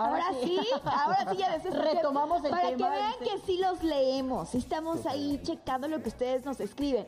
Ahora, 0.00 0.26
Ahora 0.28 0.38
sí, 0.44 0.56
sí. 0.62 0.68
ahora 0.84 1.26
sí 1.32 1.36
ya 1.38 1.58
después 1.58 1.74
Retomamos 1.74 2.44
el 2.44 2.50
para 2.52 2.68
tema, 2.68 2.76
que 2.76 2.96
vean 2.96 3.12
dice. 3.18 3.32
que 3.34 3.46
sí 3.46 3.58
los 3.58 3.82
leemos, 3.82 4.54
estamos 4.54 5.04
ahí 5.06 5.40
checando 5.42 5.88
lo 5.88 6.00
que 6.00 6.08
ustedes 6.10 6.44
nos 6.44 6.60
escriben. 6.60 7.04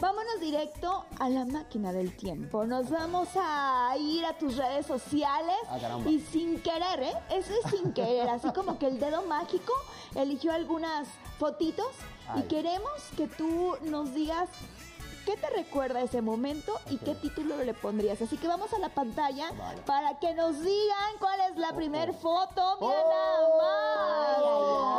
Vámonos 0.00 0.40
directo 0.40 1.04
a 1.20 1.28
la 1.28 1.44
máquina 1.44 1.92
del 1.92 2.16
tiempo. 2.16 2.64
Nos 2.66 2.90
vamos 2.90 3.28
a 3.36 3.94
ir 3.96 4.26
a 4.26 4.36
tus 4.38 4.56
redes 4.56 4.86
sociales 4.86 5.54
Ah, 5.70 5.78
y 6.04 6.18
sin 6.18 6.60
querer, 6.60 7.04
¿eh? 7.04 7.12
Eso 7.30 7.52
es 7.64 7.70
sin 7.70 7.92
querer, 7.92 8.28
así 8.28 8.48
como 8.52 8.76
que 8.76 8.88
el 8.88 8.98
dedo 8.98 9.22
mágico 9.22 9.72
eligió 10.16 10.52
algunas 10.52 11.06
fotitos 11.38 11.86
y 12.36 12.42
queremos 12.48 12.90
que 13.16 13.28
tú 13.28 13.76
nos 13.82 14.14
digas 14.14 14.48
qué 15.24 15.36
te 15.36 15.48
recuerda 15.50 16.00
ese 16.00 16.20
momento 16.22 16.78
y 16.90 16.98
qué 16.98 17.14
título 17.14 17.56
le 17.64 17.74
pondrías. 17.74 18.20
Así 18.22 18.36
que 18.36 18.48
vamos 18.48 18.72
a 18.72 18.78
la 18.78 18.88
pantalla 18.88 19.50
Vale. 19.52 19.80
para 19.82 20.18
que 20.18 20.34
nos 20.34 20.60
digan 20.60 21.12
cuál 21.20 21.40
es 21.50 21.56
la 21.56 21.72
primer 21.74 22.12
foto. 22.14 22.78
Mira 22.80 22.94
Oh, 23.04 23.10
nada 23.10 24.42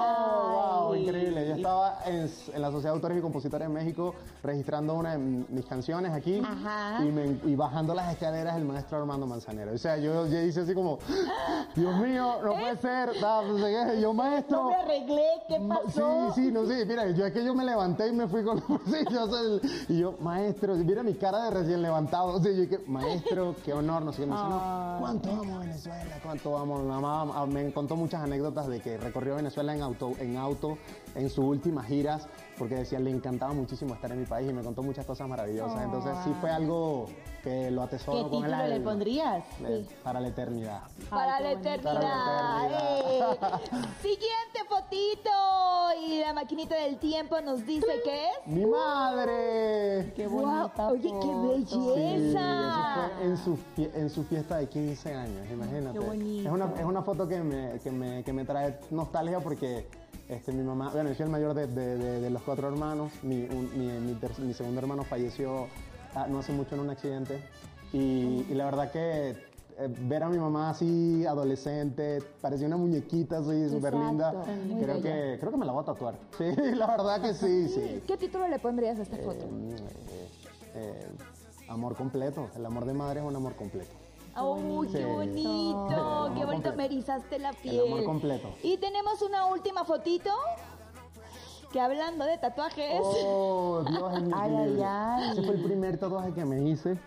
más. 0.03 0.84
wow, 0.86 0.95
increíble. 0.95 1.47
Yo 1.47 1.55
estaba 1.55 1.82
en, 2.06 2.30
en 2.54 2.62
la 2.62 2.72
Sociedad 2.72 2.91
de 2.91 2.96
Autores 2.98 3.18
y 3.18 3.22
Compositores 3.22 3.68
de 3.68 3.74
México 3.74 4.14
registrando 4.44 4.94
una 4.96 5.12
de 5.12 5.18
mis 5.18 5.66
canciones 5.66 6.12
aquí 6.12 6.41
Ajá. 6.44 7.04
y, 7.04 7.12
me- 7.12 7.38
y 7.46 7.56
bajando 7.56 7.94
las 7.94 8.12
escaleras 8.14 8.56
el 8.58 8.66
maestro 8.66 8.98
Armando 9.00 9.26
Manzanero. 9.28 9.74
O 9.74 9.78
sea, 9.78 9.98
yo, 9.98 10.28
yo 10.28 10.41
hice 10.41 10.62
así 10.62 10.74
como, 10.74 11.00
Dios 11.76 11.96
mío, 11.98 12.36
no 12.44 12.52
puede 12.54 12.78
ser. 12.78 13.20
da, 13.20 13.41
no 13.41 13.58
sé 13.58 13.64
qué. 13.94 14.02
Yo, 14.02 14.14
maestro. 14.14 14.64
No 14.64 14.70
me 14.70 14.76
arreglé, 14.76 15.24
¿qué 15.48 15.60
pasó? 15.68 16.32
Sí, 16.34 16.41
sí, 16.46 16.52
no 16.52 16.66
sé, 16.66 16.86
mira, 16.86 17.10
yo 17.12 17.26
es 17.26 17.34
que 17.34 17.44
yo 17.44 17.54
me 17.56 17.64
levanté 17.64 18.08
y 18.08 18.12
me 18.14 18.28
fui 18.28 18.44
con 18.44 18.60
sí, 18.60 18.98
yo 19.12 19.28
soy 19.28 19.46
el- 19.62 19.72
y 19.89 20.00
yo, 20.00 20.16
maestro, 20.20 20.76
mira 20.76 21.04
mi 21.04 21.14
cara 21.14 21.46
de 21.46 21.52
recién 21.52 21.82
levantado, 21.82 22.28
o 22.34 22.39
sea, 22.39 22.52
yo 22.52 22.62
dije, 22.62 22.80
maestro, 22.88 23.56
qué 23.64 23.74
honor, 23.74 24.04
no 24.04 24.12
sé 24.12 24.22
qué, 24.22 24.28
me 24.28 24.36
dice, 24.36 24.48
no, 24.50 24.98
¿cuánto 25.00 25.30
amo 25.32 25.60
Venezuela? 25.60 26.16
¿Cuánto 26.24 26.58
amo? 26.58 26.84
Mamá 26.84 27.46
me 27.46 27.72
contó 27.74 27.96
muchas 27.96 28.22
anécdotas 28.22 28.68
de 28.68 28.80
que 28.80 28.98
recorrió 28.98 29.36
Venezuela 29.36 29.76
en 29.76 29.82
auto, 29.82 30.12
en 30.20 30.38
auto, 30.38 30.78
en 31.16 31.30
sus 31.30 31.46
giras, 31.86 32.27
porque 32.57 32.75
decía, 32.75 32.99
le 32.99 33.09
encantaba 33.11 33.53
muchísimo 33.53 33.93
estar 33.93 34.11
en 34.11 34.19
mi 34.19 34.25
país 34.25 34.49
y 34.49 34.53
me 34.53 34.63
contó 34.63 34.84
muchas 34.84 35.05
cosas 35.05 35.27
maravillosas, 35.27 35.81
entonces 35.84 36.13
sí 36.23 36.31
fue 36.39 36.49
algo 36.51 37.07
que 37.43 37.69
lo 37.71 37.81
atesoro 37.84 38.23
¿Qué 38.25 38.29
con 38.29 38.45
el 38.45 38.51
título 38.51 38.67
le 38.67 38.79
pondrías? 38.79 39.43
Eh, 39.65 39.86
Para 40.03 40.19
la 40.21 40.27
eternidad. 40.29 40.81
Para 41.09 41.39
la 41.41 41.51
eternidad. 41.51 41.93
Para 41.93 42.69
la 42.69 42.69
¡eh! 42.71 43.21
Siguiente 44.01 44.59
fotito. 44.67 45.29
Y 46.07 46.19
la 46.21 46.34
maquinita 46.34 46.75
del 46.75 46.97
tiempo 46.97 47.39
nos 47.41 47.65
dice 47.65 47.86
que 48.03 48.25
es. 48.29 48.47
¡Mi 48.47 48.65
madre! 48.65 50.13
Qué 50.15 50.27
bonita 50.27 50.88
Oye, 50.89 51.01
qué 51.03 51.09
foto. 51.09 51.55
Sí, 51.57 51.63
eso 51.65 51.95
belleza. 51.95 53.09
fue 53.17 53.25
en 53.25 53.38
su, 53.38 53.59
en 53.77 54.09
su 54.09 54.23
fiesta 54.23 54.57
de 54.57 54.67
15 54.69 55.13
años, 55.13 55.47
imagínate. 55.51 55.99
Qué 55.99 56.05
bonito. 56.05 56.47
Es 56.49 56.53
una, 56.53 56.73
es 56.79 56.86
una 56.86 57.01
foto 57.03 57.27
que 57.27 57.39
me, 57.41 57.79
que, 57.79 57.91
me, 57.91 58.23
que 58.23 58.34
me 58.34 58.45
trae 58.45 58.79
nostalgia 58.89 59.39
porque 59.39 59.88
este, 60.34 60.51
mi 60.51 60.63
mamá, 60.63 60.89
bueno, 60.93 61.09
yo 61.09 61.15
soy 61.15 61.25
el 61.25 61.31
mayor 61.31 61.53
de, 61.53 61.67
de- 61.67 61.97
de- 61.97 62.19
de 62.21 62.29
los 62.29 62.41
cuatro 62.43 62.67
hermanos, 62.67 63.11
mi, 63.23 63.43
un- 63.43 63.69
mi, 63.77 63.88
mi 63.99 64.13
ter- 64.15 64.38
mi 64.39 64.53
segundo 64.53 64.79
hermano 64.79 65.03
falleció 65.03 65.67
ah, 66.15 66.27
no 66.29 66.39
hace 66.39 66.51
mucho 66.53 66.75
en 66.75 66.81
un 66.81 66.89
accidente 66.89 67.39
y, 67.91 68.45
y 68.49 68.53
la 68.53 68.65
verdad 68.65 68.91
que 68.91 69.29
eh, 69.77 69.88
ver 70.01 70.21
a 70.23 70.29
mi 70.29 70.38
mamá 70.38 70.69
así 70.69 71.25
adolescente, 71.25 72.19
parecía 72.41 72.67
una 72.67 72.77
muñequita 72.77 73.39
así 73.39 73.69
súper 73.69 73.93
linda, 73.95 74.43
creo 74.79 74.95
bella. 74.95 75.01
que, 75.01 75.38
creo 75.39 75.51
que 75.51 75.57
me 75.57 75.65
la 75.65 75.71
voy 75.71 75.81
a 75.81 75.86
tatuar. 75.86 76.15
Sí, 76.38 76.45
la 76.75 76.88
verdad 76.88 77.21
que 77.21 77.34
sí, 77.34 77.67
sí. 77.69 78.03
¿Qué 78.07 78.17
título 78.17 78.47
le 78.47 78.59
pondrías 78.59 78.99
a 78.99 79.01
esta 79.03 79.17
foto? 79.17 79.45
Eh, 79.45 79.75
eh, 80.11 80.27
eh, 80.75 81.07
amor 81.69 81.95
completo. 81.95 82.49
El 82.55 82.65
amor 82.65 82.86
de 82.86 82.93
madre 82.93 83.19
es 83.21 83.25
un 83.25 83.36
amor 83.36 83.55
completo. 83.55 83.91
¡Uy, 84.41 84.88
qué 84.88 84.97
Sí. 84.99 85.03
bonito! 85.03 86.31
¡Qué 86.36 86.45
bonito! 86.45 86.45
completo. 86.45 86.75
Me 86.77 86.86
erizaste 86.86 87.39
la 87.39 87.53
piel. 87.53 87.75
El 87.75 87.91
amor 87.93 88.03
completo. 88.05 88.49
Y 88.63 88.77
tenemos 88.77 89.21
una 89.21 89.45
última 89.47 89.84
fotito. 89.86 90.31
Que 91.71 91.79
hablando 91.79 92.25
de 92.25 92.38
tatuajes. 92.38 92.99
Oh, 93.03 93.84
Dios 93.88 94.13
en 94.17 94.27
mi 94.27 94.34
Ay, 94.36 94.55
ay, 94.55 94.81
ay. 94.86 95.31
Ese 95.31 95.41
fue 95.43 95.55
el 95.55 95.63
primer 95.63 95.97
tatuaje 95.97 96.31
que 96.34 96.45
me 96.45 96.61
hice. 96.69 96.99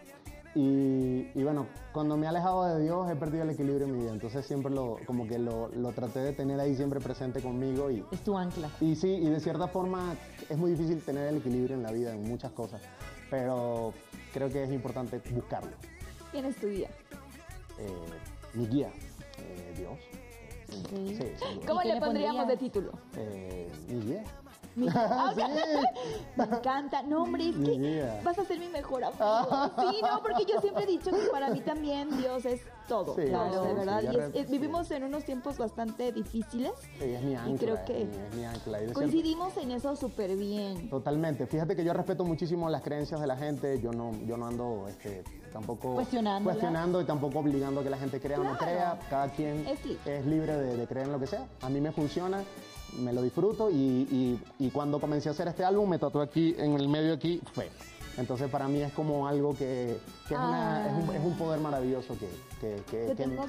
Y, 0.57 1.29
y 1.35 1.43
bueno, 1.45 1.67
cuando 1.93 2.17
me 2.17 2.25
he 2.25 2.29
alejado 2.31 2.65
de 2.65 2.83
Dios 2.83 3.11
he 3.11 3.15
perdido 3.15 3.43
el 3.45 3.51
equilibrio 3.51 3.87
en 3.87 3.93
mi 3.93 4.01
vida. 4.03 4.13
Entonces 4.13 4.45
siempre 4.47 4.73
lo, 4.73 4.97
como 5.07 5.27
que 5.29 5.39
lo, 5.39 5.69
lo 5.69 5.93
traté 5.93 6.21
de 6.21 6.33
tener 6.33 6.59
ahí 6.59 6.75
siempre 6.75 6.99
presente 6.99 7.43
conmigo. 7.43 7.91
Y, 7.91 8.05
Es 8.11 8.25
tu 8.25 8.37
ancla. 8.37 8.69
y 8.81 8.97
sí, 8.97 9.09
y 9.09 9.27
de 9.29 9.39
cierta 9.39 9.69
forma 9.69 10.15
es 10.49 10.57
muy 10.57 10.71
difícil 10.73 11.01
tener 11.03 11.29
el 11.29 11.37
equilibrio 11.37 11.77
en 11.77 11.83
la 11.83 11.93
vida, 11.93 12.13
en 12.13 12.25
muchas 12.25 12.53
cosas. 12.53 12.81
Pero 13.31 13.93
creo 14.33 14.49
que 14.49 14.65
es 14.65 14.73
importante 14.73 15.21
buscarlo. 15.31 15.73
¿Quién 16.31 16.45
es 16.45 16.57
tu 16.57 16.69
guía? 16.69 16.91
Eh, 17.79 18.07
mi 18.55 18.67
guía, 18.67 18.91
eh, 19.39 19.75
Dios. 19.77 19.99
Sí. 20.69 21.19
¿Cómo 21.67 21.83
le 21.83 22.01
pondríamos 22.01 22.49
de 22.49 22.57
título? 22.57 22.93
Eh, 23.17 23.71
mi 23.89 24.01
guía. 24.01 24.25
Ah. 24.95 25.33
Sí. 25.35 25.43
Me 26.37 26.45
encanta. 26.45 27.03
No, 27.03 27.23
hombre, 27.23 27.49
es 27.49 27.57
que 27.57 28.21
vas 28.25 28.39
a 28.39 28.45
ser 28.45 28.59
mi 28.59 28.69
mejor 28.69 29.05
amigo. 29.05 29.17
Sí, 29.91 30.01
no, 30.03 30.23
porque 30.23 30.45
yo 30.51 30.61
siempre 30.61 30.85
he 30.85 30.87
dicho 30.87 31.11
que 31.11 31.29
para 31.33 31.49
mí 31.51 31.61
también 31.61 32.17
Dios 32.19 32.45
es 32.45 32.61
todo. 32.89 33.15
Sí, 33.17 33.23
claro, 33.29 33.63
sí, 33.63 33.69
de 33.69 33.75
verdad. 33.75 34.01
sí, 34.01 34.07
y 34.13 34.17
es- 34.19 34.35
es- 34.45 34.51
vivimos 34.51 34.91
en 34.91 35.05
unos 35.05 35.25
tiempos 35.25 35.57
bastante 35.59 36.13
difíciles. 36.13 36.73
Ella 37.01 37.19
es 37.19 37.25
mi 37.25 37.35
ancla. 37.35 37.55
Y 37.55 37.59
creo 37.59 37.85
que 37.85 38.03
es 38.03 38.09
mi, 38.09 38.17
es 38.17 38.35
mi 38.35 38.45
ancla. 38.45 38.79
Coincidimos 38.93 39.57
en 39.57 39.71
eso 39.73 39.97
súper 39.97 40.37
bien. 40.37 40.89
Totalmente. 40.91 41.47
Fíjate 41.47 41.75
que 41.75 41.85
yo 41.85 41.93
respeto 41.93 42.25
muchísimo 42.25 42.69
las 42.71 42.83
creencias 42.83 43.21
de 43.21 43.27
la 43.27 43.37
gente. 43.37 43.81
Yo 43.81 43.93
no, 43.93 44.13
yo 44.27 44.37
no 44.37 44.47
ando 44.47 44.87
este, 44.89 45.25
tampoco 45.53 45.95
cuestionando 45.95 47.01
y 47.01 47.05
tampoco 47.05 47.39
obligando 47.41 47.81
a 47.81 47.85
que 47.85 47.91
la 47.91 47.99
gente 47.99 48.21
crea 48.21 48.41
o 48.41 48.45
no 48.45 48.57
crea. 48.57 48.99
Cada 49.11 49.29
quien 49.31 49.67
Es 49.67 49.85
libre. 49.85 50.19
es 50.19 50.27
libre 50.27 50.57
de, 50.57 50.77
de 50.77 50.87
creer 50.87 51.07
en 51.07 51.13
lo 51.13 51.19
que 51.21 51.27
sea. 51.27 51.47
A 51.63 51.69
mí 51.69 51.81
me 51.81 51.91
funciona. 51.93 52.43
Me 52.99 53.13
lo 53.13 53.23
disfruto 53.23 53.71
y, 53.71 53.75
y- 53.75 54.41
y 54.59 54.71
cuando 54.71 55.01
comencé 55.01 55.29
a 55.29 55.33
hacer 55.33 55.49
este 55.49 55.65
álbum 55.65 55.89
me 55.89 55.99
tatué 55.99 56.23
aquí, 56.25 56.55
en 56.59 56.75
el 56.75 56.89
medio 56.89 57.15
aquí, 57.15 57.41
fe. 57.53 57.71
Entonces 58.19 58.49
para 58.49 58.67
mí 58.67 58.81
es 58.81 58.93
como 58.93 59.27
algo 59.29 59.53
que, 59.53 59.99
que 60.29 60.35
es, 60.35 60.41
una- 60.41 60.87
es 60.89 61.05
un, 61.09 61.15
es 61.15 61.25
un 61.25 61.37
poder 61.37 61.61
maravilloso 61.61 62.17
que, 62.19 62.29
que, 62.61 62.83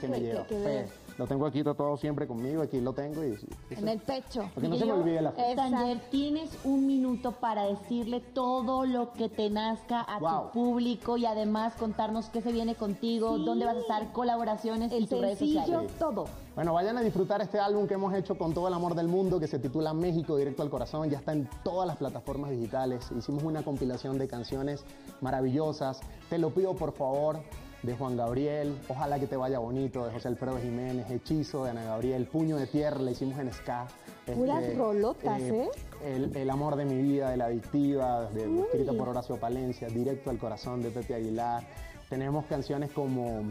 me 0.08 0.20
lleva. 0.20 0.44
Fe. 0.64 0.88
Lo 1.18 1.26
tengo 1.26 1.48
aquí 1.48 1.64
tatuado 1.64 1.98
siempre 1.98 2.28
conmigo, 2.28 2.62
aquí 2.62 2.80
lo 2.80 2.94
tengo 2.94 3.24
y, 3.24 3.30
y- 3.72 3.74
En 3.74 3.88
el 3.88 4.00
pecho. 4.00 4.50
porque 4.54 4.70
no 4.70 4.76
Y 4.76 4.80
se 4.80 4.86
me 4.86 4.92
olvide 4.94 5.20
la 5.22 5.32
fe. 5.32 5.56
Tanger, 5.56 6.00
tienes 6.12 6.52
un 6.64 6.86
minuto 6.86 7.32
para 7.32 7.64
decirle 7.64 8.20
todo 8.20 8.86
lo 8.86 9.12
que 9.14 9.28
te 9.28 9.50
nazca 9.50 10.02
a 10.02 10.20
Wow. 10.20 10.30
tu 10.44 10.52
público 10.52 11.18
y 11.18 11.26
además 11.26 11.74
contarnos 11.74 12.30
qué 12.30 12.42
se 12.42 12.52
viene 12.52 12.76
contigo, 12.76 13.36
Sí. 13.38 13.46
dónde 13.46 13.66
vas 13.66 13.78
a 13.78 13.80
estar, 13.80 14.12
colaboraciones 14.14 14.92
y 14.92 14.96
El 14.98 15.10
tus 15.10 15.20
redes 15.20 15.40
sociales. 15.40 15.92
todo. 15.98 16.26
Bueno, 16.54 16.74
vayan 16.74 16.98
a 16.98 17.02
disfrutar 17.02 17.42
este 17.42 17.60
álbum 17.60 17.88
que 17.88 17.96
hemos 17.96 18.14
hecho 18.14 18.38
con 18.38 18.54
todo 18.54 18.68
el 18.68 18.74
amor 18.76 18.94
del 18.94 19.08
mundo, 19.08 19.40
que 19.40 19.48
se 19.48 19.58
titula 19.58 19.94
México 19.94 20.38
Directo 20.38 20.62
al 20.62 20.70
Corazón. 20.70 21.10
Ya 21.10 21.18
está 21.18 21.32
en 21.34 21.50
todas 21.64 21.88
las 21.88 21.98
plataformas 21.98 22.52
digitales. 22.52 23.10
Hicimos 23.16 23.42
una 23.44 23.64
compilación 23.64 24.20
de 24.20 24.28
canciones 24.28 24.84
maravillosas. 25.22 26.00
Te 26.30 26.38
lo 26.38 26.52
pido 26.52 26.76
por 26.76 26.94
favor, 26.94 27.40
de 27.84 27.94
Juan 27.96 28.18
Gabriel. 28.18 28.76
Ojalá 28.90 29.20
que 29.20 29.28
te 29.28 29.38
vaya 29.38 29.60
bonito, 29.60 30.06
de 30.06 30.12
José 30.12 30.28
Alfredo 30.28 30.58
Jiménez. 30.60 31.10
Hechizo, 31.10 31.64
de 31.66 31.72
Ana 31.72 31.84
Gabriel. 31.84 32.26
Puño 32.26 32.58
de 32.58 32.68
Tierra, 32.68 33.00
la 33.00 33.12
hicimos 33.12 33.38
en 33.40 33.52
ska. 33.54 33.88
Puras 34.26 34.76
rolotas, 34.76 35.40
¿eh? 35.42 35.70
El, 36.04 36.36
El 36.36 36.50
amor 36.50 36.76
de 36.76 36.86
mi 36.86 36.98
vida, 37.02 37.30
de 37.32 37.38
La 37.38 37.46
Adictiva, 37.46 38.26
de, 38.32 38.62
escrita 38.62 38.94
por 38.94 39.10
Horacio 39.10 39.38
Palencia. 39.38 39.88
Directo 39.88 40.30
al 40.30 40.38
Corazón, 40.38 40.82
de 40.82 40.90
Pepe 40.92 41.16
Aguilar. 41.16 41.64
Tenemos 42.10 42.46
canciones 42.46 42.92
como 42.92 43.44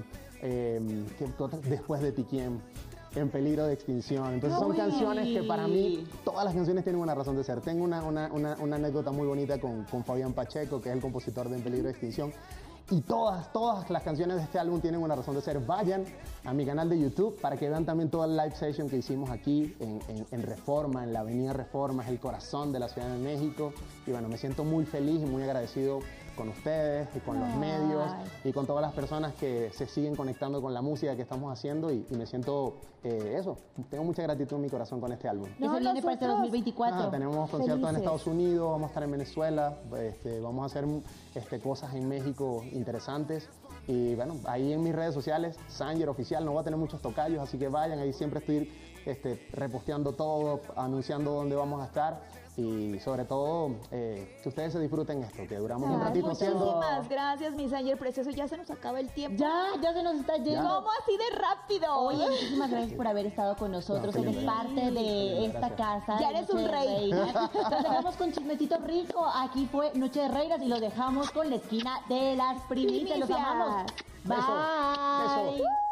eh, 0.42 0.80
¿qué 1.18 1.26
otra? 1.38 1.58
Después 1.60 2.00
de 2.02 2.12
Tiquiem, 2.12 2.58
En 3.14 3.30
peligro 3.30 3.66
de 3.66 3.72
extinción. 3.74 4.34
Entonces 4.34 4.58
son 4.58 4.72
Uy. 4.72 4.76
canciones 4.76 5.26
que 5.28 5.42
para 5.46 5.66
mí, 5.66 6.06
todas 6.24 6.44
las 6.44 6.54
canciones 6.54 6.84
tienen 6.84 7.00
una 7.00 7.14
razón 7.14 7.36
de 7.36 7.44
ser. 7.44 7.60
Tengo 7.62 7.84
una, 7.84 8.02
una- 8.02 8.30
una- 8.32 8.56
una 8.60 8.76
anécdota 8.76 9.10
muy 9.12 9.26
bonita 9.26 9.58
con, 9.58 9.84
con 9.84 10.04
Fabián 10.04 10.34
Pacheco, 10.34 10.80
que 10.80 10.90
es 10.90 10.94
el 10.94 11.00
compositor 11.00 11.48
de 11.48 11.56
En 11.56 11.62
peligro 11.62 11.84
de 11.84 11.90
extinción. 11.92 12.32
Y 12.88 13.00
todas, 13.00 13.52
todas 13.52 13.90
las 13.90 14.02
canciones 14.04 14.36
de 14.36 14.42
este 14.44 14.60
álbum 14.60 14.80
tienen 14.80 15.02
una 15.02 15.16
razón 15.16 15.34
de 15.34 15.40
ser. 15.40 15.58
Vayan 15.58 16.04
a 16.44 16.52
mi 16.54 16.64
canal 16.64 16.88
de 16.88 16.96
YouTube 17.00 17.36
para 17.40 17.56
que 17.56 17.68
vean 17.68 17.84
también 17.84 18.10
toda 18.10 18.28
la 18.28 18.44
live 18.44 18.54
session 18.56 18.88
que 18.88 18.96
hicimos 18.96 19.28
aquí 19.30 19.74
en, 19.80 20.00
en- 20.08 20.26
en 20.30 20.42
Reforma, 20.44 21.02
en 21.02 21.12
la 21.12 21.20
Avenida 21.20 21.52
Reforma, 21.52 22.04
es 22.04 22.10
el 22.10 22.20
corazón 22.20 22.70
de 22.72 22.78
la 22.78 22.88
Ciudad 22.88 23.08
de 23.08 23.18
México. 23.18 23.72
Y 24.06 24.12
bueno, 24.12 24.28
me 24.28 24.38
siento 24.38 24.62
muy 24.62 24.84
feliz 24.84 25.20
y 25.20 25.26
muy 25.26 25.42
agradecido 25.42 25.98
con 26.36 26.48
ustedes 26.50 27.08
y 27.16 27.20
con 27.20 27.40
los 27.40 27.48
Ay. 27.48 27.58
medios 27.58 28.12
y 28.44 28.52
con 28.52 28.66
todas 28.66 28.82
las 28.82 28.92
personas 28.92 29.34
que 29.34 29.70
se 29.72 29.86
siguen 29.86 30.14
conectando 30.14 30.60
con 30.62 30.72
la 30.74 30.82
música 30.82 31.16
que 31.16 31.22
estamos 31.22 31.52
haciendo 31.52 31.90
y, 31.90 32.06
y 32.10 32.14
me 32.14 32.26
siento 32.26 32.76
eh, 33.02 33.36
eso, 33.38 33.56
tengo 33.90 34.04
mucha 34.04 34.22
gratitud 34.22 34.56
en 34.56 34.62
mi 34.62 34.68
corazón 34.68 35.00
con 35.00 35.12
este 35.12 35.28
álbum. 35.28 35.48
¿Qué 35.58 35.64
No, 35.64 35.74
se 35.74 35.80
viene 35.80 36.00
para 36.02 36.14
este 36.14 36.26
nosotros- 36.26 36.52
2024? 36.52 37.00
Ah, 37.00 37.10
tenemos 37.10 37.50
conciertos 37.50 37.90
en. 37.90 37.96
Estados 37.96 38.26
Unidos, 38.26 38.70
vamos 38.70 38.84
a 38.84 38.88
estar 38.88 39.02
en 39.02 39.10
Venezuela, 39.12 39.78
este, 39.98 40.40
vamos 40.40 40.62
a 40.62 40.66
hacer 40.66 40.84
este, 41.34 41.58
cosas 41.60 41.94
en 41.94 42.08
México 42.08 42.62
interesantes. 42.72 43.48
Y 43.88 44.14
bueno, 44.16 44.34
ahí 44.46 44.72
en 44.72 44.82
mis 44.82 44.94
redes 44.94 45.14
sociales, 45.14 45.56
Sanger 45.68 46.08
Oficial, 46.08 46.44
no 46.44 46.50
voy 46.52 46.60
a 46.60 46.64
tener 46.64 46.78
muchos 46.78 47.00
tocayos, 47.00 47.40
así 47.40 47.56
que 47.56 47.68
vayan, 47.68 48.00
ahí 48.00 48.12
siempre 48.12 48.40
estoy 48.40 48.68
este, 49.06 49.46
reposteando 49.52 50.12
todo, 50.12 50.60
anunciando 50.76 51.30
dónde 51.30 51.54
vamos 51.54 51.80
a 51.82 51.86
estar 51.86 52.20
y 52.56 52.98
sobre 53.00 53.24
todo 53.24 53.76
eh, 53.90 54.38
que 54.42 54.48
ustedes 54.48 54.72
se 54.72 54.80
disfruten 54.80 55.22
esto, 55.22 55.46
que 55.46 55.56
duramos 55.56 55.90
un 55.90 56.00
ratito 56.00 56.30
haciendo... 56.30 56.58
muchísimas 56.58 57.08
gracias, 57.08 57.54
mi 57.54 57.68
Sanger 57.68 57.98
precioso. 57.98 58.30
Ya 58.30 58.48
se 58.48 58.56
nos 58.56 58.70
acaba 58.70 58.98
el 59.00 59.10
tiempo. 59.10 59.38
Ya, 59.38 59.72
ya 59.82 59.92
se 59.92 60.02
nos 60.02 60.16
está 60.16 60.36
yendo. 60.36 60.62
¿Cómo 60.62 60.88
así 61.02 61.16
de 61.16 61.36
rápido? 61.36 61.94
Oye, 61.98 62.28
muchísimas 62.30 62.70
gracias 62.70 62.92
por 62.94 63.06
haber 63.06 63.26
estado 63.26 63.56
con 63.56 63.72
nosotros. 63.72 64.14
No, 64.14 64.22
Eres 64.22 64.44
parte 64.44 64.90
de 64.90 65.46
esta 65.46 65.68
gracias. 65.68 66.04
casa. 66.04 66.18
Ya 66.20 66.30
eres 66.30 66.48
Noche 66.48 66.64
un 66.64 66.70
rey. 66.70 67.10
Nos 67.10 67.82
dejamos 67.82 68.16
con 68.16 68.32
chismecito 68.32 68.78
rico. 68.78 69.26
Aquí 69.34 69.66
fue 69.70 69.92
Noche 69.94 70.20
de 70.20 70.28
Reinas 70.28 70.62
y 70.62 70.68
lo 70.68 70.80
dejamos 70.80 71.30
con 71.30 71.50
la 71.50 71.56
esquina 71.56 72.00
de 72.08 72.36
las 72.36 72.62
primicias. 72.62 73.18
Los 73.18 73.30
amamos. 73.30 73.84
Bye. 74.24 74.36
Beso. 74.36 75.85